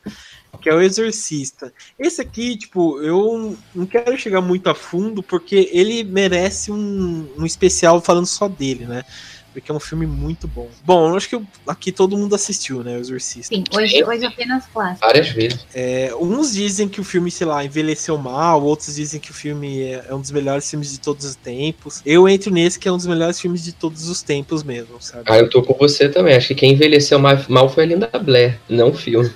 Que 0.61 0.69
é 0.69 0.75
o 0.75 0.81
Exorcista. 0.81 1.73
Esse 1.99 2.21
aqui, 2.21 2.57
tipo, 2.57 3.01
eu 3.03 3.57
não 3.75 3.87
quero 3.87 4.17
chegar 4.19 4.41
muito 4.41 4.69
a 4.69 4.75
fundo, 4.75 5.23
porque 5.23 5.69
ele 5.73 6.03
merece 6.05 6.73
um, 6.73 7.29
um 7.37 7.45
especial 7.45 8.01
falando 8.01 8.27
só 8.27 8.49
dele, 8.49 8.87
né? 8.87 9.05
Porque 9.61 9.73
é 9.73 9.75
um 9.75 9.81
filme 9.81 10.07
muito 10.07 10.47
bom. 10.47 10.69
Bom, 10.85 11.09
eu 11.09 11.17
acho 11.17 11.31
que 11.31 11.41
aqui 11.67 11.91
todo 11.91 12.17
mundo 12.17 12.35
assistiu, 12.35 12.85
né? 12.85 12.97
O 12.97 13.01
Exorcista. 13.01 13.55
Sim, 13.55 13.65
hoje, 13.75 14.05
hoje 14.05 14.27
apenas 14.27 14.65
clássico. 14.67 15.07
Várias 15.07 15.29
vezes. 15.31 15.67
É, 15.75 16.13
uns 16.21 16.53
dizem 16.53 16.87
que 16.87 17.01
o 17.01 17.05
filme, 17.05 17.31
sei 17.31 17.47
lá, 17.47 17.65
envelheceu 17.65 18.19
mal, 18.19 18.63
outros 18.63 18.97
dizem 18.97 19.19
que 19.19 19.31
o 19.31 19.35
filme 19.35 19.81
é, 19.83 20.05
é 20.11 20.15
um 20.15 20.21
dos 20.21 20.31
melhores 20.31 20.69
filmes 20.69 20.93
de 20.93 21.01
todos 21.01 21.25
os 21.25 21.35
tempos. 21.37 22.03
Eu 22.05 22.29
entro 22.29 22.53
nesse 22.53 22.79
que 22.79 22.87
é 22.87 22.93
um 22.93 22.99
dos 22.99 23.07
melhores 23.07 23.41
filmes 23.41 23.65
de 23.65 23.73
todos 23.73 24.11
os 24.11 24.23
tempos 24.23 24.63
mesmo, 24.63 25.01
sabe? 25.01 25.23
Ah, 25.27 25.39
eu 25.39 25.49
tô 25.49 25.63
com 25.63 25.73
você 25.73 26.07
também. 26.07 26.35
Acho 26.35 26.49
que 26.49 26.57
quem 26.57 26.73
envelheceu 26.73 27.19
mal 27.19 27.69
foi 27.71 27.85
a 27.85 27.87
Linda 27.87 28.11
Blair, 28.23 28.59
não 28.69 28.91
o 28.91 28.95
filme. 28.95 29.31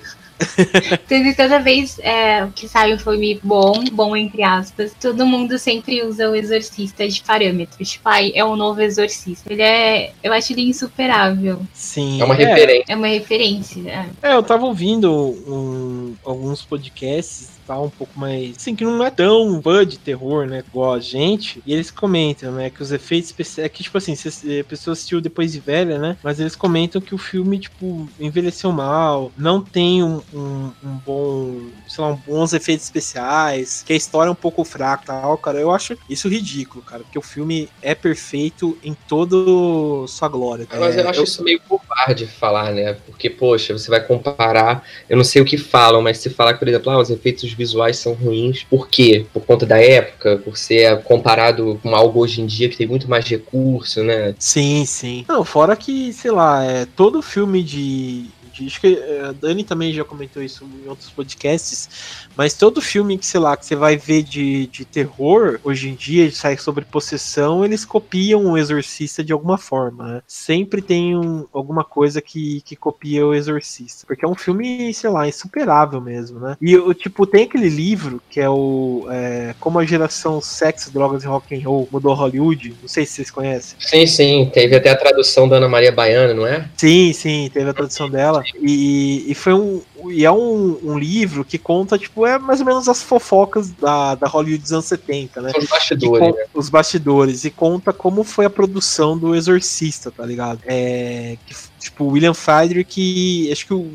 Teve 1.06 1.34
toda 1.34 1.60
vez 1.60 1.98
é, 2.00 2.46
que 2.54 2.68
sai 2.68 2.94
um 2.94 2.98
filme 2.98 3.40
bom, 3.42 3.84
bom 3.92 4.16
entre 4.16 4.42
aspas, 4.42 4.92
todo 5.00 5.26
mundo 5.26 5.58
sempre 5.58 6.02
usa 6.02 6.28
o 6.28 6.34
exorcista 6.34 7.06
de 7.08 7.22
parâmetros. 7.22 7.90
Tipo, 7.90 8.08
ai, 8.08 8.32
é 8.34 8.44
um 8.44 8.56
novo 8.56 8.80
exorcista. 8.80 9.52
Ele 9.52 9.62
é. 9.62 10.12
Eu 10.22 10.32
acho 10.32 10.52
ele 10.52 10.68
insuperável. 10.68 11.60
Sim. 11.72 12.20
É 12.20 12.24
uma 12.24 12.34
é. 12.34 12.46
referência. 12.46 12.84
É 12.88 12.96
uma 12.96 13.06
referência. 13.06 13.80
É, 14.22 14.30
é 14.30 14.34
eu 14.34 14.42
tava 14.42 14.66
ouvindo 14.66 15.12
um, 15.12 16.14
alguns 16.24 16.62
podcasts 16.62 17.59
tal, 17.70 17.84
um 17.84 17.90
pouco 17.90 18.18
mais. 18.18 18.56
Assim, 18.56 18.74
que 18.74 18.84
não 18.84 19.04
é 19.04 19.10
tão 19.10 19.62
fã 19.62 19.86
de 19.86 19.96
terror, 19.96 20.46
né? 20.46 20.64
Igual 20.66 20.94
a 20.94 21.00
gente. 21.00 21.62
E 21.64 21.72
eles 21.72 21.90
comentam, 21.90 22.50
né? 22.50 22.68
Que 22.68 22.82
os 22.82 22.90
efeitos 22.90 23.30
especiais. 23.30 23.66
É 23.66 23.68
que, 23.68 23.84
tipo 23.84 23.96
assim, 23.96 24.14
a 24.14 24.64
pessoa 24.64 24.92
assistiu 24.92 25.20
depois 25.20 25.52
de 25.52 25.60
velha, 25.60 25.98
né? 25.98 26.16
Mas 26.22 26.40
eles 26.40 26.56
comentam 26.56 27.00
que 27.00 27.14
o 27.14 27.18
filme, 27.18 27.58
tipo, 27.58 28.08
envelheceu 28.18 28.72
mal, 28.72 29.30
não 29.38 29.60
tem 29.60 30.02
um, 30.02 30.20
um, 30.34 30.72
um 30.82 30.96
bom. 31.06 31.60
sei 31.86 32.02
lá, 32.02 32.10
um 32.10 32.16
bons 32.16 32.52
efeitos 32.52 32.84
especiais, 32.84 33.84
que 33.86 33.92
a 33.92 33.96
história 33.96 34.28
é 34.28 34.32
um 34.32 34.36
pouco 34.36 34.64
fraca 34.64 35.04
tal, 35.06 35.38
cara. 35.38 35.60
Eu 35.60 35.70
acho 35.70 35.96
isso 36.08 36.28
ridículo, 36.28 36.82
cara. 36.82 37.04
Porque 37.04 37.18
o 37.18 37.22
filme 37.22 37.68
é 37.80 37.94
perfeito 37.94 38.76
em 38.82 38.94
toda 39.08 39.36
sua 40.08 40.28
glória. 40.28 40.66
Mas 40.70 40.96
é, 40.96 41.02
eu 41.02 41.08
acho 41.08 41.20
eu... 41.20 41.24
isso 41.24 41.44
meio 41.44 41.60
covarde 41.68 42.26
falar, 42.26 42.72
né? 42.72 42.94
Porque, 43.06 43.30
poxa, 43.30 43.72
você 43.72 43.88
vai 43.88 44.00
comparar. 44.00 44.84
Eu 45.08 45.16
não 45.16 45.24
sei 45.24 45.40
o 45.40 45.44
que 45.44 45.56
falam, 45.56 46.02
mas 46.02 46.18
se 46.18 46.30
falar, 46.30 46.54
por 46.54 46.66
exemplo, 46.66 46.90
ah, 46.90 46.98
os 46.98 47.10
efeitos 47.10 47.59
visuais 47.60 47.98
são 47.98 48.14
ruins. 48.14 48.64
Por 48.64 48.88
quê? 48.88 49.26
Por 49.34 49.44
conta 49.44 49.66
da 49.66 49.78
época, 49.78 50.38
por 50.42 50.56
ser 50.56 51.02
comparado 51.02 51.78
com 51.82 51.94
algo 51.94 52.20
hoje 52.20 52.40
em 52.40 52.46
dia 52.46 52.70
que 52.70 52.76
tem 52.76 52.86
muito 52.86 53.08
mais 53.08 53.26
recurso, 53.26 54.02
né? 54.02 54.34
Sim, 54.38 54.86
sim. 54.86 55.26
Não, 55.28 55.44
fora 55.44 55.76
que, 55.76 56.10
sei 56.14 56.30
lá, 56.30 56.64
é, 56.64 56.86
todo 56.86 57.20
filme 57.20 57.62
de 57.62 58.24
Acho 58.66 58.80
que 58.80 58.94
eh, 58.94 59.22
a 59.28 59.32
Dani 59.32 59.64
também 59.64 59.92
já 59.92 60.04
comentou 60.04 60.42
isso 60.42 60.64
em 60.64 60.88
outros 60.88 61.10
podcasts, 61.10 61.88
mas 62.36 62.54
todo 62.54 62.80
filme 62.80 63.18
que, 63.18 63.26
sei 63.26 63.40
lá, 63.40 63.56
que 63.56 63.66
você 63.66 63.76
vai 63.76 63.96
ver 63.96 64.22
de, 64.22 64.66
de 64.66 64.84
terror, 64.84 65.58
hoje 65.64 65.88
em 65.88 65.94
dia, 65.94 66.30
sai 66.32 66.56
sobre 66.56 66.84
possessão, 66.84 67.64
eles 67.64 67.84
copiam 67.84 68.46
o 68.46 68.58
Exorcista 68.58 69.22
de 69.22 69.32
alguma 69.32 69.58
forma, 69.58 70.14
né? 70.14 70.22
Sempre 70.26 70.82
tem 70.82 71.16
um, 71.16 71.46
alguma 71.52 71.84
coisa 71.84 72.20
que, 72.20 72.60
que 72.62 72.76
copia 72.76 73.26
o 73.26 73.34
Exorcista, 73.34 74.06
porque 74.06 74.24
é 74.24 74.28
um 74.28 74.34
filme, 74.34 74.92
sei 74.92 75.10
lá, 75.10 75.28
insuperável 75.28 76.00
mesmo, 76.00 76.40
né? 76.40 76.56
E, 76.60 76.94
tipo, 76.94 77.26
tem 77.26 77.44
aquele 77.44 77.68
livro 77.68 78.22
que 78.30 78.40
é 78.40 78.48
o 78.48 79.06
é, 79.10 79.54
Como 79.60 79.78
a 79.78 79.84
geração 79.84 80.40
sexo, 80.40 80.92
drogas 80.92 81.24
e 81.24 81.26
rock 81.26 81.54
and 81.54 81.66
roll 81.66 81.88
mudou 81.90 82.14
Hollywood, 82.14 82.74
não 82.80 82.88
sei 82.88 83.06
se 83.06 83.12
vocês 83.12 83.30
conhecem. 83.30 83.76
Sim, 83.80 84.06
sim, 84.06 84.50
teve 84.52 84.76
até 84.76 84.90
a 84.90 84.96
tradução 84.96 85.48
da 85.48 85.56
Ana 85.56 85.68
Maria 85.68 85.92
Baiana, 85.92 86.34
não 86.34 86.46
é? 86.46 86.68
Sim, 86.76 87.12
sim, 87.12 87.50
teve 87.52 87.70
a 87.70 87.74
tradução 87.74 88.08
dela. 88.08 88.39
E, 88.60 89.30
e 89.30 89.34
foi 89.34 89.52
um. 89.52 89.82
E 90.10 90.24
é 90.24 90.30
um, 90.30 90.78
um, 90.82 90.98
livro 90.98 91.44
que 91.44 91.58
conta, 91.58 91.98
tipo, 91.98 92.26
é 92.26 92.38
mais 92.38 92.60
ou 92.60 92.66
menos 92.66 92.88
as 92.88 93.02
fofocas 93.02 93.70
da, 93.70 94.14
da 94.14 94.26
Hollywood 94.26 94.62
dos 94.62 94.72
anos 94.72 94.86
70, 94.86 95.40
né? 95.42 95.52
Os 95.56 95.66
bastidores. 95.66 96.34
né? 96.34 96.44
Os 96.54 96.68
bastidores. 96.68 97.44
E 97.44 97.50
conta 97.50 97.92
como 97.92 98.24
foi 98.24 98.44
a 98.46 98.50
produção 98.50 99.16
do 99.16 99.34
Exorcista, 99.34 100.10
tá 100.10 100.24
ligado? 100.24 100.60
É. 100.64 101.36
Que, 101.46 101.54
tipo, 101.78 102.06
William 102.06 102.34
Friedrich, 102.34 103.50
acho 103.52 103.66
que 103.66 103.74
o, 103.74 103.92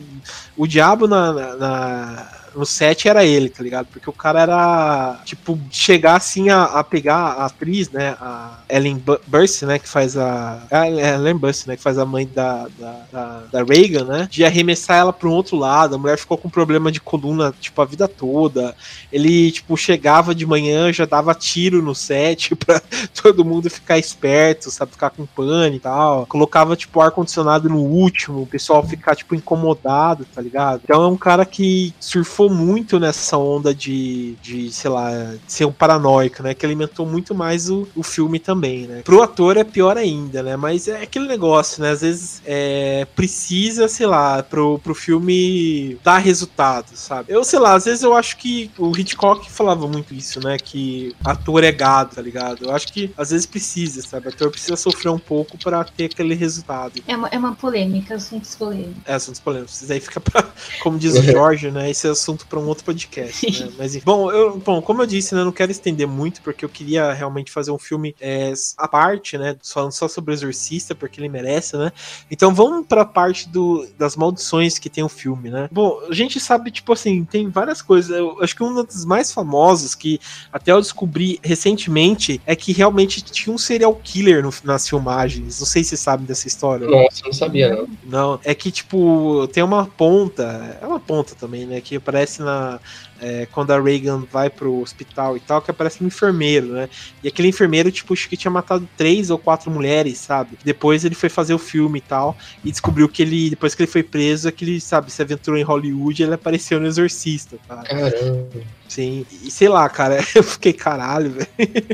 o 0.56 0.68
diabo 0.68 1.08
na, 1.08 1.56
na 1.56 2.35
no 2.56 2.66
set 2.66 3.08
era 3.08 3.26
ele, 3.26 3.50
tá 3.50 3.62
ligado? 3.62 3.88
Porque 3.88 4.10
o 4.10 4.14
cara 4.14 4.42
era, 4.42 5.22
tipo, 5.26 5.60
chegar 5.70 6.16
assim 6.16 6.50
a, 6.50 6.64
a 6.64 6.84
pegar 6.84 7.16
a 7.16 7.46
atriz, 7.46 7.90
né? 7.92 8.16
A 8.20 8.60
Ellen 8.70 9.02
Burst, 9.28 9.64
né? 9.64 9.78
Que 9.78 9.88
faz 9.88 10.18
a. 10.18 10.64
A 10.72 10.88
Ellen 10.88 11.38
Burst, 11.38 11.68
né? 11.68 11.76
Que 11.76 11.84
faz 11.84 11.98
a 11.98 12.06
mãe 12.06 12.28
da, 12.34 12.68
da, 12.80 13.02
da, 13.12 13.44
da 13.52 13.64
Reagan, 13.64 14.06
né? 14.06 14.28
De 14.32 14.46
arremessar 14.46 15.00
ela 15.00 15.14
para 15.14 15.28
um 15.28 15.34
outro 15.34 15.58
lado. 15.58 15.96
A 15.96 15.98
mulher 15.98 16.18
ficou 16.18 16.38
com 16.38 16.50
problema 16.50 16.92
de 16.92 17.02
coluna, 17.02 17.54
tipo, 17.60 17.82
a 17.82 17.86
vida 17.86 18.08
toda. 18.08 18.76
Ele, 19.12 19.52
tipo, 19.52 19.76
chegava 19.76 20.34
de 20.34 20.46
manhã, 20.46 20.92
já 20.94 21.06
dava 21.06 21.34
tiro 21.34 21.82
no 21.82 21.94
set 21.94 22.56
pra 22.56 22.82
todo 23.22 23.46
mundo 23.46 23.70
ficar 23.70 23.98
esperto, 23.98 24.72
sabe? 24.72 24.92
Ficar 24.92 25.10
com 25.10 25.26
pânico 25.26 25.76
e 25.76 25.80
tal. 25.80 26.26
Colocava, 26.26 26.76
tipo, 26.76 27.02
ar-condicionado 27.02 27.70
no 27.70 27.80
último, 27.80 28.44
o 28.44 28.48
pessoal 28.48 28.82
ficar, 28.86 29.16
tipo, 29.16 29.36
incomodado, 29.36 30.26
tá 30.34 30.42
ligado? 30.42 30.82
Então 30.84 31.04
é 31.04 31.08
um 31.08 31.18
cara 31.18 31.46
que 31.46 31.94
surfou 32.00 32.45
surfou 32.46 32.50
muito 32.50 33.00
nessa 33.00 33.38
onda 33.38 33.74
de, 33.74 34.36
de 34.42 34.72
sei 34.72 34.90
lá, 34.90 35.12
de 35.12 35.52
ser 35.52 35.66
um 35.66 35.72
paranoico, 35.72 36.44
né? 36.44 36.54
Que 36.54 36.66
alimentou 36.66 37.06
muito 37.06 37.34
mais 37.34 37.70
o, 37.70 37.88
o 37.96 38.04
filme 38.04 38.40
também, 38.40 38.88
né? 38.88 39.02
Pro 39.04 39.22
ator 39.22 39.58
é 39.58 39.64
pior 39.64 39.98
ainda, 39.98 40.44
né? 40.44 40.56
Mas 40.56 40.88
é 40.88 41.02
aquele 41.02 41.28
negócio, 41.28 41.82
né? 41.82 41.92
Às 41.92 42.02
vezes 42.02 42.42
é, 42.46 43.06
precisa, 43.16 43.88
sei 43.88 44.06
lá, 44.06 44.44
pro, 44.44 44.80
pro 44.80 44.94
filme 44.94 45.98
dar 46.04 46.18
resultado, 46.18 46.96
sabe? 46.96 47.34
Eu, 47.34 47.44
sei 47.44 47.60
lá, 47.60 47.74
às 47.74 47.86
vezes 47.86 48.04
eu 48.04 48.14
acho 48.14 48.38
que 48.38 48.72
o 48.78 48.96
Hitchcock 48.96 49.50
falava 49.50 49.88
muito 49.88 50.14
isso, 50.14 50.40
né? 50.40 50.58
Que 50.58 51.16
ator 51.24 51.64
é 51.64 51.72
gado, 51.72 52.16
tá 52.16 52.22
ligado? 52.22 52.66
Eu 52.66 52.72
acho 52.72 52.92
que 52.92 53.12
às 53.18 53.32
vezes 53.32 53.46
precisa, 53.46 54.02
sabe? 54.02 54.28
O 54.28 54.30
ator 54.30 54.52
precisa 54.52 54.76
sofrer 54.76 55.10
um 55.10 55.20
pouco 55.20 55.58
para 55.58 55.84
ter 55.84 56.06
aquele 56.06 56.36
resultado. 56.36 57.02
É 57.08 57.16
uma, 57.16 57.28
é 57.30 57.38
uma 57.38 57.56
polêmica, 57.56 58.16
assuntos 58.16 58.56
polêmicos. 58.56 59.04
É, 59.06 59.14
assuntos 59.14 59.40
polêmicos. 59.40 59.82
Isso 59.82 59.92
aí 59.92 60.00
fica 60.00 60.20
pra, 60.20 60.46
como 60.82 60.98
diz 60.98 61.16
o 61.16 61.22
Jorge, 61.24 61.72
né? 61.72 61.90
Esse 61.90 62.08
assunto 62.08 62.35
assunto 62.36 62.46
para 62.48 62.60
um 62.60 62.68
outro 62.68 62.84
podcast. 62.84 63.64
Né? 63.64 63.72
Mas 63.78 63.96
bom, 63.98 64.32
eu, 64.32 64.58
bom, 64.58 64.82
como 64.82 65.02
eu 65.02 65.06
disse, 65.06 65.34
né, 65.34 65.44
não 65.44 65.52
quero 65.52 65.72
estender 65.72 66.08
muito 66.08 66.42
porque 66.42 66.66
eu 66.66 66.70
queria 66.70 67.14
realmente 67.14 67.52
fazer 67.52 67.72
um 67.72 67.80
filme 67.80 68.16
é, 68.20 68.54
à 68.78 68.88
parte, 68.88 69.38
né, 69.38 69.56
falando 69.64 69.92
só 69.92 70.08
sobre 70.08 70.32
o 70.32 70.34
Exorcista 70.34 70.94
porque 70.94 71.20
ele 71.20 71.30
merece, 71.30 71.78
né? 71.78 71.92
Então 72.30 72.54
vamos 72.54 72.86
para 72.86 73.02
a 73.02 73.06
parte 73.06 73.48
do, 73.50 73.88
das 73.98 74.16
maldições 74.16 74.78
que 74.78 74.90
tem 74.90 75.04
o 75.04 75.10
filme, 75.10 75.50
né? 75.50 75.70
Bom, 75.72 76.00
a 76.10 76.14
gente 76.14 76.40
sabe 76.40 76.72
tipo 76.72 76.92
assim 76.94 77.24
tem 77.24 77.50
várias 77.50 77.82
coisas. 77.82 78.16
Eu 78.16 78.42
acho 78.42 78.56
que 78.56 78.64
um 78.64 78.84
dos 78.84 79.06
mais 79.06 79.32
famosos 79.32 79.96
que 79.96 80.20
até 80.52 80.72
eu 80.72 80.82
descobri 80.82 81.40
recentemente 81.44 82.42
é 82.46 82.56
que 82.56 82.72
realmente 82.74 83.22
tinha 83.22 83.54
um 83.54 83.58
serial 83.58 83.96
killer 84.04 84.44
no, 84.44 84.54
nas 84.64 84.88
filmagens. 84.88 85.60
Não 85.60 85.66
sei 85.66 85.84
se 85.84 85.92
você 85.92 85.98
sabe 85.98 86.26
dessa 86.26 86.48
história. 86.48 86.88
Nossa, 86.88 87.24
não 87.24 87.34
sabia 87.34 87.76
não. 87.76 87.88
Não, 88.04 88.40
é 88.44 88.54
que 88.54 88.72
tipo 88.72 89.48
tem 89.54 89.64
uma 89.64 89.86
ponta, 89.86 90.78
é 90.82 90.86
uma 90.86 91.00
ponta 91.00 91.36
também, 91.36 91.66
né? 91.66 91.80
Que 91.82 92.00
parece 92.00 92.25
aparece 92.26 92.44
na, 92.44 92.82
é, 93.22 93.48
quando 93.52 93.72
a 93.72 93.82
Reagan 93.82 94.24
vai 94.32 94.50
pro 94.50 94.82
hospital 94.82 95.38
e 95.38 95.40
tal, 95.40 95.62
que 95.62 95.72
aparece 95.72 96.04
um 96.04 96.08
enfermeiro, 96.08 96.68
né? 96.68 96.90
E 97.24 97.28
aquele 97.28 97.48
enfermeiro, 97.48 97.92
tipo, 97.92 98.14
acho 98.14 98.28
que 98.30 98.38
tinha 98.38 98.52
matado 98.52 98.88
três 98.98 99.30
ou 99.30 99.38
quatro 99.38 99.72
mulheres, 99.72 100.18
sabe? 100.20 100.58
Depois 100.64 101.06
ele 101.06 101.16
foi 101.16 101.30
fazer 101.30 101.54
o 101.54 101.60
filme 101.60 102.00
e 102.00 102.02
tal, 102.02 102.36
e 102.64 102.72
descobriu 102.72 103.08
que 103.08 103.22
ele, 103.22 103.50
depois 103.50 103.74
que 103.74 103.84
ele 103.84 103.92
foi 103.92 104.04
preso, 104.04 104.48
é 104.48 104.52
que 104.52 104.66
ele, 104.66 104.82
sabe, 104.82 105.12
se 105.12 105.22
aventurou 105.22 105.60
em 105.60 105.64
Hollywood 105.64 106.24
ele 106.24 106.34
apareceu 106.34 106.80
no 106.80 106.88
Exorcista, 106.88 107.58
tá? 107.68 107.84
Caramba. 107.84 108.48
Sim, 108.88 109.26
e 109.44 109.50
sei 109.50 109.68
lá, 109.68 109.90
cara, 109.90 110.20
eu 110.36 110.44
fiquei 110.44 110.72
caralho, 110.72 111.32
velho. 111.32 111.48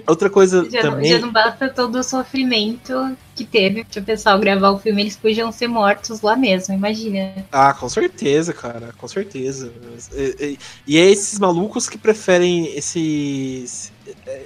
Outra 0.06 0.30
coisa 0.30 0.68
Já, 0.70 0.84
não, 0.84 0.92
também. 0.92 1.10
já 1.10 1.20
não 1.20 1.32
basta 1.32 1.70
todo 1.70 1.96
o 2.00 2.04
sofrimento 2.04 3.16
que 3.36 3.46
teve 3.46 3.86
pro 3.86 4.02
pessoal 4.04 4.38
gravar 4.40 4.72
o 4.72 4.78
filme, 4.80 5.02
eles 5.02 5.16
podiam 5.16 5.52
ser 5.52 5.68
mortos 5.68 6.22
lá 6.22 6.36
mesmo, 6.36 6.76
imagina. 6.76 7.34
Ah, 7.52 7.74
com 7.74 7.88
certeza, 7.88 8.54
cara, 8.54 8.94
com 8.98 9.08
certeza. 9.08 9.72
E, 10.14 10.36
e- 10.40 10.60
e 10.86 10.98
é 10.98 11.11
esses 11.12 11.38
malucos 11.40 11.90
que 11.90 11.98
preferem 11.98 12.76
esses 12.76 13.91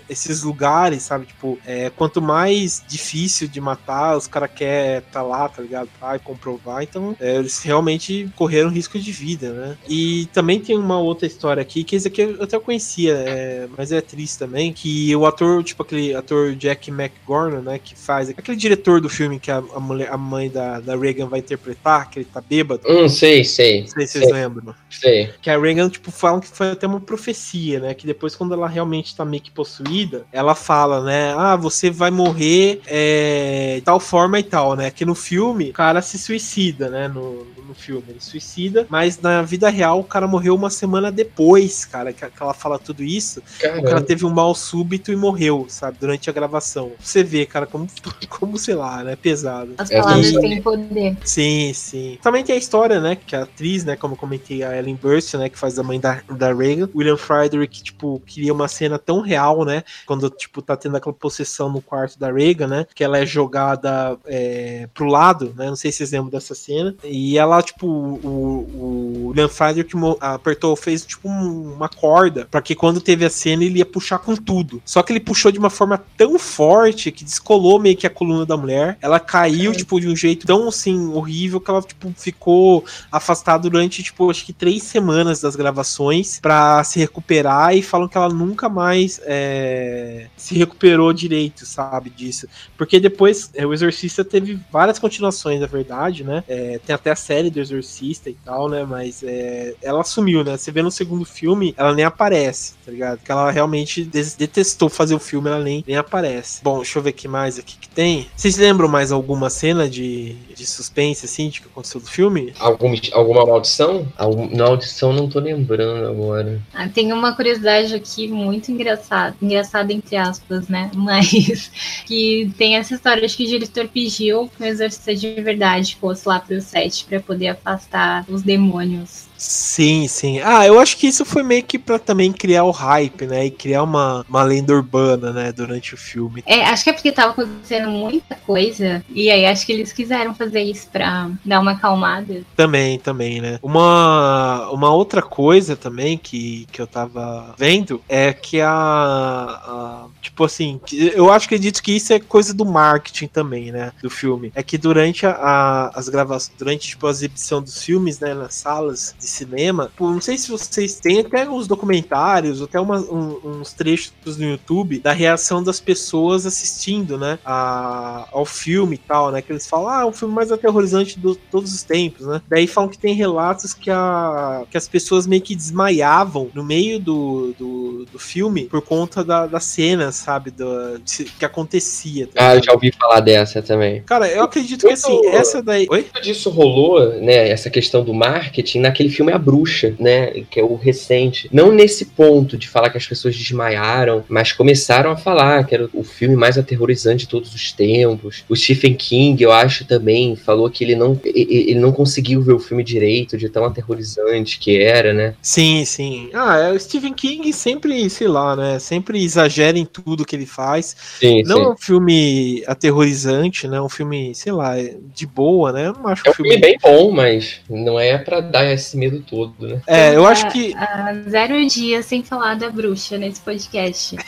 esses 0.10 0.44
lugares, 0.44 1.04
sabe? 1.04 1.26
Tipo, 1.26 1.58
é, 1.66 1.90
quanto 1.90 2.22
mais 2.22 2.84
difícil 2.88 3.48
de 3.48 3.60
matar, 3.60 4.18
os 4.18 4.28
caras 4.28 4.50
querem 4.54 5.02
tá 5.12 5.22
lá, 5.22 5.48
tá 5.50 5.62
ligado? 5.62 5.90
Pra 6.00 6.18
comprovar. 6.20 6.84
Então, 6.84 7.16
é, 7.20 7.36
eles 7.36 7.62
realmente 7.62 8.30
correram 8.36 8.70
risco 8.70 9.00
de 9.00 9.12
vida, 9.12 9.52
né? 9.52 9.78
E 9.88 10.28
também 10.34 10.60
tem 10.60 10.78
uma 10.78 11.00
outra 11.00 11.26
história 11.26 11.62
aqui, 11.62 11.84
que 11.84 11.96
esse 11.96 12.08
aqui 12.08 12.22
eu 12.22 12.44
até 12.44 12.60
conhecia, 12.60 13.14
é, 13.14 13.68
mas 13.78 13.92
é 13.92 14.02
triste 14.02 14.40
também, 14.40 14.74
que 14.74 15.16
o 15.16 15.26
ator, 15.26 15.64
tipo 15.64 15.84
aquele 15.84 16.14
ator 16.16 16.56
Jack 16.56 16.90
McGorn, 16.92 17.62
né? 17.62 17.80
Que 17.80 17.96
faz 17.96 18.30
aquele 18.30 18.58
diretor 18.58 19.02
do 19.02 19.10
filme 19.10 19.40
que 19.40 19.52
a, 19.52 19.58
a, 19.58 19.80
mulher, 19.80 20.12
a 20.12 20.18
mãe 20.18 20.50
da, 20.50 20.80
da 20.80 20.96
Reagan 20.96 21.28
vai 21.28 21.40
interpretar, 21.40 22.10
que 22.10 22.20
ele 22.20 22.28
tá 22.32 22.42
bêbado. 22.42 22.82
Hum, 22.88 23.08
sei, 23.08 23.44
sei. 23.44 23.82
Não 23.82 23.88
sei 23.88 24.08
se 24.08 24.20
vocês 24.20 24.32
lembram. 24.32 24.76
Sei. 24.90 25.30
Que 25.42 25.50
a 25.50 25.60
Reagan, 25.60 25.90
tipo, 25.90 26.12
falam 26.12 26.40
que 26.40 26.48
foi 26.48 26.72
até 26.72 26.88
uma 26.88 27.00
profecia, 27.00 27.80
né? 27.80 27.94
Que 27.94 28.06
depois, 28.06 28.36
quando 28.36 28.54
ela 28.54 28.68
realmente 28.68 29.16
tá 29.16 29.24
meio 29.24 29.44
possuída, 29.52 30.26
ela 30.32 30.56
fala, 30.56 31.04
né? 31.04 31.34
Ah, 31.38 31.56
você 31.56 31.90
vai 31.90 32.12
morrer 32.12 32.82
é, 32.88 33.82
tal 33.84 34.00
forma 34.00 34.40
e 34.40 34.44
tal, 34.44 34.76
né? 34.76 34.92
Que 34.92 35.06
no 35.06 35.16
filme, 35.16 35.70
o 35.70 35.74
cara 35.74 36.02
se 36.02 36.18
suicida, 36.18 36.90
né? 36.90 37.08
No, 37.08 37.46
no 37.68 37.74
filme, 37.74 38.04
ele 38.10 38.22
suicida, 38.22 38.86
mas 38.90 39.20
na 39.20 39.42
vida 39.42 39.70
real, 39.70 40.00
o 40.00 40.04
cara 40.04 40.28
morreu 40.28 40.56
uma 40.56 40.70
semana 40.70 41.12
depois, 41.12 41.86
cara, 41.86 42.14
que, 42.14 42.26
que 42.26 42.42
ela 42.44 42.54
fala 42.54 42.78
tudo 42.80 43.04
isso. 43.04 43.40
O 43.40 43.62
cara 43.62 43.82
Caramba. 43.82 44.02
teve 44.02 44.26
um 44.26 44.30
mal 44.30 44.54
súbito 44.56 45.12
e 45.12 45.16
morreu, 45.16 45.66
sabe? 45.70 45.98
Durante 46.00 46.30
a 46.30 46.34
gravação. 46.34 46.92
Você 47.00 47.24
vê, 47.24 47.46
cara, 47.46 47.66
como, 47.66 47.88
como 48.30 48.58
sei 48.58 48.76
lá, 48.76 49.04
né? 49.04 49.16
Pesado. 49.16 49.74
As 49.78 49.90
É, 49.92 50.02
palavras 50.02 50.32
têm 50.34 50.62
poder. 50.62 51.18
Sim, 51.24 51.72
sim. 51.74 52.18
Também 52.22 52.44
tem 52.44 52.56
a 52.56 52.60
história, 52.60 53.00
né? 53.00 53.16
Que 53.16 53.36
a 53.36 53.44
atriz, 53.44 53.84
né? 53.84 53.96
Como 53.96 54.14
eu 54.14 54.18
comentei, 54.18 54.64
a 54.64 54.78
Ellen 54.78 54.96
Burstyn, 54.96 55.40
né? 55.40 55.50
Que 55.50 55.58
faz 55.58 55.78
a 55.80 55.84
mãe 55.84 56.00
da, 56.00 56.22
da 56.30 56.54
Reagan. 56.54 56.90
William 56.96 57.18
Frederick, 57.18 57.82
tipo, 57.84 58.22
queria 58.26 58.54
uma 58.54 58.68
cena 58.68 58.98
tão 59.00 59.22
real, 59.22 59.66
né? 59.66 59.84
Quando, 60.06 60.30
tipo, 60.30 60.62
tá 60.62 60.76
tendo 60.76 60.98
aquela 60.98 61.14
possessão 61.14 61.70
no 61.72 61.82
quarto 61.82 62.20
da 62.20 62.32
Reagan, 62.32 62.68
né? 62.68 62.86
Que 62.94 63.04
ela 63.04 63.18
é 63.18 63.26
jogada 63.26 64.18
é, 64.26 64.88
pro 64.94 65.06
lado, 65.08 65.54
né? 65.56 65.68
Não 65.68 65.76
sei 65.76 65.92
se 65.92 65.98
vocês 66.00 66.12
lembram 66.12 66.30
dessa 66.30 66.54
cena. 66.56 66.96
E 67.04 67.38
ela, 67.38 67.55
tipo, 67.62 67.88
o, 67.88 69.32
o 69.36 69.50
Frederick 69.50 69.96
mo- 69.96 70.18
apertou, 70.20 70.76
fez, 70.76 71.06
tipo, 71.06 71.28
um- 71.30 71.74
uma 71.74 71.90
corda 71.90 72.48
pra 72.50 72.62
que 72.62 72.76
quando 72.76 73.02
teve 73.02 73.26
a 73.26 73.30
cena 73.30 73.64
ele 73.64 73.80
ia 73.80 73.86
puxar 73.86 74.20
com 74.20 74.36
tudo. 74.36 74.82
Só 74.86 75.02
que 75.04 75.12
ele 75.14 75.20
puxou 75.20 75.52
de 75.52 75.60
uma 75.60 75.70
forma 75.70 76.04
tão 76.18 76.38
forte 76.40 77.12
que 77.12 77.24
descolou 77.24 77.80
meio 77.80 77.96
que 77.98 78.08
a 78.08 78.10
coluna 78.10 78.46
da 78.46 78.58
mulher. 78.58 78.98
Ela 79.02 79.20
caiu, 79.20 79.72
tipo, 79.74 80.00
de 80.00 80.08
um 80.08 80.16
jeito 80.16 80.46
tão, 80.48 80.68
assim, 80.68 81.08
horrível 81.10 81.60
que 81.60 81.70
ela, 81.70 81.82
tipo, 81.82 82.14
ficou 82.18 82.84
afastada 83.12 83.70
durante, 83.70 84.02
tipo, 84.04 84.30
acho 84.30 84.46
que 84.46 84.54
três 84.54 84.84
semanas 84.84 85.42
das 85.42 85.56
gravações 85.56 86.40
pra 86.40 86.84
se 86.84 87.00
recuperar 87.00 87.76
e 87.76 87.82
falam 87.82 88.08
que 88.08 88.18
ela 88.18 88.30
nunca 88.30 88.68
mais 88.70 89.20
é, 89.26 90.28
se 90.38 90.56
recuperou 90.56 91.12
direito, 91.14 91.66
sabe, 91.66 92.10
disso. 92.10 92.48
Porque 92.78 93.00
depois, 93.00 93.50
é, 93.54 93.66
o 93.66 93.74
Exorcista 93.74 94.24
teve 94.24 94.60
várias 94.72 95.00
continuações, 95.00 95.60
na 95.60 95.68
verdade, 95.68 96.24
né? 96.24 96.44
É, 96.48 96.80
tem 96.86 96.94
até 96.94 97.12
a 97.12 97.16
série 97.16 97.45
do 97.50 97.60
Exorcista 97.60 98.30
e 98.30 98.34
tal, 98.34 98.70
né? 98.70 98.86
Mas 98.86 99.24
é, 99.24 99.76
ela 99.82 100.04
sumiu, 100.04 100.44
né? 100.44 100.58
Você 100.58 100.72
vê 100.72 100.82
no 100.82 100.92
segundo 100.92 101.26
filme, 101.26 101.74
ela 101.78 101.94
nem 101.94 102.06
aparece, 102.06 102.74
tá 102.86 102.92
ligado? 102.92 103.18
Porque 103.18 103.32
ela 103.32 103.52
realmente 103.52 104.04
detestou 104.04 104.90
fazer 104.90 105.16
o 105.16 105.20
filme, 105.20 105.50
ela 105.50 105.64
nem, 105.64 105.84
nem 105.88 105.98
aparece. 105.98 106.64
Bom, 106.64 106.78
deixa 106.78 107.00
eu 107.00 107.04
ver 107.04 107.12
o 107.12 107.14
que 107.14 107.28
mais 107.28 107.60
aqui 107.60 107.78
que 107.78 107.90
tem. 107.90 108.28
Vocês 108.36 108.58
lembram 108.58 108.88
mais 108.88 109.12
alguma 109.12 109.50
cena 109.50 109.90
de, 109.90 110.36
de 110.56 110.66
suspense, 110.66 111.26
assim, 111.26 111.50
de 111.50 111.62
que 111.62 111.68
aconteceu 111.68 112.02
do 112.02 112.08
filme? 112.08 112.54
Algum, 112.60 112.94
alguma 113.14 113.46
maldição? 113.46 114.08
Algum, 114.18 114.56
maldição 114.56 115.14
não 115.14 115.30
tô 115.30 115.40
lembrando 115.40 116.08
agora. 116.08 116.62
Ah, 116.74 116.88
tem 116.88 117.12
uma 117.12 117.36
curiosidade 117.36 117.94
aqui 117.94 118.28
muito 118.28 118.72
engraçada, 118.72 119.36
engraçada 119.42 119.92
entre 119.92 120.16
aspas, 120.16 120.68
né? 120.68 120.92
Mas 120.96 121.72
que 122.06 122.52
tem 122.58 122.76
essa 122.76 122.96
história 122.96 123.28
de 123.28 123.36
que 123.36 123.44
o 123.44 123.48
diretor 123.48 123.88
pediu 123.88 124.50
que 124.56 124.64
o 124.64 124.66
exorcista 124.66 125.16
de 125.16 125.42
verdade 125.42 125.98
fosse 126.00 126.28
lá 126.28 126.40
pro 126.40 126.60
set 126.62 127.06
pra 127.06 127.20
poder 127.20 127.35
afastar 127.48 128.26
os 128.30 128.42
demônios. 128.44 129.28
Sim, 129.38 130.08
sim. 130.08 130.40
Ah, 130.42 130.66
eu 130.66 130.80
acho 130.80 130.98
que 130.98 131.08
isso 131.08 131.26
foi 131.26 131.44
meio 131.44 131.64
que 131.64 131.78
pra 131.78 132.00
também 132.00 132.32
criar 132.32 132.64
o 132.64 132.72
hype, 132.72 133.26
né? 133.28 133.46
E 133.46 133.52
criar 133.52 133.84
uma, 133.84 134.26
uma 134.30 134.44
lenda 134.44 134.74
urbana, 134.74 135.32
né? 135.32 135.52
Durante 135.52 135.94
o 135.94 135.98
filme. 135.98 136.44
É, 136.46 136.64
acho 136.66 136.84
que 136.84 136.90
é 136.90 136.94
porque 136.94 137.12
tava 137.12 137.32
acontecendo 137.32 137.90
muita 137.90 138.36
coisa 138.36 139.04
e 139.10 139.30
aí 139.30 139.46
acho 139.46 139.66
que 139.66 139.72
eles 139.72 139.92
quiseram 139.92 140.34
fazer 140.34 140.62
isso 140.62 140.88
pra 140.92 141.30
dar 141.44 141.60
uma 141.60 141.72
acalmada. 141.72 142.44
Também, 142.56 142.98
também, 143.00 143.42
né? 143.42 143.60
Uma, 143.62 144.70
uma 144.72 144.94
outra 144.94 145.22
coisa 145.22 145.76
também 145.76 146.18
que, 146.18 146.68
que 146.72 146.82
eu 146.82 146.88
tava 146.88 147.54
vendo 147.58 148.02
é 148.08 148.34
que 148.34 148.62
a, 148.62 148.70
a- 148.70 150.06
Tipo 150.22 150.44
assim, 150.44 150.82
eu 150.92 151.32
acho 151.32 151.48
que 151.48 151.56
acredito 151.56 151.82
que 151.84 151.92
isso 151.96 152.12
é 152.12 152.20
coisa 152.20 152.54
do 152.54 152.66
marketing 152.66 153.28
também, 153.28 153.72
né? 153.72 153.92
Do 154.02 154.10
filme. 154.10 154.52
É 154.56 154.64
que 154.64 154.78
durante 154.78 155.26
a, 155.26 155.32
a- 155.32 155.92
as 155.94 156.10
gravações, 156.10 156.58
durante 156.58 156.88
tipo, 156.90 157.06
a 157.08 157.12
exibição 157.12 157.62
dos 157.62 157.82
filmes, 157.84 158.20
né? 158.20 158.34
Nas 158.34 158.56
salas 158.56 159.16
de 159.26 159.32
cinema, 159.32 159.92
pô, 159.98 160.10
não 160.12 160.22
sei 160.22 160.38
se 160.38 160.50
vocês 160.50 160.96
têm 161.00 161.20
até 161.20 161.50
uns 161.50 161.68
documentários, 161.68 162.62
até 162.62 162.80
uma- 162.80 163.00
um- 163.00 163.40
uns 163.60 163.74
trechos 163.74 164.14
no 164.38 164.46
YouTube 164.46 165.00
da 165.00 165.12
reação 165.12 165.64
das 165.64 165.80
pessoas 165.80 166.46
assistindo, 166.46 167.18
né? 167.18 167.40
A, 167.44 168.28
ao 168.32 168.46
filme 168.46 168.96
e 168.96 169.00
tal, 169.00 169.32
né? 169.32 169.42
Que 169.42 169.52
eles 169.52 169.68
falam, 169.68 169.90
ah, 169.90 170.02
é 170.02 170.06
o 170.06 170.12
filme 170.12 170.34
mais 170.34 170.52
aterrorizante 170.52 171.20
de 171.20 171.36
todos 171.52 171.74
os 171.74 171.84
tempos, 171.84 172.26
né? 172.28 172.42
Daí 172.48 172.68
falam 172.68 172.90
que 172.90 172.98
tem 172.98 173.14
relatos 173.14 173.74
que, 173.74 173.90
a, 173.90 174.64
que 174.70 174.78
as 174.78 174.88
pessoas 174.88 175.26
meio 175.28 175.42
que 175.42 175.56
desmaiavam 175.56 176.50
no 176.54 176.64
meio 176.64 177.00
do, 177.00 177.54
do, 177.58 178.06
do 178.12 178.20
filme 178.20 178.66
por 178.66 178.82
conta 178.82 179.24
da, 179.24 179.48
da 179.48 179.60
cena, 179.60 180.12
sabe? 180.12 180.52
Do, 180.52 181.00
de- 181.00 181.26
que 181.26 181.44
acontecia. 181.46 182.28
tá 182.28 182.50
Ah, 182.50 182.56
eu 182.56 182.64
já 182.64 182.72
ouvi 182.74 182.92
falar 182.92 183.20
dessa 183.20 183.62
também. 183.62 184.04
Cara, 184.04 184.28
eu 184.30 184.44
acredito 184.44 184.86
que 184.86 184.94
assim, 184.94 185.26
essa 185.28 185.62
daí. 185.62 185.88
Oi? 185.90 186.06
Disso 186.22 186.50
rolou, 186.50 187.20
né, 187.22 187.50
essa 187.50 187.70
questão 187.70 188.04
do 188.04 188.14
marketing, 188.14 188.80
naquele 188.80 189.10
filme 189.16 189.32
A 189.32 189.38
Bruxa, 189.38 189.94
né, 190.00 190.28
que 190.50 190.60
é 190.60 190.64
o 190.64 190.76
recente. 190.76 191.50
Não 191.52 191.72
nesse 191.72 192.06
ponto 192.06 192.58
de 192.58 192.68
falar 192.68 192.90
que 192.90 192.98
as 192.98 193.08
pessoas 193.08 193.36
desmaiaram, 193.36 194.24
mas 194.28 194.52
começaram 194.52 195.12
a 195.12 195.18
falar 195.18 195.66
que 195.66 195.76
era 195.76 195.90
o 195.94 196.04
filme 196.04 196.36
mais 196.36 196.58
aterrorizante 196.58 197.26
de 197.26 197.30
todos 197.30 197.54
os 197.54 197.72
tempos. 197.72 198.44
O 198.50 198.56
Stephen 198.56 198.94
King, 198.96 199.42
eu 199.44 199.52
acho 199.52 199.86
também, 199.86 200.36
falou 200.36 200.70
que 200.70 200.84
ele 200.84 200.96
não, 200.96 201.20
ele 201.24 201.76
não 201.80 201.92
conseguiu 201.92 202.42
ver 202.42 202.54
o 202.54 202.60
filme 202.60 202.84
direito, 202.84 203.38
de 203.38 203.50
tão 203.50 203.66
aterrorizante 203.66 204.60
que 204.60 204.78
era, 204.78 205.14
né. 205.14 205.36
Sim, 205.42 205.84
sim. 205.86 206.30
Ah, 206.34 206.58
é, 206.58 206.72
o 206.72 206.80
Stephen 206.80 207.14
King 207.14 207.52
sempre, 207.54 208.10
sei 208.10 208.28
lá, 208.28 208.56
né? 208.56 208.80
Sempre 208.80 209.24
exagera 209.24 209.78
em 209.78 209.86
tudo 209.86 210.26
que 210.26 210.36
ele 210.36 210.46
faz. 210.46 210.96
Sim, 211.20 211.44
Não 211.44 211.62
é 211.62 211.64
sim. 211.66 211.72
um 211.72 211.78
filme 211.78 212.64
aterrorizante, 212.68 213.68
né? 213.68 213.80
Um 213.82 213.90
filme, 213.90 214.34
sei 214.36 214.52
lá, 214.52 214.76
de 215.14 215.26
boa, 215.26 215.72
né? 215.72 215.88
Eu 215.88 215.94
não 215.94 216.08
acho 216.08 216.24
É 216.26 216.30
um 216.30 216.32
um 216.32 216.36
filme 216.36 216.58
bem 216.58 216.78
bom, 216.82 217.12
mas 217.12 217.62
não 217.70 218.00
é 218.00 218.18
pra 218.18 218.42
dar 218.42 218.66
esse 218.72 218.98
medo 219.06 219.24
todo, 219.28 219.54
né. 219.60 219.82
É, 219.88 220.16
eu 220.16 220.26
acho 220.26 220.50
que. 220.52 220.74
há 220.76 221.14
zero 221.30 221.66
dias 221.68 222.06
sem 222.06 222.24
falar 222.24 222.56
da 222.56 222.70
bruxa 222.70 223.18
nesse 223.18 223.42
podcast. 223.42 224.16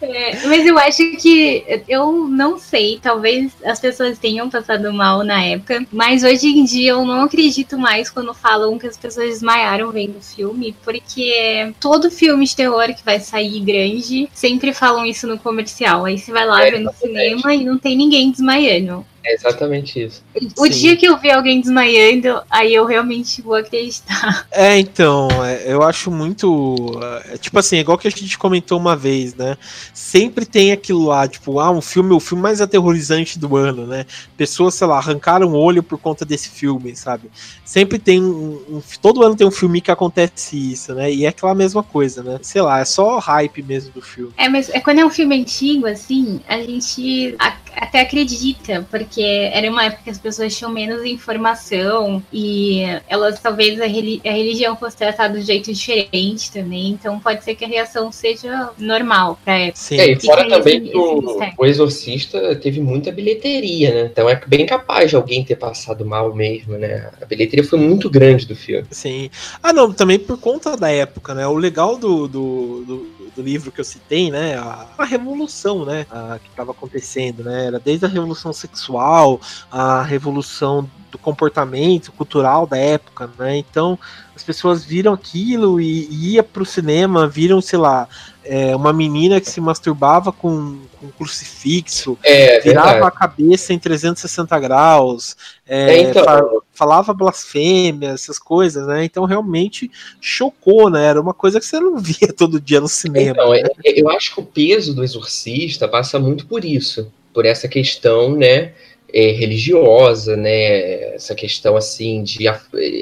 É, 0.00 0.46
mas 0.46 0.66
eu 0.66 0.78
acho 0.78 1.16
que 1.16 1.82
eu 1.88 2.28
não 2.28 2.58
sei, 2.58 2.98
talvez 3.00 3.52
as 3.64 3.80
pessoas 3.80 4.18
tenham 4.18 4.48
passado 4.50 4.92
mal 4.92 5.24
na 5.24 5.42
época, 5.42 5.84
mas 5.90 6.22
hoje 6.22 6.48
em 6.48 6.64
dia 6.64 6.90
eu 6.92 7.04
não 7.04 7.22
acredito 7.22 7.78
mais 7.78 8.10
quando 8.10 8.34
falam 8.34 8.78
que 8.78 8.86
as 8.86 8.96
pessoas 8.96 9.30
desmaiaram 9.30 9.90
vendo 9.90 10.18
o 10.18 10.22
filme, 10.22 10.76
porque 10.84 11.72
todo 11.80 12.10
filme 12.10 12.44
de 12.44 12.54
terror 12.54 12.94
que 12.94 13.04
vai 13.04 13.18
sair 13.18 13.58
grande 13.60 14.28
sempre 14.34 14.72
falam 14.72 15.04
isso 15.06 15.26
no 15.26 15.38
comercial. 15.38 16.04
Aí 16.04 16.18
você 16.18 16.30
vai 16.30 16.46
lá 16.46 16.64
É, 16.64 16.70
ver 16.70 16.80
no 16.80 16.92
cinema 16.92 17.54
e 17.54 17.64
não 17.64 17.78
tem 17.78 17.96
ninguém 17.96 18.30
desmaiando. 18.30 19.04
É 19.28 19.34
exatamente 19.34 20.00
isso. 20.04 20.22
O 20.56 20.66
Sim. 20.66 20.70
dia 20.70 20.96
que 20.96 21.04
eu 21.04 21.18
ver 21.18 21.32
alguém 21.32 21.60
desmaiando, 21.60 22.40
aí 22.48 22.72
eu 22.72 22.84
realmente 22.86 23.42
vou 23.42 23.54
acreditar. 23.56 24.46
É, 24.52 24.78
então, 24.78 25.28
é, 25.44 25.64
eu 25.66 25.82
acho 25.82 26.10
muito. 26.12 26.98
é, 27.32 27.36
tipo 27.36 27.58
assim, 27.58 27.76
igual 27.78 27.98
que 27.98 28.06
a 28.06 28.10
gente 28.10 28.38
comentou 28.38 28.78
uma 28.78 28.94
vez, 28.94 29.34
né? 29.34 29.58
Sempre 29.92 30.46
tem 30.46 30.70
aquilo 30.70 31.06
lá, 31.06 31.26
tipo, 31.26 31.58
ah, 31.58 31.70
um 31.72 31.80
filme, 31.80 32.12
o 32.14 32.20
filme 32.20 32.40
mais 32.42 32.60
aterrorizante 32.60 33.36
do 33.38 33.56
ano, 33.56 33.84
né? 33.86 34.06
Pessoas, 34.36 34.74
sei 34.74 34.86
lá, 34.86 34.98
arrancaram 34.98 35.48
o 35.48 35.56
olho 35.56 35.82
por 35.82 35.98
conta 35.98 36.24
desse 36.24 36.48
filme, 36.48 36.94
sabe? 36.94 37.28
Sempre 37.64 37.98
tem 37.98 38.22
um, 38.22 38.62
um- 38.68 38.82
Todo 39.02 39.24
ano 39.24 39.34
tem 39.34 39.46
um 39.46 39.50
filme 39.50 39.80
que 39.80 39.90
acontece 39.90 40.56
isso, 40.72 40.94
né? 40.94 41.12
E 41.12 41.24
é 41.24 41.28
aquela 41.28 41.54
mesma 41.54 41.82
coisa, 41.82 42.22
né? 42.22 42.38
Sei 42.42 42.62
lá, 42.62 42.78
é 42.78 42.84
só 42.84 43.18
hype 43.18 43.60
mesmo 43.62 43.92
do 43.92 44.00
filme. 44.02 44.32
É, 44.36 44.48
mas 44.48 44.68
é 44.70 44.80
quando 44.80 45.00
é 45.00 45.04
um 45.04 45.10
filme 45.10 45.34
antigo, 45.38 45.86
assim, 45.86 46.40
a 46.48 46.58
gente 46.58 47.34
a- 47.40 47.56
até 47.76 48.00
acredita, 48.00 48.86
porque 48.90 49.22
era 49.52 49.70
uma 49.70 49.84
época 49.84 50.02
que 50.04 50.10
as 50.10 50.18
pessoas 50.18 50.56
tinham 50.56 50.72
menos 50.72 51.04
informação 51.04 52.22
e 52.32 52.82
elas 53.08 53.38
talvez 53.40 53.80
a, 53.80 53.86
reli- 53.86 54.20
a 54.24 54.30
religião 54.30 54.76
fosse 54.76 54.96
tratada 54.96 55.34
de 55.34 55.40
um 55.40 55.46
jeito 55.46 55.72
diferente 55.72 56.50
também, 56.50 56.88
então 56.88 57.20
pode 57.20 57.44
ser 57.44 57.54
que 57.54 57.64
a 57.64 57.68
reação 57.68 58.10
seja 58.10 58.70
normal 58.78 59.38
pra 59.44 59.58
época. 59.58 59.76
Sim. 59.76 60.00
É, 60.00 60.12
e 60.12 60.20
fora 60.20 60.48
também 60.48 60.84
que 60.84 60.96
o, 60.96 61.38
o 61.58 61.66
Exorcista 61.66 62.56
teve 62.56 62.80
muita 62.80 63.12
bilheteria, 63.12 63.94
né? 63.94 64.08
Então 64.10 64.28
é 64.28 64.40
bem 64.46 64.64
capaz 64.64 65.10
de 65.10 65.16
alguém 65.16 65.44
ter 65.44 65.56
passado 65.56 66.04
mal 66.04 66.34
mesmo, 66.34 66.78
né? 66.78 67.10
A 67.20 67.26
bilheteria 67.26 67.64
foi 67.64 67.78
muito 67.78 68.08
grande 68.08 68.46
do 68.46 68.56
filme. 68.56 68.86
Sim. 68.90 69.30
Ah, 69.62 69.72
não, 69.72 69.92
também 69.92 70.18
por 70.18 70.38
conta 70.38 70.76
da 70.76 70.90
época, 70.90 71.34
né? 71.34 71.46
O 71.46 71.54
legal 71.54 71.96
do, 71.96 72.26
do, 72.26 72.84
do, 72.84 73.25
do 73.36 73.42
livro 73.42 73.70
que 73.70 73.80
eu 73.80 73.84
citei, 73.84 74.30
né? 74.30 74.56
A, 74.56 74.86
a 74.98 75.04
revolução, 75.04 75.84
né? 75.84 76.06
a- 76.10 76.38
que 76.42 76.48
estava 76.48 76.70
acontecendo, 76.72 77.44
né? 77.44 77.66
Era 77.66 77.78
desde 77.78 78.06
a 78.06 78.08
revolução 78.08 78.52
sexual, 78.52 79.40
a 79.70 80.02
revolução 80.02 80.88
do 81.10 81.18
comportamento 81.18 82.10
cultural 82.12 82.66
da 82.66 82.76
época, 82.78 83.30
né? 83.38 83.56
Então 83.58 83.98
as 84.36 84.44
pessoas 84.44 84.84
viram 84.84 85.14
aquilo 85.14 85.80
e, 85.80 86.06
e 86.10 86.34
ia 86.34 86.42
pro 86.42 86.64
cinema, 86.66 87.26
viram, 87.26 87.58
sei 87.62 87.78
lá, 87.78 88.06
é, 88.44 88.76
uma 88.76 88.92
menina 88.92 89.40
que 89.40 89.50
se 89.50 89.60
masturbava 89.62 90.30
com, 90.30 90.78
com 91.00 91.06
um 91.06 91.10
crucifixo, 91.10 92.18
É, 92.22 92.60
virava 92.60 92.92
verdade. 92.92 93.06
a 93.06 93.10
cabeça 93.10 93.72
em 93.72 93.78
360 93.78 94.60
graus, 94.60 95.34
é, 95.66 95.96
É, 95.96 96.00
então, 96.02 96.22
fa- 96.22 96.44
falava 96.72 97.14
blasfêmia, 97.14 98.10
essas 98.10 98.38
coisas, 98.38 98.86
né? 98.86 99.04
Então 99.04 99.24
realmente 99.24 99.90
chocou, 100.20 100.90
né? 100.90 101.06
Era 101.06 101.20
uma 101.20 101.32
coisa 101.34 101.58
que 101.58 101.64
você 101.64 101.80
não 101.80 101.96
via 101.98 102.30
todo 102.36 102.60
dia 102.60 102.80
no 102.80 102.88
cinema. 102.88 103.30
Então, 103.30 103.50
né? 103.52 103.62
é- 103.84 103.90
é- 103.90 104.00
eu 104.02 104.10
acho 104.10 104.34
que 104.34 104.40
o 104.40 104.44
peso 104.44 104.94
do 104.94 105.02
exorcista 105.02 105.88
passa 105.88 106.18
muito 106.20 106.46
por 106.46 106.62
isso, 106.62 107.10
por 107.32 107.46
essa 107.46 107.66
questão, 107.68 108.36
né, 108.36 108.72
é, 109.16 109.32
religiosa, 109.32 110.36
né, 110.36 111.14
essa 111.14 111.34
questão 111.34 111.74
assim 111.74 112.22
de 112.22 112.44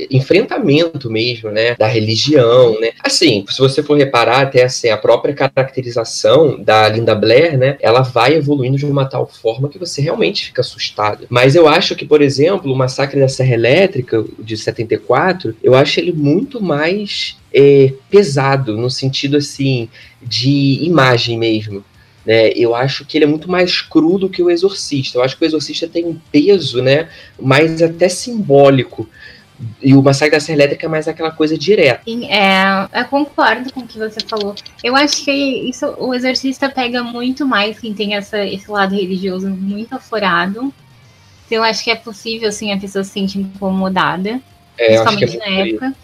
enfrentamento 0.09 1.11
mesmo, 1.11 1.51
né, 1.51 1.75
da 1.75 1.89
religião, 1.89 2.79
né. 2.79 2.93
Assim, 3.03 3.45
se 3.51 3.59
você 3.59 3.83
for 3.83 3.99
reparar 3.99 4.43
até 4.43 4.63
assim 4.63 4.91
a 4.91 4.97
própria 4.97 5.35
caracterização 5.35 6.63
da 6.63 6.89
Linda 6.89 7.17
Blair, 7.17 7.59
né, 7.59 7.77
ela 7.81 8.03
vai 8.03 8.35
evoluindo 8.35 8.77
de 8.77 8.87
uma 8.87 9.07
tal 9.07 9.27
forma 9.27 9.69
que 9.69 9.77
você 9.77 10.01
realmente 10.01 10.47
fica 10.47 10.61
assustado. 10.61 11.27
Mas 11.29 11.57
eu 11.57 11.67
acho 11.67 11.97
que, 11.97 12.07
por 12.07 12.23
exemplo, 12.23 12.73
o 12.73 12.77
Massacre 12.77 13.19
da 13.19 13.27
Serra 13.27 13.55
Elétrica 13.55 14.25
de 14.39 14.57
74, 14.57 15.57
eu 15.65 15.75
acho 15.75 15.99
ele 15.99 16.13
muito 16.13 16.63
mais 16.63 17.37
é, 17.53 17.93
pesado 18.09 18.77
no 18.77 18.89
sentido 18.89 19.37
assim 19.37 19.89
de 20.23 20.79
imagem 20.85 21.37
mesmo. 21.37 21.85
Né? 22.25 22.49
Eu 22.51 22.75
acho 22.75 23.05
que 23.05 23.19
ele 23.19 23.25
é 23.25 23.29
muito 23.29 23.51
mais 23.51 23.81
cru 23.83 24.19
do 24.19 24.29
que 24.29 24.43
o 24.43 24.51
Exorcista. 24.51 25.19
Eu 25.19 25.23
acho 25.23 25.37
que 25.37 25.45
o 25.45 25.47
Exorcista 25.47 25.87
tem 25.87 26.05
um 26.07 26.19
peso, 26.33 26.83
né, 26.83 27.09
mais 27.41 27.83
até 27.83 28.09
simbólico. 28.09 29.09
E 29.81 29.95
o 29.95 30.03
Massacre 30.03 30.33
da 30.33 30.41
Serra 30.41 30.59
Elétrica 30.59 30.87
é 30.87 30.89
mais 30.89 31.07
aquela 31.07 31.31
coisa 31.31 31.57
direta. 31.57 32.01
Sim, 32.05 32.27
é, 32.27 32.89
eu 32.93 33.05
concordo 33.05 33.73
com 33.73 33.81
o 33.81 33.87
que 33.87 33.99
você 33.99 34.19
falou. 34.27 34.55
Eu 34.83 34.97
acho 34.97 35.25
que 35.25 35.31
isso, 35.31 35.87
o 35.99 36.13
exorcista 36.13 36.69
pega 36.69 37.05
muito 37.05 37.47
mais 37.47 37.79
quem 37.79 37.95
tem 37.95 38.15
essa, 38.15 38.45
esse 38.45 38.69
lado 38.71 38.95
religioso 38.95 39.49
muito 39.49 39.95
aflorado. 39.95 40.75
Então 41.47 41.59
eu 41.59 41.63
acho 41.63 41.85
que 41.85 41.91
é 41.91 41.95
possível, 41.95 42.49
assim, 42.49 42.73
a 42.73 42.79
pessoa 42.79 43.05
se 43.05 43.11
sentir 43.11 43.39
incomodada, 43.39 44.41
É, 44.77 44.95
é 44.95 45.03
principalmente 45.05 45.37
na 45.37 45.45
por 45.45 45.53
isso. 45.53 45.61
época. 45.75 45.95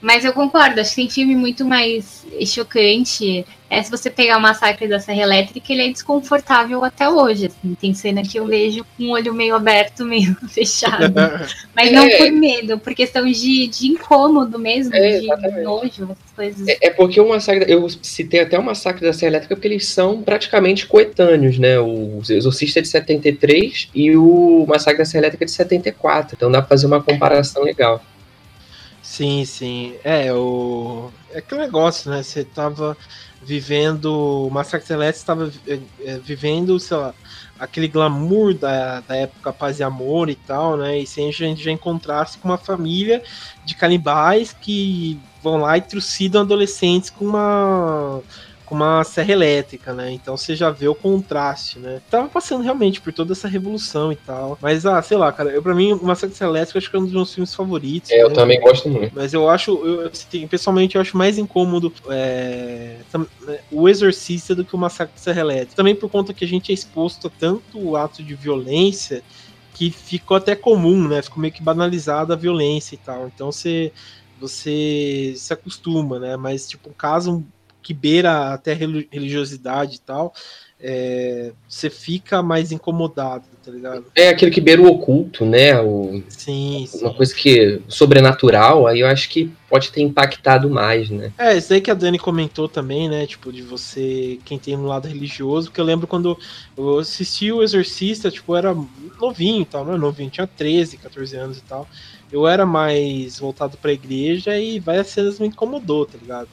Mas 0.00 0.24
eu 0.24 0.32
concordo, 0.32 0.80
acho 0.80 0.90
que 0.90 0.96
tem 0.96 1.10
filme 1.10 1.36
muito 1.36 1.64
mais 1.64 2.24
chocante. 2.46 3.44
É, 3.68 3.80
se 3.82 3.90
você 3.90 4.10
pegar 4.10 4.36
o 4.36 4.40
Massacre 4.40 4.88
da 4.88 4.98
Serra 4.98 5.22
Elétrica, 5.22 5.72
ele 5.72 5.82
é 5.82 5.92
desconfortável 5.92 6.84
até 6.84 7.08
hoje. 7.08 7.46
assim. 7.46 7.76
Tem 7.80 7.94
cena 7.94 8.22
que 8.22 8.36
eu 8.36 8.44
vejo 8.46 8.84
com 8.96 9.04
o 9.04 9.10
olho 9.10 9.32
meio 9.32 9.54
aberto, 9.54 10.04
meio 10.06 10.34
fechado. 10.48 11.14
Mas 11.76 11.92
não 11.92 12.02
É. 12.04 12.16
por 12.16 12.32
medo, 12.32 12.78
por 12.78 12.94
questão 12.94 13.24
de, 13.30 13.68
de 13.68 13.86
incômodo 13.86 14.58
mesmo, 14.58 14.92
É, 14.94 15.20
de 15.20 15.24
exatamente. 15.26 15.62
nojo, 15.62 16.02
essas 16.04 16.32
coisas. 16.34 16.66
É, 16.68 16.78
é 16.88 16.90
porque 16.90 17.20
o 17.20 17.28
massacre, 17.28 17.70
eu 17.70 17.86
citei 18.02 18.40
até 18.40 18.58
o 18.58 18.62
massacre 18.64 19.06
da 19.06 19.12
Serra 19.12 19.30
Elétrica 19.32 19.54
porque 19.54 19.68
eles 19.68 19.86
são 19.86 20.20
praticamente 20.22 20.86
coetâneos, 20.86 21.56
né? 21.58 21.78
O 21.78 22.20
Exorcista 22.28 22.80
é 22.80 22.82
de 22.82 22.88
73 22.88 23.88
e 23.94 24.16
o 24.16 24.64
Massacre 24.66 24.98
da 24.98 25.04
Serra 25.04 25.22
Elétrica 25.22 25.44
é 25.44 25.46
de 25.46 25.52
74. 25.52 26.34
Então 26.36 26.50
dá 26.50 26.60
pra 26.60 26.68
fazer 26.70 26.86
uma 26.86 27.02
comparação 27.02 27.62
legal. 27.62 28.02
Sim, 29.10 29.44
sim. 29.44 29.96
É, 30.04 30.32
o. 30.32 31.10
É 31.30 31.38
aquele 31.38 31.62
negócio, 31.62 32.08
né? 32.08 32.22
Você 32.22 32.44
tava 32.44 32.96
vivendo. 33.42 34.46
O 34.46 34.50
Massacre 34.50 34.86
Celeste 34.86 35.18
estava 35.18 35.50
vivendo, 36.22 36.78
sei 36.78 36.96
lá, 36.96 37.12
aquele 37.58 37.88
glamour 37.88 38.54
da, 38.54 39.00
da 39.00 39.16
época 39.16 39.52
Paz 39.52 39.80
e 39.80 39.82
Amor 39.82 40.30
e 40.30 40.36
tal, 40.36 40.76
né? 40.76 41.00
E 41.00 41.06
sem 41.08 41.28
a 41.28 41.32
gente 41.32 41.60
já 41.60 41.72
encontrasse 41.72 42.38
com 42.38 42.46
uma 42.48 42.56
família 42.56 43.20
de 43.64 43.74
canibais 43.74 44.52
que 44.52 45.18
vão 45.42 45.56
lá 45.56 45.76
e 45.76 45.82
trucidam 45.82 46.42
adolescentes 46.42 47.10
com 47.10 47.24
uma 47.24 48.22
com 48.70 48.76
uma 48.76 49.02
serra 49.02 49.32
elétrica, 49.32 49.92
né? 49.92 50.12
Então 50.12 50.36
você 50.36 50.54
já 50.54 50.70
vê 50.70 50.86
o 50.86 50.94
contraste, 50.94 51.80
né? 51.80 52.00
Tava 52.08 52.28
passando 52.28 52.62
realmente 52.62 53.00
por 53.00 53.12
toda 53.12 53.32
essa 53.32 53.48
revolução 53.48 54.12
e 54.12 54.16
tal. 54.16 54.56
Mas, 54.62 54.86
ah, 54.86 55.02
sei 55.02 55.16
lá, 55.16 55.32
cara, 55.32 55.50
eu 55.50 55.60
pra 55.60 55.74
mim, 55.74 55.92
o 55.92 56.04
Massacre 56.04 56.36
Serra 56.36 56.50
Elétrica 56.50 56.78
acho 56.78 56.88
que 56.88 56.94
é 56.94 57.00
um 57.00 57.02
dos 57.02 57.12
meus 57.12 57.34
filmes 57.34 57.52
favoritos. 57.52 58.12
É, 58.12 58.22
eu 58.22 58.28
né? 58.28 58.34
também 58.36 58.60
gosto 58.60 58.88
muito. 58.88 59.12
Mas 59.12 59.34
eu 59.34 59.50
acho, 59.50 59.72
eu, 59.84 60.06
assim, 60.06 60.46
pessoalmente, 60.46 60.94
eu 60.94 61.00
acho 61.00 61.16
mais 61.16 61.36
incômodo 61.36 61.92
é, 62.10 62.98
né, 63.42 63.58
o 63.72 63.88
Exorcista 63.88 64.54
do 64.54 64.64
que 64.64 64.76
o 64.76 64.78
Massacre 64.78 65.16
de 65.16 65.20
Serra 65.20 65.40
Elétrica. 65.40 65.74
Também 65.74 65.96
por 65.96 66.08
conta 66.08 66.32
que 66.32 66.44
a 66.44 66.48
gente 66.48 66.70
é 66.70 66.74
exposto 66.74 67.26
a 67.26 67.30
tanto 67.30 67.96
ato 67.96 68.22
de 68.22 68.36
violência 68.36 69.20
que 69.74 69.90
ficou 69.90 70.36
até 70.36 70.54
comum, 70.54 71.08
né? 71.08 71.20
Ficou 71.22 71.40
meio 71.40 71.52
que 71.52 71.62
banalizada 71.62 72.34
a 72.34 72.36
violência 72.36 72.94
e 72.94 72.98
tal. 72.98 73.26
Então 73.26 73.50
você, 73.50 73.92
você 74.38 75.34
se 75.36 75.52
acostuma, 75.52 76.20
né? 76.20 76.36
Mas, 76.36 76.68
tipo, 76.68 76.88
um 76.88 76.92
caso 76.92 77.44
que 77.82 77.94
beira 77.94 78.52
até 78.52 78.72
reli- 78.72 79.08
religiosidade 79.10 79.96
e 79.96 80.00
tal, 80.00 80.32
é, 80.82 81.52
você 81.68 81.90
fica 81.90 82.42
mais 82.42 82.72
incomodado, 82.72 83.44
tá 83.62 83.70
ligado? 83.70 84.06
É 84.14 84.30
aquilo 84.30 84.50
que 84.50 84.60
beira 84.60 84.80
o 84.80 84.86
oculto, 84.86 85.44
né? 85.44 85.78
O, 85.78 86.22
Sim, 86.28 86.86
sim. 86.88 87.00
uma 87.02 87.12
coisa 87.12 87.34
que 87.34 87.82
sobrenatural, 87.86 88.86
aí 88.86 89.00
eu 89.00 89.06
acho 89.06 89.28
que 89.28 89.52
pode 89.68 89.92
ter 89.92 90.00
impactado 90.00 90.70
mais, 90.70 91.10
né? 91.10 91.32
É, 91.36 91.56
isso 91.56 91.72
aí 91.74 91.80
que 91.82 91.90
a 91.90 91.94
Dani 91.94 92.18
comentou 92.18 92.66
também, 92.66 93.08
né? 93.10 93.26
Tipo, 93.26 93.52
de 93.52 93.62
você, 93.62 94.38
quem 94.44 94.58
tem 94.58 94.76
um 94.76 94.86
lado 94.86 95.06
religioso, 95.06 95.68
porque 95.68 95.80
eu 95.80 95.84
lembro 95.84 96.06
quando 96.06 96.36
eu 96.76 96.98
assisti 96.98 97.52
o 97.52 97.62
Exorcista, 97.62 98.30
tipo, 98.30 98.52
eu 98.52 98.56
era 98.56 98.76
novinho 99.20 99.62
e 99.62 99.66
tal, 99.66 99.84
não 99.84 99.94
é 99.94 99.98
novinho, 99.98 100.30
tinha 100.30 100.46
13, 100.46 100.96
14 100.96 101.36
anos 101.36 101.58
e 101.58 101.62
tal. 101.62 101.86
Eu 102.32 102.48
era 102.48 102.64
mais 102.64 103.38
voltado 103.38 103.76
pra 103.76 103.92
igreja 103.92 104.56
e 104.58 104.78
várias 104.78 105.08
cenas 105.08 105.38
me 105.38 105.48
incomodou, 105.48 106.06
tá 106.06 106.16
ligado? 106.16 106.48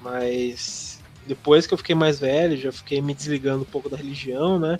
Mas 0.00 0.98
depois 1.26 1.66
que 1.66 1.74
eu 1.74 1.78
fiquei 1.78 1.94
mais 1.94 2.18
velho, 2.20 2.56
já 2.56 2.70
fiquei 2.72 3.00
me 3.02 3.14
desligando 3.14 3.62
um 3.62 3.66
pouco 3.66 3.88
da 3.88 3.96
religião, 3.96 4.58
né? 4.58 4.78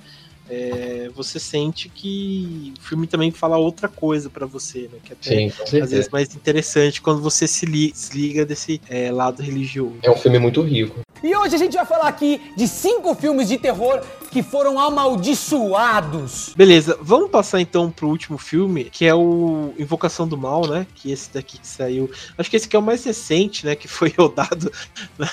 É, 0.48 1.10
você 1.12 1.40
sente 1.40 1.88
que 1.88 2.72
o 2.78 2.80
filme 2.80 3.08
também 3.08 3.32
fala 3.32 3.56
outra 3.56 3.88
coisa 3.88 4.30
pra 4.30 4.46
você, 4.46 4.82
né? 4.92 4.98
Que 5.02 5.12
até 5.12 5.30
Sim, 5.50 5.80
às 5.80 5.90
vezes 5.90 6.08
mais 6.08 6.36
interessante 6.36 7.02
quando 7.02 7.20
você 7.20 7.48
se 7.48 7.66
li- 7.66 7.90
desliga 7.90 8.46
desse 8.46 8.80
é, 8.88 9.10
lado 9.10 9.42
religioso. 9.42 9.96
É 10.02 10.10
um 10.10 10.16
filme 10.16 10.38
muito 10.38 10.62
rico. 10.62 11.00
E 11.20 11.34
hoje 11.34 11.56
a 11.56 11.58
gente 11.58 11.74
vai 11.74 11.84
falar 11.84 12.06
aqui 12.06 12.40
de 12.56 12.68
cinco 12.68 13.12
filmes 13.16 13.48
de 13.48 13.58
terror 13.58 14.00
que 14.36 14.42
foram 14.42 14.78
amaldiçoados. 14.78 16.52
Beleza, 16.54 16.98
vamos 17.00 17.30
passar 17.30 17.58
então 17.58 17.90
pro 17.90 18.06
último 18.06 18.36
filme, 18.36 18.84
que 18.84 19.06
é 19.06 19.14
o 19.14 19.72
Invocação 19.78 20.28
do 20.28 20.36
Mal, 20.36 20.66
né? 20.66 20.86
Que 20.94 21.10
esse 21.10 21.32
daqui 21.32 21.56
que 21.56 21.66
saiu. 21.66 22.10
Acho 22.36 22.50
que 22.50 22.56
esse 22.56 22.66
aqui 22.66 22.76
é 22.76 22.78
o 22.78 22.82
mais 22.82 23.02
recente, 23.02 23.64
né? 23.64 23.74
Que 23.74 23.88
foi 23.88 24.12
rodado 24.18 24.70
né, 25.18 25.26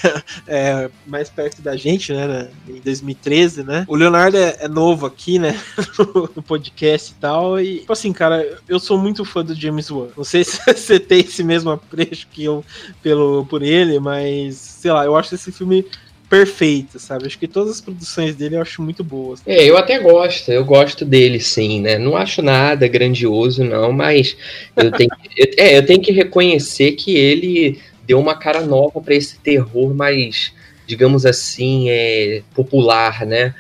é, 0.48 0.90
mais 1.06 1.30
perto 1.30 1.62
da 1.62 1.76
gente, 1.76 2.14
né? 2.14 2.50
Em 2.66 2.80
2013, 2.80 3.64
né? 3.64 3.84
O 3.90 3.96
Leonardo 3.98 4.38
é, 4.38 4.56
é 4.62 4.68
novo 4.70 5.06
aqui, 5.06 5.38
né? 5.38 5.62
No, 6.00 6.30
no 6.38 6.42
podcast 6.42 7.12
e 7.12 7.16
tal. 7.16 7.60
E, 7.60 7.80
tipo 7.80 7.92
assim, 7.92 8.14
cara, 8.14 8.58
eu 8.70 8.80
sou 8.80 8.98
muito 8.98 9.26
fã 9.26 9.44
do 9.44 9.54
James 9.54 9.92
Wan. 9.92 10.08
Não 10.16 10.24
sei 10.24 10.46
se 10.48 10.62
você 10.66 10.98
tem 10.98 11.20
esse 11.20 11.44
mesmo 11.44 11.72
apreço 11.72 12.26
que 12.32 12.46
eu 12.46 12.64
pelo, 13.02 13.46
por 13.48 13.64
ele, 13.64 14.00
mas 14.00 14.56
sei 14.56 14.94
lá, 14.94 15.04
eu 15.04 15.14
acho 15.18 15.36
esse 15.36 15.52
filme 15.52 15.86
perfeita, 16.34 16.98
sabe? 16.98 17.28
Acho 17.28 17.38
que 17.38 17.48
todas 17.48 17.74
as 17.74 17.82
produções 17.82 18.36
dele 18.36 18.56
eu 18.56 18.62
acho 18.64 18.82
muito 18.82 19.04
boas. 19.04 19.40
É, 19.46 19.64
eu 19.70 19.78
até 19.78 20.00
gosto, 20.00 20.52
eu 20.52 20.66
gosto 20.66 21.06
dele, 21.06 21.40
sim, 21.40 21.80
né? 21.80 22.00
Não 22.00 22.18
acho 22.18 22.42
nada 22.42 22.88
grandioso, 22.88 23.64
não, 23.64 23.92
mas 23.92 24.36
eu 24.76 24.92
tenho, 24.92 25.12
eu, 25.38 25.48
é, 25.58 25.78
eu 25.78 25.86
tenho 25.86 26.02
que 26.02 26.12
reconhecer 26.12 26.94
que 26.94 27.16
ele 27.16 27.80
deu 28.08 28.20
uma 28.20 28.34
cara 28.34 28.62
nova 28.62 29.00
para 29.00 29.14
esse 29.14 29.38
terror 29.38 29.94
mais, 29.94 30.52
digamos 30.88 31.24
assim, 31.24 31.92
é, 31.92 32.42
popular, 32.56 33.28
né? 33.28 33.54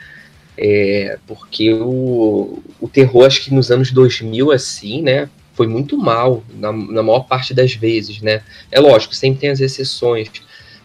É, 0.57 1.19
porque 1.27 1.71
o, 1.73 2.57
o 2.81 2.87
terror, 2.87 3.27
acho 3.27 3.43
que 3.43 3.53
nos 3.53 3.69
anos 3.69 3.91
2000, 3.91 4.51
assim, 4.51 5.03
né? 5.03 5.29
Foi 5.53 5.67
muito 5.67 5.95
mal, 5.95 6.43
na, 6.55 6.71
na 6.71 7.03
maior 7.03 7.27
parte 7.27 7.53
das 7.53 7.75
vezes, 7.75 8.19
né? 8.19 8.41
É 8.71 8.79
lógico, 8.79 9.13
sempre 9.13 9.41
tem 9.41 9.51
as 9.51 9.59
exceções, 9.59 10.27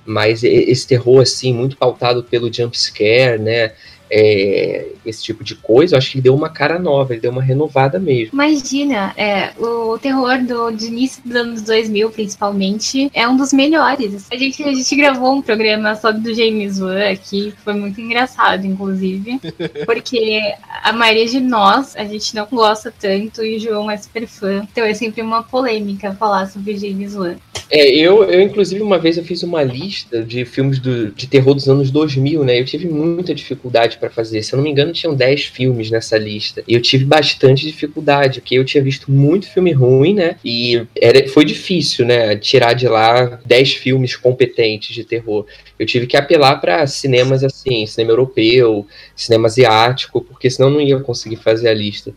mas 0.08 0.42
esse 0.42 0.86
terror, 0.86 1.20
assim, 1.20 1.52
muito 1.52 1.76
pautado 1.76 2.24
pelo 2.24 2.52
jump 2.52 2.76
scare, 2.78 3.38
né? 3.38 3.72
É, 4.10 4.86
esse 5.04 5.22
tipo 5.22 5.44
de 5.44 5.54
coisa, 5.54 5.94
eu 5.94 5.98
acho 5.98 6.10
que 6.10 6.18
ele 6.18 6.22
deu 6.22 6.34
uma 6.34 6.48
cara 6.48 6.78
nova, 6.78 7.12
ele 7.12 7.20
deu 7.20 7.30
uma 7.30 7.42
renovada 7.42 7.98
mesmo. 7.98 8.30
Imagina, 8.32 9.12
é, 9.16 9.50
o 9.58 9.98
terror 9.98 10.42
do, 10.42 10.70
de 10.70 10.86
início 10.86 11.22
dos 11.24 11.36
anos 11.36 11.62
2000, 11.62 12.10
principalmente, 12.10 13.10
é 13.14 13.26
um 13.28 13.36
dos 13.36 13.52
melhores. 13.52 14.26
A 14.30 14.36
gente, 14.36 14.62
a 14.62 14.72
gente 14.72 14.96
gravou 14.96 15.34
um 15.34 15.42
programa 15.42 15.94
só 15.94 16.12
do 16.12 16.34
James 16.34 16.80
Wan 16.80 17.10
aqui, 17.10 17.52
foi 17.64 17.74
muito 17.74 18.00
engraçado, 18.00 18.66
inclusive, 18.66 19.40
porque 19.84 20.40
a 20.82 20.92
maioria 20.92 21.26
de 21.26 21.40
nós, 21.40 21.96
a 21.96 22.04
gente 22.04 22.34
não 22.34 22.46
gosta 22.50 22.92
tanto 22.98 23.44
e 23.44 23.56
o 23.56 23.60
João 23.60 23.90
é 23.90 23.96
super 23.96 24.26
fã, 24.26 24.66
então 24.70 24.84
é 24.84 24.94
sempre 24.94 25.22
uma 25.22 25.42
polêmica 25.42 26.14
falar 26.14 26.46
sobre 26.46 26.76
James 26.76 27.14
Wan. 27.14 27.36
É, 27.70 27.86
eu, 27.94 28.24
eu, 28.24 28.40
inclusive, 28.40 28.82
uma 28.82 28.98
vez 28.98 29.18
eu 29.18 29.24
fiz 29.24 29.42
uma 29.42 29.62
lista 29.62 30.22
de 30.22 30.44
filmes 30.44 30.78
do, 30.78 31.10
de 31.10 31.26
terror 31.26 31.54
dos 31.54 31.68
anos 31.68 31.90
2000, 31.90 32.42
né? 32.42 32.58
Eu 32.58 32.64
tive 32.64 32.88
muita 32.88 33.34
dificuldade 33.34 33.97
para 33.98 34.10
fazer. 34.10 34.42
Se 34.42 34.54
eu 34.54 34.56
não 34.56 34.64
me 34.64 34.70
engano, 34.70 34.92
tinham 34.92 35.14
10 35.14 35.46
filmes 35.46 35.90
nessa 35.90 36.16
lista. 36.16 36.62
E 36.66 36.74
eu 36.74 36.80
tive 36.80 37.04
bastante 37.04 37.66
dificuldade, 37.66 38.40
porque 38.40 38.54
eu 38.54 38.64
tinha 38.64 38.82
visto 38.82 39.10
muito 39.10 39.50
filme 39.50 39.72
ruim, 39.72 40.14
né? 40.14 40.36
E 40.44 40.86
era, 41.00 41.28
foi 41.28 41.44
difícil, 41.44 42.06
né? 42.06 42.36
Tirar 42.36 42.74
de 42.74 42.88
lá 42.88 43.40
10 43.44 43.74
filmes 43.74 44.16
competentes 44.16 44.94
de 44.94 45.04
terror. 45.04 45.46
Eu 45.78 45.86
tive 45.86 46.06
que 46.06 46.16
apelar 46.16 46.56
para 46.60 46.86
cinemas 46.86 47.44
assim, 47.44 47.86
cinema 47.86 48.12
europeu, 48.12 48.86
cinema 49.14 49.46
asiático, 49.46 50.20
porque 50.20 50.50
senão 50.50 50.70
não 50.70 50.80
ia 50.80 50.98
conseguir 51.00 51.36
fazer 51.36 51.68
a 51.68 51.74
lista. 51.74 52.12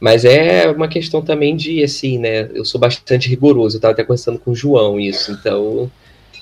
Mas 0.00 0.24
é 0.24 0.70
uma 0.70 0.86
questão 0.86 1.20
também 1.22 1.56
de, 1.56 1.82
assim, 1.82 2.18
né? 2.18 2.48
Eu 2.54 2.64
sou 2.64 2.80
bastante 2.80 3.28
rigoroso, 3.28 3.76
eu 3.76 3.78
estava 3.78 3.92
até 3.92 4.04
conversando 4.04 4.38
com 4.38 4.52
o 4.52 4.54
João 4.54 4.98
isso, 4.98 5.32
então 5.32 5.90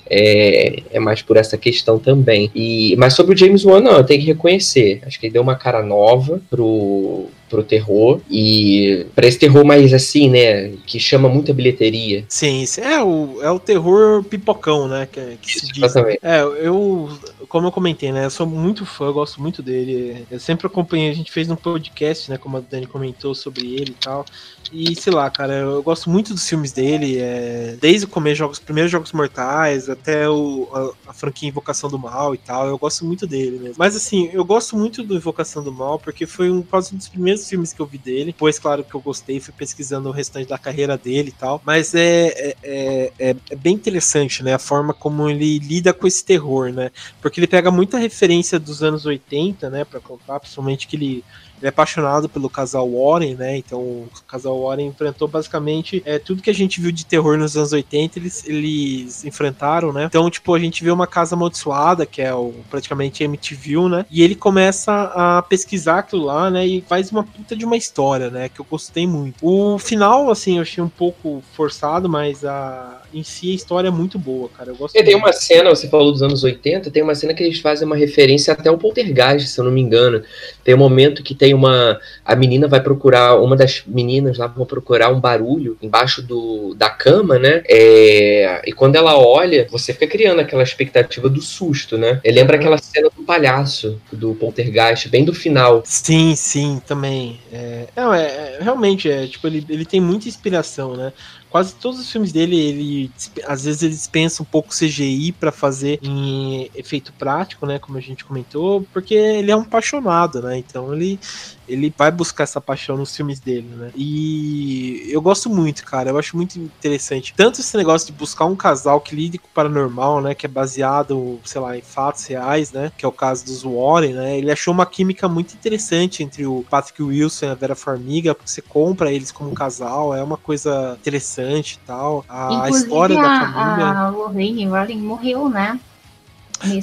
é, 0.09 0.83
é 0.91 0.99
mais 0.99 1.21
por 1.21 1.37
essa 1.37 1.57
questão 1.57 1.99
também. 1.99 2.51
E, 2.55 2.95
mas 2.97 3.13
sobre 3.13 3.33
o 3.33 3.37
James 3.37 3.65
Wan, 3.65 3.81
não, 3.81 3.97
eu 3.97 4.03
tenho 4.03 4.21
que 4.21 4.27
reconhecer. 4.27 5.01
Acho 5.05 5.19
que 5.19 5.27
ele 5.27 5.33
deu 5.33 5.41
uma 5.41 5.55
cara 5.55 5.83
nova 5.83 6.41
pro, 6.49 7.27
pro 7.49 7.63
terror 7.63 8.19
e 8.29 9.05
para 9.15 9.27
esse 9.27 9.39
terror 9.39 9.65
mais 9.65 9.93
assim, 9.93 10.29
né, 10.29 10.73
que 10.85 10.99
chama 10.99 11.29
muita 11.29 11.53
bilheteria. 11.53 12.25
Sim, 12.27 12.65
é 12.77 13.01
o, 13.01 13.39
é 13.41 13.49
o 13.49 13.59
terror 13.59 14.23
pipocão, 14.23 14.87
né, 14.87 15.07
que, 15.11 15.37
que 15.41 15.57
Isso, 15.57 15.65
se 15.67 15.73
diz. 15.73 15.95
É, 16.21 16.41
eu, 16.41 17.09
como 17.47 17.67
eu 17.67 17.71
comentei, 17.71 18.11
né, 18.11 18.25
eu 18.25 18.29
sou 18.29 18.45
muito 18.45 18.85
fã, 18.85 19.05
eu 19.05 19.13
gosto 19.13 19.41
muito 19.41 19.61
dele. 19.61 20.25
Eu 20.29 20.39
sempre 20.39 20.67
acompanhei, 20.67 21.09
a 21.09 21.15
gente 21.15 21.31
fez 21.31 21.49
um 21.49 21.55
podcast, 21.55 22.29
né, 22.29 22.37
como 22.37 22.57
a 22.57 22.59
Dani 22.59 22.85
comentou 22.85 23.33
sobre 23.33 23.75
ele 23.75 23.91
e 23.91 24.03
tal. 24.03 24.25
E 24.71 24.95
sei 24.95 25.13
lá, 25.13 25.29
cara, 25.29 25.53
eu 25.53 25.81
gosto 25.81 26.09
muito 26.09 26.33
dos 26.33 26.47
filmes 26.47 26.71
dele, 26.71 27.19
é, 27.19 27.77
desde 27.79 28.05
o 28.05 28.09
começo, 28.09 28.37
jogos, 28.37 28.59
primeiros 28.59 28.91
Jogos 28.91 29.11
Mortais 29.11 29.89
até 29.89 30.29
o, 30.29 30.67
a, 31.05 31.11
a, 31.11 31.13
franquia 31.13 31.47
Invocação 31.47 31.89
do 31.89 31.97
Mal 31.97 32.35
e 32.35 32.37
tal, 32.37 32.67
eu 32.67 32.77
gosto 32.77 33.05
muito 33.05 33.25
dele 33.25 33.59
mesmo. 33.59 33.75
Mas 33.77 33.95
assim, 33.95 34.29
eu 34.33 34.43
gosto 34.43 34.75
muito 34.75 35.03
do 35.03 35.15
Invocação 35.15 35.63
do 35.63 35.71
Mal 35.71 35.99
porque 35.99 36.25
foi 36.25 36.51
um, 36.51 36.61
quase 36.61 36.93
um 36.93 36.97
dos 36.97 37.07
primeiros 37.07 37.36
filmes 37.45 37.73
que 37.73 37.79
eu 37.81 37.85
vi 37.85 37.97
dele. 37.97 38.25
Depois, 38.31 38.57
claro, 38.57 38.83
que 38.83 38.95
eu 38.95 39.01
gostei, 39.01 39.39
fui 39.39 39.53
pesquisando 39.53 40.07
o 40.07 40.11
restante 40.11 40.47
da 40.47 40.57
carreira 40.57 40.97
dele 40.97 41.29
e 41.29 41.31
tal. 41.31 41.61
Mas 41.65 41.93
é, 41.93 42.27
é, 42.27 42.55
é, 42.63 43.11
é, 43.19 43.35
é 43.49 43.55
bem 43.55 43.73
interessante, 43.73 44.43
né, 44.43 44.53
a 44.53 44.59
forma 44.59 44.93
como 44.93 45.29
ele 45.29 45.59
lida 45.59 45.93
com 45.93 46.07
esse 46.07 46.23
terror, 46.23 46.71
né? 46.71 46.91
Porque 47.21 47.39
ele 47.39 47.47
pega 47.47 47.69
muita 47.69 47.97
referência 47.97 48.57
dos 48.57 48.81
anos 48.81 49.05
80, 49.05 49.69
né, 49.69 49.83
para 49.83 49.99
contar, 49.99 50.39
principalmente 50.39 50.87
que 50.87 50.95
ele 50.95 51.23
ele 51.57 51.67
é 51.67 51.69
apaixonado 51.69 52.29
pelo 52.29 52.49
casal 52.49 52.89
Warren, 52.89 53.35
né? 53.35 53.57
Então 53.57 53.79
o 53.79 54.09
casal 54.27 54.61
Warren 54.61 54.87
enfrentou 54.87 55.27
basicamente 55.27 56.01
é, 56.05 56.19
tudo 56.19 56.41
que 56.41 56.49
a 56.49 56.53
gente 56.53 56.79
viu 56.79 56.91
de 56.91 57.05
terror 57.05 57.37
nos 57.37 57.55
anos 57.57 57.73
80, 57.73 58.19
eles, 58.19 58.47
eles 58.47 59.25
enfrentaram, 59.25 59.91
né? 59.91 60.05
Então, 60.05 60.29
tipo, 60.29 60.53
a 60.53 60.59
gente 60.59 60.83
vê 60.83 60.91
uma 60.91 61.07
casa 61.07 61.35
amaldiçoada, 61.35 62.05
que 62.05 62.21
é 62.21 62.33
o, 62.33 62.53
praticamente 62.69 63.23
MTV, 63.23 63.89
né? 63.89 64.05
E 64.09 64.21
ele 64.21 64.35
começa 64.35 65.11
a 65.13 65.41
pesquisar 65.41 65.99
aquilo 65.99 66.25
lá, 66.25 66.49
né? 66.49 66.65
E 66.65 66.81
faz 66.81 67.11
uma 67.11 67.23
puta 67.23 67.55
de 67.55 67.65
uma 67.65 67.75
história, 67.75 68.29
né? 68.29 68.49
Que 68.49 68.61
eu 68.61 68.65
gostei 68.69 69.05
muito. 69.05 69.35
O 69.41 69.77
final, 69.77 70.29
assim, 70.29 70.57
eu 70.57 70.61
achei 70.61 70.83
um 70.83 70.89
pouco 70.89 71.43
forçado, 71.53 72.07
mas 72.07 72.45
a, 72.45 73.01
em 73.13 73.23
si 73.23 73.51
a 73.51 73.55
história 73.55 73.87
é 73.87 73.91
muito 73.91 74.17
boa, 74.19 74.49
cara. 74.49 74.71
Eu 74.71 74.75
gosto 74.75 74.95
e 74.95 75.03
tem 75.03 75.15
uma 75.15 75.31
cena, 75.33 75.69
você 75.69 75.87
falou 75.87 76.11
dos 76.11 76.21
anos 76.21 76.43
80, 76.43 76.91
tem 76.91 77.03
uma 77.03 77.15
cena 77.15 77.33
que 77.33 77.43
eles 77.43 77.59
fazem 77.59 77.85
uma 77.85 77.95
referência 77.95 78.53
até 78.53 78.69
ao 78.69 78.77
Poltergeist, 78.77 79.47
se 79.49 79.59
eu 79.59 79.65
não 79.65 79.71
me 79.71 79.81
engano. 79.81 80.23
Tem 80.63 80.75
um 80.75 80.77
momento 80.77 81.23
que 81.23 81.33
tem 81.33 81.53
uma. 81.53 81.99
A 82.25 82.35
menina 82.35 82.67
vai 82.67 82.81
procurar, 82.81 83.35
uma 83.39 83.55
das 83.55 83.83
meninas 83.85 84.37
lá 84.37 84.47
vão 84.47 84.65
procurar 84.65 85.09
um 85.09 85.19
barulho 85.19 85.77
embaixo 85.81 86.21
do, 86.21 86.73
da 86.75 86.89
cama, 86.89 87.39
né? 87.39 87.63
É, 87.67 88.61
e 88.65 88.71
quando 88.71 88.95
ela 88.95 89.17
olha, 89.17 89.67
você 89.69 89.93
fica 89.93 90.07
criando 90.07 90.39
aquela 90.39 90.63
expectativa 90.63 91.29
do 91.29 91.41
susto, 91.41 91.97
né? 91.97 92.19
E 92.23 92.31
lembra 92.31 92.57
aquela 92.57 92.77
cena 92.77 93.09
do 93.15 93.23
palhaço, 93.23 93.99
do 94.11 94.35
Poltergeist, 94.35 95.09
bem 95.09 95.23
do 95.23 95.33
final. 95.33 95.83
Sim, 95.85 96.35
sim, 96.35 96.81
também. 96.85 97.39
É, 97.51 97.87
não, 97.95 98.13
é, 98.13 98.25
é 98.25 98.57
realmente, 98.61 99.09
é, 99.09 99.27
tipo, 99.27 99.47
ele, 99.47 99.65
ele 99.69 99.85
tem 99.85 100.01
muita 100.01 100.27
inspiração, 100.27 100.95
né? 100.95 101.13
Quase 101.49 101.75
todos 101.75 101.99
os 101.99 102.11
filmes 102.11 102.31
dele, 102.31 102.55
ele 102.57 103.11
às 103.45 103.63
vezes 103.63 103.81
ele 103.83 103.93
dispensa 103.93 104.43
um 104.43 104.45
pouco 104.45 104.69
CGI 104.69 105.31
para 105.31 105.51
fazer 105.51 105.99
em 106.01 106.69
efeito 106.75 107.13
prático, 107.13 107.65
né, 107.65 107.79
como 107.79 107.97
a 107.97 108.01
gente 108.01 108.25
comentou, 108.25 108.85
porque 108.93 109.13
ele 109.13 109.51
é 109.51 109.55
um 109.55 109.61
apaixonado, 109.61 110.41
né? 110.41 110.57
Então 110.57 110.93
ele 110.93 111.19
ele 111.67 111.93
vai 111.95 112.11
buscar 112.11 112.43
essa 112.43 112.61
paixão 112.61 112.97
nos 112.97 113.15
filmes 113.15 113.39
dele, 113.39 113.67
né? 113.75 113.91
E 113.95 115.07
eu 115.09 115.21
gosto 115.21 115.49
muito, 115.49 115.83
cara. 115.83 116.09
Eu 116.09 116.17
acho 116.17 116.35
muito 116.35 116.57
interessante. 116.57 117.33
Tanto 117.35 117.59
esse 117.59 117.75
negócio 117.75 118.07
de 118.07 118.13
buscar 118.13 118.45
um 118.45 118.55
casal 118.55 119.01
que 119.01 119.15
lide 119.15 119.37
com 119.37 119.47
o 119.47 119.51
paranormal, 119.53 120.21
né? 120.21 120.33
Que 120.33 120.45
é 120.45 120.49
baseado, 120.49 121.39
sei 121.43 121.59
lá, 121.59 121.77
em 121.77 121.81
fatos 121.81 122.25
reais, 122.25 122.71
né? 122.71 122.91
Que 122.97 123.05
é 123.05 123.07
o 123.07 123.11
caso 123.11 123.45
dos 123.45 123.63
Warren, 123.63 124.13
né? 124.13 124.37
Ele 124.37 124.51
achou 124.51 124.73
uma 124.73 124.85
química 124.85 125.27
muito 125.27 125.53
interessante 125.53 126.23
entre 126.23 126.45
o 126.45 126.65
Patrick 126.69 127.03
Wilson 127.03 127.47
e 127.47 127.49
a 127.49 127.55
Vera 127.55 127.75
Farmiga, 127.75 128.33
porque 128.33 128.49
você 128.49 128.61
compra 128.61 129.11
eles 129.11 129.31
como 129.31 129.51
um 129.51 129.53
casal, 129.53 130.15
é 130.15 130.23
uma 130.23 130.37
coisa 130.37 130.97
interessante 130.99 131.79
e 131.83 131.87
tal. 131.87 132.23
A 132.29 132.69
história 132.69 133.17
a, 133.19 133.21
da 133.21 133.51
família. 133.51 133.85
A 133.85 134.09
Lorraine 134.09 134.67
Warren 134.67 134.99
morreu, 134.99 135.49
né? 135.49 135.79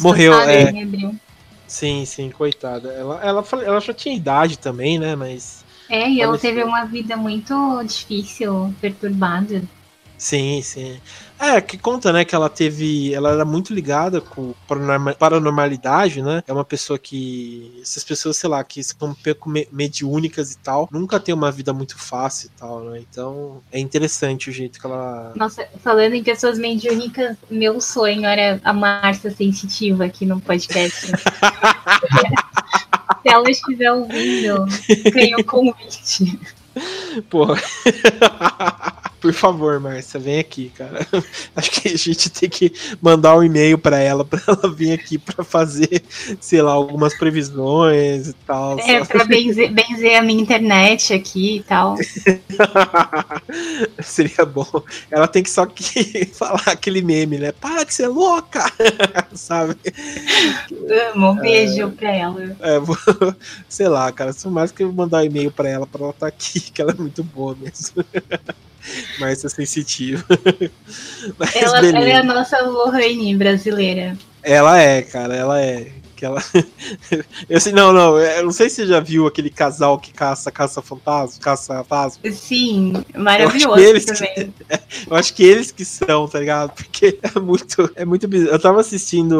morreu, 0.00 0.34
é. 0.34 0.70
Em 0.70 0.82
abril. 0.82 1.14
Sim, 1.66 2.04
sim, 2.04 2.30
coitada. 2.30 2.92
Ela, 2.92 3.20
ela, 3.22 3.44
ela 3.64 3.80
já 3.80 3.92
tinha 3.92 4.14
idade 4.14 4.58
também, 4.58 4.98
né? 4.98 5.16
Mas. 5.16 5.64
É, 5.88 6.08
e 6.08 6.20
ela 6.20 6.38
teve 6.38 6.62
uma 6.62 6.84
vida 6.84 7.16
muito 7.16 7.82
difícil, 7.84 8.74
perturbada. 8.80 9.62
Sim, 10.24 10.62
sim. 10.62 10.98
É, 11.38 11.60
que 11.60 11.76
conta, 11.76 12.10
né, 12.10 12.24
que 12.24 12.34
ela 12.34 12.48
teve. 12.48 13.12
Ela 13.12 13.32
era 13.32 13.44
muito 13.44 13.74
ligada 13.74 14.22
com 14.22 14.54
paranormalidade, 15.18 16.22
né? 16.22 16.42
É 16.48 16.52
uma 16.52 16.64
pessoa 16.64 16.98
que. 16.98 17.78
Essas 17.82 18.02
pessoas, 18.02 18.38
sei 18.38 18.48
lá, 18.48 18.64
que 18.64 18.82
são 18.82 19.10
um 19.10 19.14
pouco 19.14 19.52
mediúnicas 19.70 20.50
e 20.52 20.56
tal, 20.56 20.88
nunca 20.90 21.20
tem 21.20 21.34
uma 21.34 21.52
vida 21.52 21.74
muito 21.74 21.98
fácil 21.98 22.46
e 22.46 22.58
tal, 22.58 22.80
né? 22.84 23.00
Então 23.00 23.60
é 23.70 23.78
interessante 23.78 24.48
o 24.48 24.52
jeito 24.52 24.80
que 24.80 24.86
ela. 24.86 25.34
Nossa, 25.36 25.68
falando 25.82 26.14
em 26.14 26.24
pessoas 26.24 26.58
mediúnicas, 26.58 27.36
meu 27.50 27.78
sonho 27.78 28.24
era 28.24 28.58
a 28.64 28.72
Márcia 28.72 29.30
sensitiva 29.30 30.06
aqui 30.06 30.24
no 30.24 30.40
podcast. 30.40 31.08
Se 33.20 33.28
ela 33.28 33.50
estiver 33.50 33.92
ouvindo, 33.92 34.64
ganhou 35.12 35.44
convite. 35.44 36.40
Porra. 37.28 37.60
Por 39.24 39.32
favor, 39.32 39.80
Márcia, 39.80 40.20
vem 40.20 40.38
aqui, 40.38 40.70
cara. 40.76 40.98
Acho 41.56 41.70
que 41.70 41.88
a 41.88 41.96
gente 41.96 42.28
tem 42.28 42.46
que 42.46 42.70
mandar 43.00 43.34
um 43.34 43.42
e-mail 43.42 43.78
para 43.78 43.98
ela, 43.98 44.22
para 44.22 44.38
ela 44.46 44.70
vir 44.70 44.92
aqui 44.92 45.16
para 45.16 45.42
fazer, 45.42 46.02
sei 46.38 46.60
lá, 46.60 46.72
algumas 46.72 47.16
previsões 47.16 48.28
e 48.28 48.34
tal. 48.46 48.78
É, 48.80 49.02
para 49.02 49.24
benzer, 49.24 49.72
benzer, 49.72 50.18
a 50.18 50.22
minha 50.22 50.42
internet 50.42 51.14
aqui 51.14 51.56
e 51.56 51.62
tal. 51.62 51.96
Seria 54.04 54.44
bom. 54.44 54.82
Ela 55.10 55.26
tem 55.26 55.42
que 55.42 55.48
só 55.48 55.64
que 55.64 56.26
falar 56.36 56.64
aquele 56.66 57.00
meme, 57.00 57.38
né? 57.38 57.50
Para 57.50 57.84
de 57.84 57.94
ser 57.94 58.08
louca! 58.08 58.70
Sabe? 59.32 59.74
Amo, 61.14 61.30
um 61.30 61.36
beijo 61.36 61.84
é, 61.84 61.86
pra 61.86 62.12
ela. 62.14 62.56
É, 62.60 62.78
vou, 62.78 62.94
sei 63.70 63.88
lá, 63.88 64.12
cara, 64.12 64.34
só 64.34 64.50
mais 64.50 64.70
que 64.70 64.82
eu 64.82 64.92
mandar 64.92 65.22
um 65.22 65.24
e-mail 65.24 65.50
para 65.50 65.70
ela, 65.70 65.86
para 65.86 66.02
ela 66.02 66.10
estar 66.10 66.26
tá 66.26 66.28
aqui, 66.28 66.60
que 66.60 66.82
ela 66.82 66.90
é 66.90 66.94
muito 66.94 67.24
boa 67.24 67.56
mesmo. 67.58 68.04
Márcia 69.18 69.48
Sensitiva. 69.48 70.24
ela, 71.54 71.78
ela, 71.86 72.08
é 72.08 72.16
a 72.16 72.22
nossa 72.22 72.60
Lohane 72.62 73.36
brasileira. 73.36 74.16
Ela 74.42 74.80
é, 74.80 75.02
cara, 75.02 75.34
ela 75.34 75.60
é. 75.60 75.88
Que 76.24 76.26
ela... 76.26 76.42
eu 77.50 77.60
sei, 77.60 77.72
não, 77.72 77.92
não, 77.92 78.18
eu 78.18 78.44
não 78.44 78.52
sei 78.52 78.70
se 78.70 78.76
você 78.76 78.86
já 78.86 78.98
viu 78.98 79.26
aquele 79.26 79.50
casal 79.50 79.98
que 79.98 80.10
caça, 80.10 80.50
caça 80.50 80.80
fantasma, 80.80 81.38
caça 81.42 81.74
fantasma. 81.74 82.32
Sim, 82.32 82.94
maravilhoso 83.14 83.78
eu 83.78 83.90
eles 83.90 84.06
também. 84.06 84.34
Que, 84.34 84.50
eu 85.10 85.16
acho 85.16 85.34
que 85.34 85.44
eles 85.44 85.70
que 85.70 85.84
são, 85.84 86.26
tá 86.26 86.40
ligado? 86.40 86.72
Porque 86.74 87.18
é 87.22 87.38
muito, 87.38 87.90
é 87.94 88.04
muito 88.06 88.26
bizarro. 88.26 88.54
Eu 88.54 88.58
tava 88.58 88.80
assistindo 88.80 89.34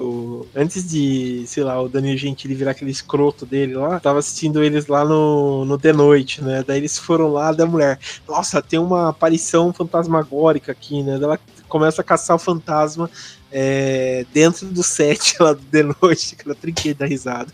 o, 0.00 0.46
antes 0.54 0.88
de, 0.90 1.44
sei 1.46 1.62
lá, 1.62 1.80
o 1.80 1.88
Danilo 1.88 2.18
Gentili 2.18 2.54
virar 2.54 2.72
aquele 2.72 2.90
escroto 2.90 3.46
dele 3.46 3.74
lá, 3.74 4.00
tava 4.00 4.18
assistindo 4.18 4.64
eles 4.64 4.88
lá 4.88 5.04
no, 5.04 5.64
no 5.64 5.78
The 5.78 5.92
Noite, 5.92 6.42
né? 6.42 6.64
Daí 6.66 6.78
eles 6.78 6.98
foram 6.98 7.32
lá 7.32 7.52
da 7.52 7.66
mulher. 7.66 8.00
Nossa, 8.26 8.60
tem 8.60 8.80
uma 8.80 9.10
aparição 9.10 9.72
fantasmagórica 9.72 10.72
aqui, 10.72 11.04
né? 11.04 11.20
Ela 11.22 11.38
começa 11.70 12.02
a 12.02 12.04
caçar 12.04 12.36
o 12.36 12.38
fantasma 12.38 13.08
é, 13.52 14.24
dentro 14.32 14.66
do 14.66 14.82
set 14.82 15.36
lá 15.40 15.52
do 15.52 15.62
The 15.62 15.82
Noite, 16.00 16.36
que 16.36 16.48
eu 16.48 16.54
trinquei 16.54 16.94
da 16.94 17.06
risada. 17.06 17.52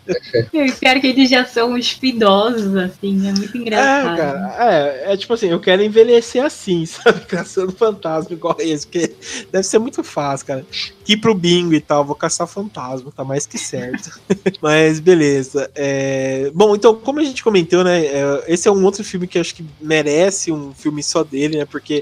Eu 0.53 0.65
espero 0.65 1.01
que 1.01 1.07
eles 1.07 1.29
já 1.29 1.43
são 1.45 1.73
uns 1.73 1.97
idosos, 2.01 2.75
assim, 2.75 3.27
é 3.27 3.33
muito 3.33 3.57
engraçado. 3.57 4.13
É, 4.13 4.17
cara, 4.17 5.03
é, 5.07 5.13
é 5.13 5.17
tipo 5.17 5.33
assim, 5.33 5.47
eu 5.47 5.59
quero 5.59 5.83
envelhecer 5.83 6.43
assim, 6.43 6.85
sabe? 6.85 7.21
Caçando 7.21 7.71
fantasma 7.71 8.33
igual 8.33 8.55
esse, 8.59 8.85
porque 8.85 9.15
deve 9.51 9.63
ser 9.63 9.79
muito 9.79 10.03
fácil, 10.03 10.47
cara. 10.47 10.65
Ir 11.07 11.17
pro 11.17 11.33
bingo 11.33 11.73
e 11.73 11.79
tal, 11.79 12.05
vou 12.05 12.15
caçar 12.15 12.47
fantasma, 12.47 13.11
tá 13.11 13.23
mais 13.23 13.45
que 13.45 13.57
certo. 13.57 14.19
Mas 14.61 14.99
beleza. 14.99 15.71
É... 15.73 16.51
Bom, 16.53 16.75
então, 16.75 16.95
como 16.95 17.19
a 17.19 17.23
gente 17.23 17.43
comentou, 17.43 17.83
né? 17.83 18.05
é, 18.05 18.43
Esse 18.47 18.67
é 18.67 18.71
um 18.71 18.83
outro 18.83 19.03
filme 19.03 19.25
que 19.25 19.39
acho 19.39 19.55
que 19.55 19.65
merece 19.81 20.51
um 20.51 20.73
filme 20.73 21.01
só 21.01 21.23
dele, 21.23 21.57
né? 21.57 21.65
Porque 21.65 22.01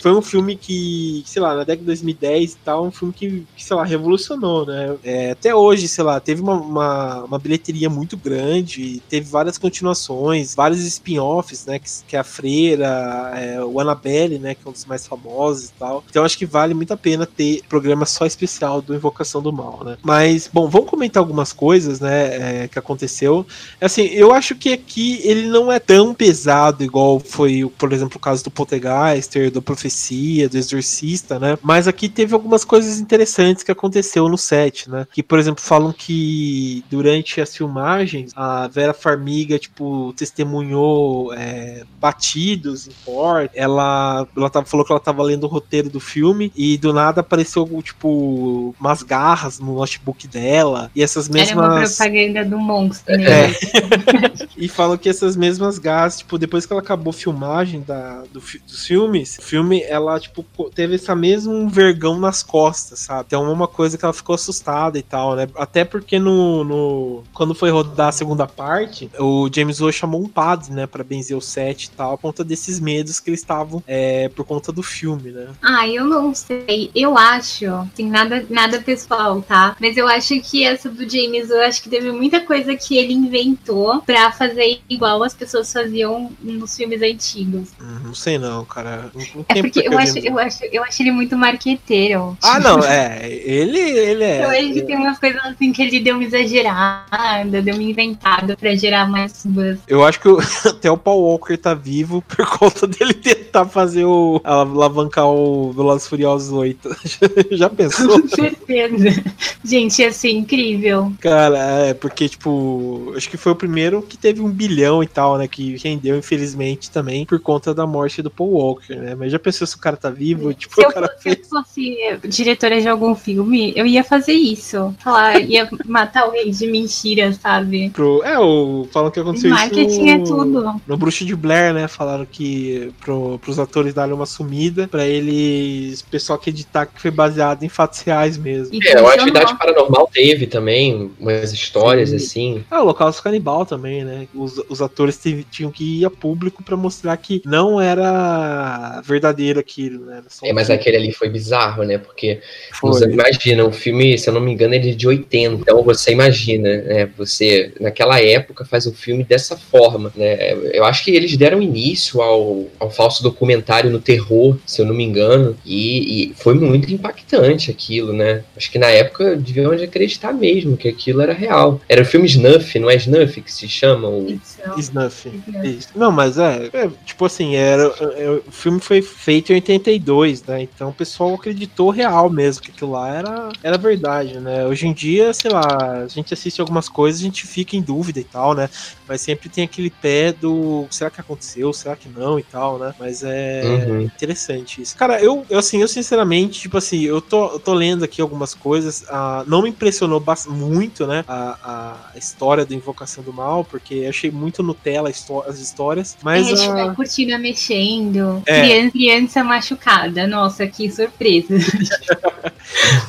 foi 0.00 0.12
um 0.12 0.22
filme 0.22 0.56
que, 0.56 1.22
sei 1.26 1.42
lá, 1.42 1.54
na 1.54 1.64
década 1.64 1.80
de 1.80 1.86
2010 1.86 2.52
e 2.52 2.56
tal, 2.64 2.86
um 2.86 2.90
filme 2.90 3.12
que, 3.12 3.46
que 3.56 3.64
sei 3.64 3.76
lá, 3.76 3.84
revolucionou, 3.84 4.64
né? 4.66 4.96
É, 5.04 5.30
até 5.32 5.54
hoje, 5.54 5.88
sei 5.88 6.04
lá, 6.04 6.20
teve 6.20 6.40
uma, 6.40 6.54
uma, 6.54 7.24
uma, 7.24 7.38
bilheteria 7.38 7.90
muito 7.90 8.16
grande, 8.16 9.02
teve 9.08 9.28
várias 9.28 9.58
continuações, 9.58 10.54
vários 10.54 10.80
spin-offs, 10.80 11.66
né? 11.66 11.78
Que, 11.78 11.88
que 12.08 12.16
é 12.16 12.20
a 12.20 12.24
Freira, 12.24 13.32
é, 13.36 13.62
o 13.62 13.78
Annabelle, 13.80 14.38
né? 14.38 14.54
Que 14.54 14.66
é 14.66 14.68
um 14.68 14.72
dos 14.72 14.84
mais 14.84 15.06
famosos 15.06 15.68
e 15.68 15.72
tal. 15.78 16.04
Então 16.08 16.24
acho 16.24 16.38
que 16.38 16.46
vale 16.46 16.74
muito 16.74 16.92
a 16.92 16.96
pena 16.96 17.26
ter 17.26 17.62
programa 17.68 18.06
só 18.06 18.24
especial 18.24 18.80
do 18.80 18.94
Invocação 18.94 19.42
do 19.42 19.52
Mal, 19.52 19.82
né? 19.84 19.96
Mas, 20.02 20.48
bom, 20.52 20.68
vamos 20.68 20.88
comentar 20.88 21.20
algumas 21.20 21.52
coisas, 21.52 22.00
né? 22.00 22.62
É, 22.62 22.68
que 22.68 22.78
aconteceu. 22.78 23.46
Assim, 23.80 24.02
eu 24.02 24.32
acho 24.32 24.54
que 24.54 24.72
aqui 24.72 25.20
ele 25.24 25.48
não 25.48 25.70
é 25.70 25.78
tão 25.78 26.14
pesado 26.14 26.84
igual 26.84 27.20
foi, 27.20 27.70
por 27.78 27.92
exemplo, 27.92 28.16
o 28.16 28.20
caso 28.20 28.44
do 28.44 28.50
Poltergeister, 28.50 29.50
do 29.50 29.62
Profecia, 29.82 30.48
do 30.48 30.56
Exorcista, 30.56 31.40
né? 31.40 31.58
Mas 31.60 31.88
aqui 31.88 32.08
teve 32.08 32.34
algumas 32.34 32.64
coisas 32.64 33.00
interessantes 33.00 33.64
que 33.64 33.72
aconteceu 33.72 34.28
no 34.28 34.38
set, 34.38 34.88
né? 34.88 35.08
Que, 35.12 35.22
por 35.24 35.40
exemplo, 35.40 35.60
falam 35.60 35.92
que 35.92 36.84
durante 36.88 37.40
as 37.40 37.56
filmagens 37.56 38.30
a 38.36 38.68
Vera 38.68 38.94
Farmiga, 38.94 39.58
tipo, 39.58 40.12
testemunhou 40.16 41.34
é, 41.34 41.82
batidos 42.00 42.86
em 42.86 42.92
porta. 43.04 43.50
Ela, 43.54 44.26
ela 44.36 44.50
tava, 44.50 44.66
falou 44.66 44.86
que 44.86 44.92
ela 44.92 45.00
tava 45.00 45.20
lendo 45.22 45.44
o 45.44 45.48
roteiro 45.48 45.90
do 45.90 45.98
filme 45.98 46.52
e 46.54 46.78
do 46.78 46.92
nada 46.92 47.20
apareceu, 47.20 47.66
tipo, 47.82 48.74
umas 48.78 49.02
garras 49.02 49.58
no 49.58 49.74
notebook 49.74 50.28
dela. 50.28 50.92
E 50.94 51.02
essas 51.02 51.28
mesmas. 51.28 51.50
Era 51.50 51.60
uma 51.60 51.80
propaganda 51.80 52.44
do 52.44 52.58
monstro, 52.58 53.16
né? 53.16 53.50
É. 53.50 53.52
e 54.56 54.68
falam 54.68 54.96
que 54.96 55.08
essas 55.08 55.34
mesmas 55.34 55.78
garras, 55.78 56.18
tipo, 56.18 56.38
depois 56.38 56.66
que 56.66 56.72
ela 56.72 56.82
acabou 56.82 57.10
a 57.10 57.14
filmagem 57.14 57.80
da, 57.80 58.22
do, 58.32 58.40
dos 58.40 58.86
filmes, 58.86 59.38
o 59.38 59.42
filme, 59.42 59.71
ela, 59.80 60.18
tipo, 60.18 60.44
teve 60.74 60.96
essa 60.96 61.14
mesmo 61.14 61.68
vergão 61.68 62.18
nas 62.18 62.42
costas, 62.42 63.00
sabe? 63.00 63.24
Então 63.26 63.46
é 63.46 63.52
uma 63.52 63.68
coisa 63.68 63.96
que 63.96 64.04
ela 64.04 64.12
ficou 64.12 64.34
assustada 64.34 64.98
e 64.98 65.02
tal, 65.02 65.36
né? 65.36 65.48
Até 65.54 65.84
porque 65.84 66.18
no, 66.18 66.64
no 66.64 67.24
quando 67.32 67.54
foi 67.54 67.70
rodar 67.70 68.08
a 68.08 68.12
segunda 68.12 68.46
parte, 68.46 69.10
o 69.18 69.48
James 69.52 69.80
Wan 69.80 69.92
chamou 69.92 70.20
um 70.20 70.28
padre, 70.28 70.72
né, 70.72 70.86
para 70.86 71.04
benzer 71.04 71.36
o 71.36 71.40
set 71.40 71.84
e 71.84 71.90
tal, 71.90 72.18
por 72.18 72.32
conta 72.32 72.44
desses 72.44 72.80
medos 72.80 73.20
que 73.20 73.30
eles 73.30 73.40
estavam 73.40 73.82
é, 73.86 74.28
por 74.30 74.44
conta 74.44 74.72
do 74.72 74.82
filme, 74.82 75.30
né? 75.30 75.48
Ah, 75.62 75.86
eu 75.86 76.04
não 76.04 76.34
sei. 76.34 76.90
Eu 76.94 77.18
acho, 77.18 77.66
assim, 77.66 78.08
nada, 78.08 78.44
nada 78.48 78.80
pessoal, 78.80 79.42
tá? 79.42 79.76
Mas 79.78 79.96
eu 79.96 80.08
acho 80.08 80.40
que 80.40 80.64
essa 80.64 80.88
do 80.88 81.08
James, 81.08 81.50
eu 81.50 81.60
acho 81.60 81.82
que 81.82 81.88
teve 81.88 82.10
muita 82.10 82.40
coisa 82.40 82.74
que 82.74 82.96
ele 82.96 83.12
inventou 83.12 84.00
pra 84.02 84.32
fazer 84.32 84.80
igual 84.88 85.22
as 85.22 85.34
pessoas 85.34 85.72
faziam 85.72 86.32
nos 86.40 86.76
filmes 86.76 87.02
antigos. 87.02 87.68
Hum, 87.80 88.00
não 88.04 88.14
sei 88.14 88.38
não, 88.38 88.64
cara. 88.64 89.10
Não 89.14 89.44
é 89.48 89.61
porque 89.62 89.80
eu 89.86 89.98
acho, 89.98 90.18
eu, 90.18 90.38
acho, 90.38 90.64
eu 90.72 90.82
acho 90.82 91.02
ele 91.02 91.12
muito 91.12 91.36
marqueteiro. 91.36 92.36
Ah, 92.42 92.58
não, 92.60 92.80
é. 92.80 93.28
Ele, 93.28 93.78
ele 93.78 94.24
é. 94.24 94.44
Eu 94.44 94.50
acho 94.50 94.72
que 94.74 94.82
tem 94.82 94.96
umas 94.96 95.18
coisas 95.18 95.40
assim 95.44 95.72
que 95.72 95.82
ele 95.82 96.00
deu 96.00 96.16
uma 96.16 96.24
exagerada, 96.24 97.62
deu 97.62 97.74
uma 97.74 97.82
inventada 97.82 98.56
pra 98.56 98.74
gerar 98.74 99.08
mais 99.08 99.44
buzz. 99.44 99.78
Eu 99.86 100.04
acho 100.04 100.20
que 100.20 100.28
até 100.68 100.90
o 100.90 100.96
Paul 100.96 101.22
Walker 101.22 101.56
tá 101.56 101.74
vivo 101.74 102.22
por 102.22 102.46
conta 102.58 102.86
dele 102.86 103.14
tentar 103.14 103.66
fazer 103.66 104.04
o. 104.04 104.40
alavancar 104.44 105.26
o 105.26 105.72
Velozes 105.72 106.08
Furiosos 106.08 106.52
8. 106.52 106.96
Já 107.52 107.68
pensou? 107.68 108.20
Com 108.20 108.28
certeza. 108.28 109.22
Gente, 109.64 110.02
ia 110.02 110.12
ser 110.12 110.30
incrível. 110.30 111.12
Cara, 111.20 111.58
é, 111.58 111.94
porque, 111.94 112.28
tipo, 112.28 113.12
acho 113.16 113.28
que 113.28 113.36
foi 113.36 113.52
o 113.52 113.56
primeiro 113.56 114.02
que 114.02 114.16
teve 114.16 114.40
um 114.40 114.50
bilhão 114.50 115.02
e 115.02 115.06
tal, 115.06 115.38
né? 115.38 115.46
Que 115.46 115.76
rendeu, 115.76 116.16
infelizmente, 116.16 116.90
também 116.90 117.24
por 117.24 117.38
conta 117.40 117.74
da 117.74 117.86
morte 117.86 118.22
do 118.22 118.30
Paul 118.30 118.52
Walker, 118.52 118.94
né? 118.96 119.14
Mas 119.14 119.30
já 119.30 119.38
pensou 119.38 119.51
se 119.52 119.64
o 119.64 119.78
cara 119.78 119.96
tá 119.96 120.10
vivo? 120.10 120.52
Tipo, 120.54 120.74
se 120.74 120.80
o 120.80 120.84
eu, 120.84 120.92
cara 120.92 121.16
se 121.18 121.28
eu 121.30 121.44
fosse 121.44 122.18
diretora 122.24 122.80
de 122.80 122.88
algum 122.88 123.14
filme, 123.14 123.72
eu 123.76 123.86
ia 123.86 124.02
fazer 124.02 124.32
isso. 124.32 124.94
Falar, 124.98 125.40
ia 125.40 125.68
matar 125.86 126.28
o 126.28 126.32
rei 126.32 126.50
de 126.50 126.66
mentira, 126.66 127.32
sabe? 127.32 127.90
Pro, 127.90 128.22
é, 128.24 128.38
o, 128.38 128.86
falam 128.92 129.10
que 129.10 129.20
aconteceu 129.20 129.50
Marketing 129.50 129.86
isso 129.86 130.00
no, 130.02 130.10
é 130.10 130.18
tudo. 130.18 130.80
no 130.86 130.96
Bruxo 130.96 131.24
de 131.24 131.34
Blair, 131.34 131.74
né? 131.74 131.88
Falaram 131.88 132.26
que 132.26 132.92
pro, 133.00 133.38
pros 133.38 133.58
atores 133.58 133.94
darem 133.94 134.14
uma 134.14 134.26
sumida 134.26 134.88
pra 134.88 135.06
eles, 135.06 136.00
o 136.00 136.06
pessoal 136.06 136.38
acreditar 136.38 136.86
que 136.86 137.00
foi 137.00 137.10
baseado 137.10 137.62
em 137.62 137.68
fatos 137.68 138.00
reais 138.00 138.36
mesmo. 138.36 138.78
É, 138.82 138.98
a 138.98 139.14
atividade 139.14 139.56
paranormal 139.58 140.08
teve 140.12 140.46
também 140.46 141.10
umas 141.18 141.52
histórias 141.52 142.10
Sim. 142.10 142.16
assim. 142.16 142.64
Ah, 142.70 142.80
o 142.80 142.82
Holocausto 142.82 143.22
Canibal 143.22 143.66
também, 143.66 144.04
né? 144.04 144.26
Os, 144.34 144.60
os 144.68 144.80
atores 144.80 145.20
tinham 145.50 145.70
que 145.70 146.00
ir 146.00 146.04
a 146.04 146.10
público 146.10 146.62
pra 146.62 146.76
mostrar 146.76 147.16
que 147.16 147.42
não 147.44 147.80
era 147.80 149.00
verdadeiro 149.04 149.41
aquilo, 149.50 150.04
né? 150.06 150.18
Era 150.18 150.24
só 150.28 150.46
É, 150.46 150.52
mas 150.52 150.68
um- 150.70 150.72
aquele 150.72 150.96
ali 150.96 151.12
foi 151.12 151.28
bizarro, 151.28 151.82
né? 151.84 151.98
Porque 151.98 152.40
Foi. 152.72 152.90
Você 152.90 153.04
imagina, 153.06 153.64
o 153.64 153.72
filme, 153.72 154.16
se 154.18 154.28
eu 154.28 154.34
não 154.34 154.40
me 154.40 154.52
engano, 154.52 154.74
ele 154.74 154.90
é 154.90 154.94
de 154.94 155.06
80. 155.06 155.62
Então 155.62 155.82
você 155.82 156.12
imagina, 156.12 156.82
né? 156.82 157.10
Você, 157.16 157.72
naquela 157.80 158.20
época, 158.20 158.64
faz 158.64 158.86
um 158.86 158.92
filme 158.92 159.24
dessa 159.24 159.56
forma, 159.56 160.12
né? 160.16 160.52
Eu 160.72 160.84
acho 160.84 161.04
que 161.04 161.10
eles 161.10 161.36
deram 161.36 161.60
início 161.62 162.20
ao, 162.20 162.66
ao 162.78 162.90
falso 162.90 163.22
documentário 163.22 163.90
no 163.90 164.00
terror, 164.00 164.58
se 164.66 164.80
eu 164.80 164.86
não 164.86 164.94
me 164.94 165.04
engano, 165.04 165.56
e, 165.64 166.30
e 166.30 166.34
foi 166.34 166.54
muito 166.54 166.92
impactante 166.92 167.70
aquilo, 167.70 168.12
né? 168.12 168.44
Acho 168.56 168.70
que 168.70 168.78
na 168.78 168.88
época 168.88 169.36
deviam 169.36 169.72
acreditar 169.72 170.32
mesmo 170.32 170.76
que 170.76 170.88
aquilo 170.88 171.20
era 171.20 171.32
real. 171.32 171.80
Era 171.88 172.02
o 172.02 172.04
filme 172.04 172.26
Snuff, 172.26 172.78
não 172.78 172.90
é 172.90 172.96
Snuff 172.96 173.40
que 173.40 173.52
se 173.52 173.68
chama? 173.68 174.08
O... 174.08 174.38
Snuff. 174.78 175.30
Isso. 175.64 175.88
Não, 175.94 176.12
mas 176.12 176.38
é, 176.38 176.70
é, 176.72 176.90
tipo 177.04 177.24
assim, 177.24 177.56
era, 177.56 177.84
é, 178.16 178.30
o 178.46 178.52
filme 178.52 178.80
foi 178.80 179.02
feito 179.02 179.31
em 179.52 179.54
82, 179.54 180.44
né? 180.44 180.62
Então 180.62 180.90
o 180.90 180.94
pessoal 180.94 181.34
acreditou 181.34 181.90
real 181.90 182.30
mesmo, 182.30 182.62
que 182.62 182.70
aquilo 182.70 182.90
lá 182.92 183.08
era, 183.14 183.56
era 183.62 183.78
verdade, 183.78 184.38
né? 184.40 184.66
Hoje 184.66 184.86
em 184.86 184.92
dia, 184.94 185.32
sei 185.32 185.50
lá, 185.50 186.02
a 186.02 186.08
gente 186.08 186.34
assiste 186.34 186.60
algumas 186.60 186.88
coisas, 186.88 187.20
a 187.20 187.24
gente 187.24 187.46
fica 187.46 187.76
em 187.76 187.82
dúvida 187.82 188.20
e 188.20 188.24
tal, 188.24 188.54
né? 188.54 188.68
Mas 189.06 189.22
sempre 189.22 189.48
tem 189.48 189.64
aquele 189.64 189.90
pé 189.90 190.32
do 190.32 190.86
será 190.90 191.10
que 191.10 191.20
aconteceu, 191.20 191.72
será 191.72 191.96
que 191.96 192.08
não 192.08 192.38
e 192.38 192.42
tal, 192.42 192.78
né? 192.78 192.94
Mas 192.98 193.22
é 193.22 193.62
Uhum. 193.86 194.00
interessante 194.02 194.82
isso. 194.82 194.96
Cara, 194.96 195.22
eu, 195.22 195.46
eu 195.48 195.58
assim, 195.58 195.80
eu 195.80 195.88
sinceramente, 195.88 196.60
tipo 196.60 196.76
assim, 196.76 197.00
eu 197.02 197.20
tô, 197.20 197.52
eu 197.52 197.60
tô 197.60 197.72
lendo 197.74 198.04
aqui 198.04 198.20
algumas 198.20 198.54
coisas, 198.54 199.04
ah, 199.08 199.44
não 199.46 199.62
me 199.62 199.70
impressionou 199.70 200.22
muito, 200.48 201.06
né? 201.06 201.24
A, 201.26 202.10
a 202.14 202.18
história 202.18 202.64
da 202.66 202.74
Invocação 202.74 203.22
do 203.22 203.32
Mal, 203.32 203.64
porque 203.64 204.06
achei 204.08 204.30
muito 204.30 204.62
Nutella 204.62 205.10
as 205.46 205.58
histórias, 205.58 206.16
mas 206.22 206.48
é, 206.48 206.80
a- 206.80 206.84
a 206.92 206.94
cortina 206.94 207.38
mexendo, 207.38 208.42
É. 208.46 208.60
criança, 208.60 208.90
criança 208.92 209.21
machucada. 209.44 210.26
Nossa, 210.26 210.66
que 210.66 210.90
surpresa. 210.90 211.54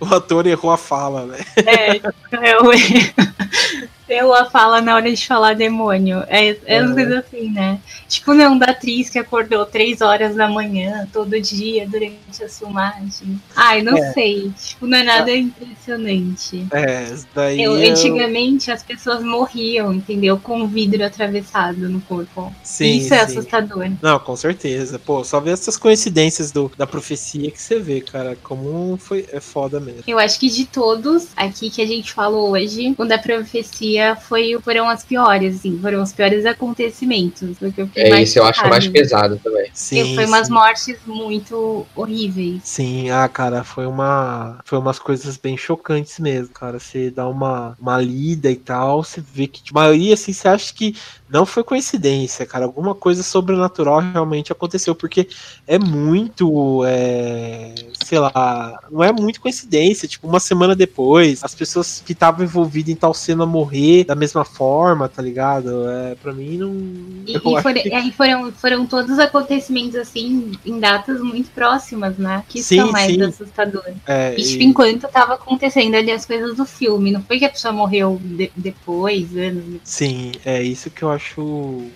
o 0.00 0.14
ator 0.14 0.46
errou 0.46 0.70
a 0.70 0.76
fala, 0.76 1.26
né? 1.26 1.38
É, 1.64 1.96
eu... 1.96 2.72
Eu 2.72 3.88
a 4.12 4.44
fala 4.50 4.80
na 4.80 4.94
hora 4.94 5.12
de 5.12 5.26
falar 5.26 5.54
demônio. 5.54 6.22
É, 6.28 6.56
é 6.66 6.82
uma 6.82 6.94
coisa 6.94 7.18
assim, 7.20 7.50
né? 7.50 7.78
Tipo, 8.08 8.32
não 8.34 8.56
da 8.58 8.66
atriz 8.66 9.10
que 9.10 9.18
acordou 9.18 9.64
três 9.66 10.00
horas 10.00 10.34
da 10.34 10.48
manhã, 10.48 11.06
todo 11.12 11.40
dia, 11.40 11.86
durante 11.86 12.42
a 12.42 12.48
filmagem. 12.48 13.40
Ai, 13.54 13.82
não 13.82 13.96
É. 13.96 14.12
sei. 14.12 14.50
Tipo, 14.58 14.86
não 14.86 14.98
é 14.98 15.02
nada 15.02 15.30
impressionante. 15.32 16.66
É, 16.72 17.14
daí. 17.34 17.62
Eu, 17.62 17.76
eu- 17.78 17.90
antigamente 17.90 18.70
as 18.70 18.82
pessoas 18.82 19.22
morriam, 19.22 19.92
entendeu? 19.92 20.38
Com 20.38 20.66
vidro 20.66 21.04
atravessado 21.04 21.88
no 21.88 22.00
corpo. 22.02 22.52
Sim, 22.62 22.98
Isso 22.98 23.14
é 23.14 23.18
sim. 23.26 23.38
assustador. 23.38 23.90
Não, 24.02 24.18
com 24.18 24.36
certeza. 24.36 24.98
Pô, 24.98 25.24
só 25.24 25.40
ver 25.40 25.52
essas 25.52 25.76
coincidências 25.76 26.50
do, 26.52 26.70
da 26.76 26.86
profecia 26.86 27.50
que 27.50 27.60
você 27.60 27.78
vê, 27.78 28.00
cara. 28.00 28.36
Como 28.42 28.96
foi. 28.96 29.26
É 29.32 29.40
foda 29.40 29.78
mesmo. 29.80 30.02
Eu 30.06 30.18
acho 30.18 30.38
que 30.38 30.48
de 30.48 30.64
todos 30.66 31.28
aqui 31.36 31.70
que 31.70 31.82
a 31.82 31.86
gente 31.86 32.12
falou 32.12 32.50
hoje, 32.52 32.94
o 32.96 33.04
da 33.04 33.18
profecia 33.18 33.97
foi, 34.16 34.58
foram 34.62 34.88
as 34.88 35.04
piores, 35.04 35.56
assim, 35.56 35.78
foram 35.80 36.02
os 36.02 36.12
piores 36.12 36.44
acontecimentos. 36.46 37.58
Porque 37.58 37.82
eu 37.82 37.86
fiquei 37.86 38.04
É, 38.04 38.10
mais 38.10 38.28
esse 38.28 38.38
eu 38.38 38.44
acho 38.44 38.66
mais 38.68 38.86
pesado 38.86 39.38
também. 39.42 39.70
Sim. 39.72 40.14
foi 40.14 40.26
umas 40.26 40.46
sim. 40.46 40.52
mortes 40.52 40.98
muito 41.06 41.86
horríveis. 41.94 42.62
Sim, 42.64 43.10
ah, 43.10 43.28
cara, 43.28 43.64
foi 43.64 43.86
uma. 43.86 44.58
Foi 44.64 44.78
umas 44.78 44.98
coisas 44.98 45.36
bem 45.36 45.56
chocantes 45.56 46.18
mesmo, 46.18 46.52
cara. 46.52 46.78
Você 46.78 47.10
dá 47.10 47.28
uma, 47.28 47.76
uma 47.80 48.00
lida 48.00 48.50
e 48.50 48.56
tal, 48.56 49.02
você 49.04 49.20
vê 49.20 49.46
que, 49.46 49.62
de 49.62 49.72
maioria, 49.72 50.14
assim, 50.14 50.32
você 50.32 50.48
acha 50.48 50.72
que 50.74 50.94
não 51.30 51.44
foi 51.46 51.62
coincidência, 51.64 52.46
cara. 52.46 52.64
Alguma 52.64 52.94
coisa 52.94 53.22
sobrenatural 53.22 54.00
realmente 54.00 54.52
aconteceu, 54.52 54.94
porque 54.94 55.28
é 55.66 55.78
muito. 55.78 56.82
É, 56.86 57.74
sei 58.04 58.18
lá, 58.18 58.78
não 58.90 59.02
é 59.04 59.12
muito 59.12 59.40
coincidência. 59.40 60.08
Tipo, 60.08 60.26
uma 60.26 60.40
semana 60.40 60.74
depois, 60.74 61.42
as 61.44 61.54
pessoas 61.54 62.02
que 62.04 62.12
estavam 62.12 62.44
envolvidas 62.44 62.90
em 62.92 62.96
tal 62.96 63.12
cena 63.12 63.44
morrer 63.44 64.04
da 64.04 64.14
mesma 64.14 64.44
forma, 64.44 65.08
tá 65.08 65.20
ligado? 65.20 65.88
É, 65.88 66.14
pra 66.14 66.32
mim 66.32 66.56
não. 66.56 66.72
E, 67.26 67.36
e 67.36 67.40
foram, 67.62 67.82
que- 67.82 67.92
aí 67.92 68.10
foram, 68.12 68.52
foram 68.52 68.86
todos 68.86 69.18
acontecimentos, 69.18 69.96
assim, 69.96 70.52
em 70.64 70.78
datas 70.80 71.20
muito 71.20 71.50
próximas, 71.50 72.16
né? 72.16 72.42
Que 72.48 72.62
Sim, 72.62 72.78
são 72.78 72.92
mais 72.92 73.12
sim. 73.12 73.22
assustadores. 73.22 73.94
é, 74.06 74.34
E, 74.38 74.42
tipo, 74.42 74.62
e- 74.62 74.66
enquanto 74.66 75.08
tava 75.08 75.34
acontecendo 75.34 75.94
ali 75.94 76.10
as 76.10 76.24
coisas 76.24 76.56
do 76.56 76.64
filme, 76.64 77.10
não 77.10 77.22
foi 77.22 77.38
que 77.38 77.44
a 77.44 77.50
pessoa 77.50 77.72
morreu 77.72 78.18
de- 78.22 78.50
depois, 78.56 79.36
anos 79.36 79.64
depois. 79.64 79.80
Sim, 79.84 80.32
é 80.44 80.62
isso 80.62 80.90
que 80.90 81.02
eu 81.02 81.10
acho 81.10 81.17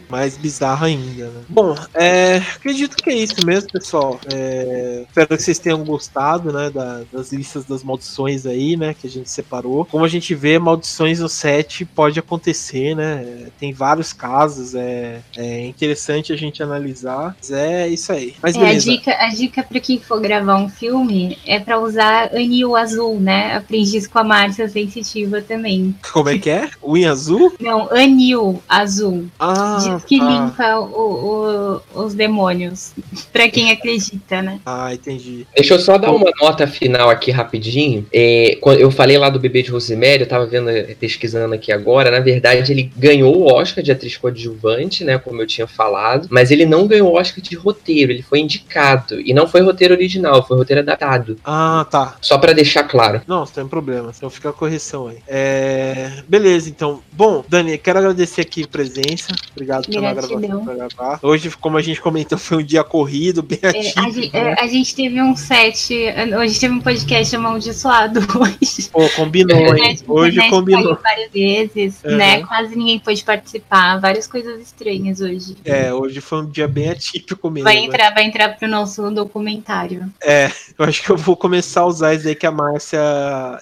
mais 0.08 0.36
bizarro 0.36 0.84
ainda, 0.86 1.26
né? 1.28 1.40
Bom, 1.48 1.74
é, 1.94 2.36
acredito 2.56 2.96
que 2.96 3.10
é 3.10 3.14
isso 3.14 3.44
mesmo, 3.44 3.70
pessoal. 3.72 4.18
É, 4.32 5.04
espero 5.06 5.28
que 5.36 5.42
vocês 5.42 5.58
tenham 5.58 5.84
gostado, 5.84 6.52
né, 6.52 6.70
da- 6.70 7.02
das 7.12 7.32
listas 7.32 7.64
das 7.64 7.82
maldições 7.82 8.46
aí, 8.46 8.76
né, 8.76 8.94
que 8.98 9.06
a 9.06 9.10
gente 9.10 9.30
separou. 9.30 9.84
Como 9.84 10.04
a 10.04 10.08
gente 10.08 10.34
vê, 10.34 10.58
maldições 10.58 11.20
no 11.20 11.28
set 11.28 11.84
pode 11.84 12.18
acontecer, 12.18 12.94
né? 12.94 13.46
Tem 13.58 13.72
vários 13.72 14.12
casos, 14.12 14.74
é, 14.74 15.20
é 15.36 15.66
interessante 15.66 16.32
a 16.32 16.36
gente 16.36 16.62
analisar. 16.62 17.36
Mas 17.38 17.50
é 17.50 17.88
isso 17.88 18.12
aí. 18.12 18.34
Mas 18.42 18.54
É, 18.56 18.66
a 18.68 18.74
dica, 18.78 19.12
a 19.12 19.28
dica 19.28 19.62
pra 19.62 19.80
quem 19.80 19.98
for 19.98 20.20
gravar 20.20 20.56
um 20.56 20.68
filme 20.68 21.38
é 21.46 21.58
pra 21.58 21.78
usar 21.78 22.30
anil 22.34 22.76
azul, 22.76 23.18
né? 23.20 23.56
Aprendi 23.56 23.96
isso 23.96 24.10
com 24.10 24.18
a 24.18 24.24
Márcia 24.24 24.68
Sensitiva 24.68 25.42
também. 25.42 25.94
Como 26.12 26.28
é 26.28 26.38
que 26.38 26.50
é? 26.50 26.70
Unha 26.82 27.10
azul? 27.12 27.52
Não, 27.60 27.90
anil 27.92 28.62
azul. 28.68 29.11
Ah, 29.38 29.78
Diz 29.96 30.04
que 30.04 30.18
tá. 30.18 30.24
limpa 30.28 30.76
o- 30.80 31.80
o- 31.94 32.02
os 32.04 32.14
demônios. 32.14 32.92
pra 33.32 33.48
quem 33.48 33.70
acredita, 33.70 34.42
né? 34.42 34.60
Ah, 34.64 34.92
entendi. 34.92 35.46
Deixa 35.54 35.74
eu 35.74 35.78
só 35.78 35.96
dar 35.98 36.10
uma 36.12 36.30
nota 36.40 36.66
final 36.66 37.08
aqui 37.10 37.30
rapidinho. 37.30 38.06
É, 38.12 38.58
eu 38.78 38.90
falei 38.90 39.16
lá 39.18 39.28
do 39.30 39.38
bebê 39.40 39.62
de 39.62 39.70
Rosemary, 39.70 40.22
eu 40.22 40.28
tava 40.28 40.46
vendo, 40.46 40.68
eh, 40.70 40.94
pesquisando 40.98 41.54
aqui 41.54 41.72
agora. 41.72 42.10
Na 42.10 42.20
verdade, 42.20 42.72
ele 42.72 42.92
ganhou 42.96 43.36
o 43.36 43.52
Oscar 43.52 43.82
de 43.82 43.90
atriz 43.92 44.16
coadjuvante, 44.16 45.04
né? 45.04 45.18
Como 45.18 45.40
eu 45.42 45.46
tinha 45.46 45.66
falado. 45.66 46.28
Mas 46.30 46.50
ele 46.50 46.66
não 46.66 46.86
ganhou 46.86 47.12
o 47.12 47.16
Oscar 47.18 47.42
de 47.42 47.54
roteiro, 47.56 48.12
ele 48.12 48.22
foi 48.22 48.40
indicado. 48.40 49.20
E 49.20 49.32
não 49.32 49.46
foi 49.46 49.60
roteiro 49.62 49.94
original, 49.94 50.46
foi 50.46 50.56
roteiro 50.56 50.80
adaptado. 50.82 51.36
Ah, 51.44 51.86
tá. 51.90 52.16
Só 52.20 52.38
pra 52.38 52.52
deixar 52.52 52.84
claro. 52.84 53.22
Não, 53.26 53.44
sem 53.46 53.66
problema. 53.66 54.12
Então 54.16 54.28
fica 54.30 54.50
a 54.50 54.52
correção 54.52 55.08
aí. 55.08 55.18
É, 55.26 56.22
Beleza, 56.28 56.68
então. 56.68 57.00
Bom, 57.12 57.44
Dani, 57.48 57.78
quero 57.78 57.98
agradecer 57.98 58.40
aqui 58.42 58.62
a 58.62 58.66
presença. 59.02 59.32
Obrigado 59.52 59.88
pela 59.88 60.12
gravação 60.14 60.64
pra 60.64 60.74
gravar. 60.74 61.18
Hoje, 61.22 61.50
como 61.60 61.76
a 61.76 61.82
gente 61.82 62.00
comentou, 62.00 62.38
foi 62.38 62.58
um 62.58 62.62
dia 62.62 62.84
corrido, 62.84 63.42
bem 63.42 63.58
É, 63.62 63.68
a, 63.68 63.70
atípico. 63.70 64.36
né? 64.36 64.54
é, 64.58 64.62
a 64.62 64.66
gente 64.66 64.94
teve 64.94 65.20
um 65.20 65.36
set. 65.36 65.94
Hoje 66.38 66.60
teve 66.60 66.74
um 66.74 66.80
podcast 66.80 67.34
amaldiçoado 67.36 68.20
hoje. 68.38 68.88
Pô, 68.92 69.08
combinou, 69.10 69.56
hein? 69.76 69.98
Hoje 70.06 70.30
internet 70.38 70.50
combinou. 70.50 70.98
várias 71.02 71.30
vezes, 71.32 72.00
Uhum. 72.04 72.16
né? 72.16 72.42
Quase 72.44 72.76
ninguém 72.76 72.98
pôde 72.98 73.22
participar. 73.24 73.98
Várias 74.00 74.26
coisas 74.26 74.60
estranhas 74.60 75.20
hoje. 75.20 75.56
É, 75.64 75.92
hoje 75.92 76.20
foi 76.20 76.38
um 76.42 76.46
dia 76.46 76.66
bem 76.68 76.90
atípico 76.90 77.50
mesmo. 77.50 77.64
Vai 77.64 77.76
né? 77.76 77.82
entrar, 77.84 78.14
vai 78.14 78.24
entrar 78.24 78.56
pro 78.56 78.68
nosso 78.68 79.10
documentário. 79.10 80.10
É, 80.22 80.50
eu 80.78 80.84
acho 80.84 81.02
que 81.02 81.10
eu 81.10 81.16
vou 81.16 81.36
começar 81.36 81.82
a 81.82 81.86
usar 81.86 82.14
isso 82.14 82.28
aí 82.28 82.34
que 82.34 82.46
a 82.46 82.50
Márcia 82.50 83.00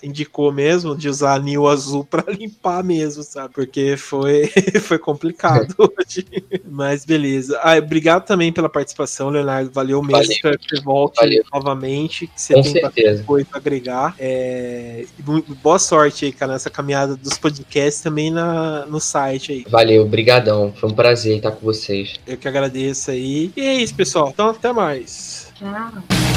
indicou 0.03 0.53
mesmo, 0.53 0.97
de 0.97 1.09
usar 1.09 1.35
anil 1.35 1.67
azul 1.69 2.05
pra 2.05 2.25
limpar 2.33 2.83
mesmo, 2.85 3.23
sabe? 3.23 3.53
Porque 3.55 3.97
foi, 3.97 4.47
foi 4.83 4.99
complicado 4.99 5.30
hoje. 5.79 6.27
Mas 6.69 7.05
beleza. 7.05 7.59
Ah, 7.63 7.77
obrigado 7.77 8.25
também 8.25 8.53
pela 8.53 8.69
participação, 8.69 9.29
Leonardo. 9.29 9.71
Valeu 9.73 10.01
mesmo. 10.03 10.13
Valeu. 10.13 10.31
Espero 10.31 10.59
que 10.59 10.77
você 10.77 10.83
volte 10.83 11.21
Valeu. 11.21 11.45
novamente. 11.53 12.27
Que 12.27 12.41
você 12.41 12.55
Com 12.55 12.63
tem 12.63 12.73
certeza. 12.73 13.25
coisa 13.25 13.49
agregar. 13.53 14.15
É, 14.19 15.05
e 15.19 15.23
boa 15.55 15.79
sorte 15.79 16.27
aí, 16.27 16.33
cara, 16.33 16.53
nessa 16.53 16.71
caminhada 16.71 17.17
dos 17.17 17.39
podcasts 17.39 18.03
também 18.03 18.31
na, 18.31 18.87
no 18.87 19.01
site 19.01 19.53
aí. 19.53 19.65
Valeu, 19.69 20.07
brigadão. 20.07 20.73
Foi 20.77 20.89
um 20.91 20.95
prazer 20.95 21.37
estar 21.37 21.53
com 21.53 21.65
vocês. 21.65 22.15
Eu 22.27 22.37
que 22.37 22.49
agradeço 22.49 23.11
aí. 23.11 23.53
E 23.57 23.61
é 23.61 23.75
isso, 23.75 23.95
pessoal. 23.95 24.31
Então, 24.33 24.51
até 24.51 24.73
mais. 24.73 25.49
Tchau. 25.55 26.30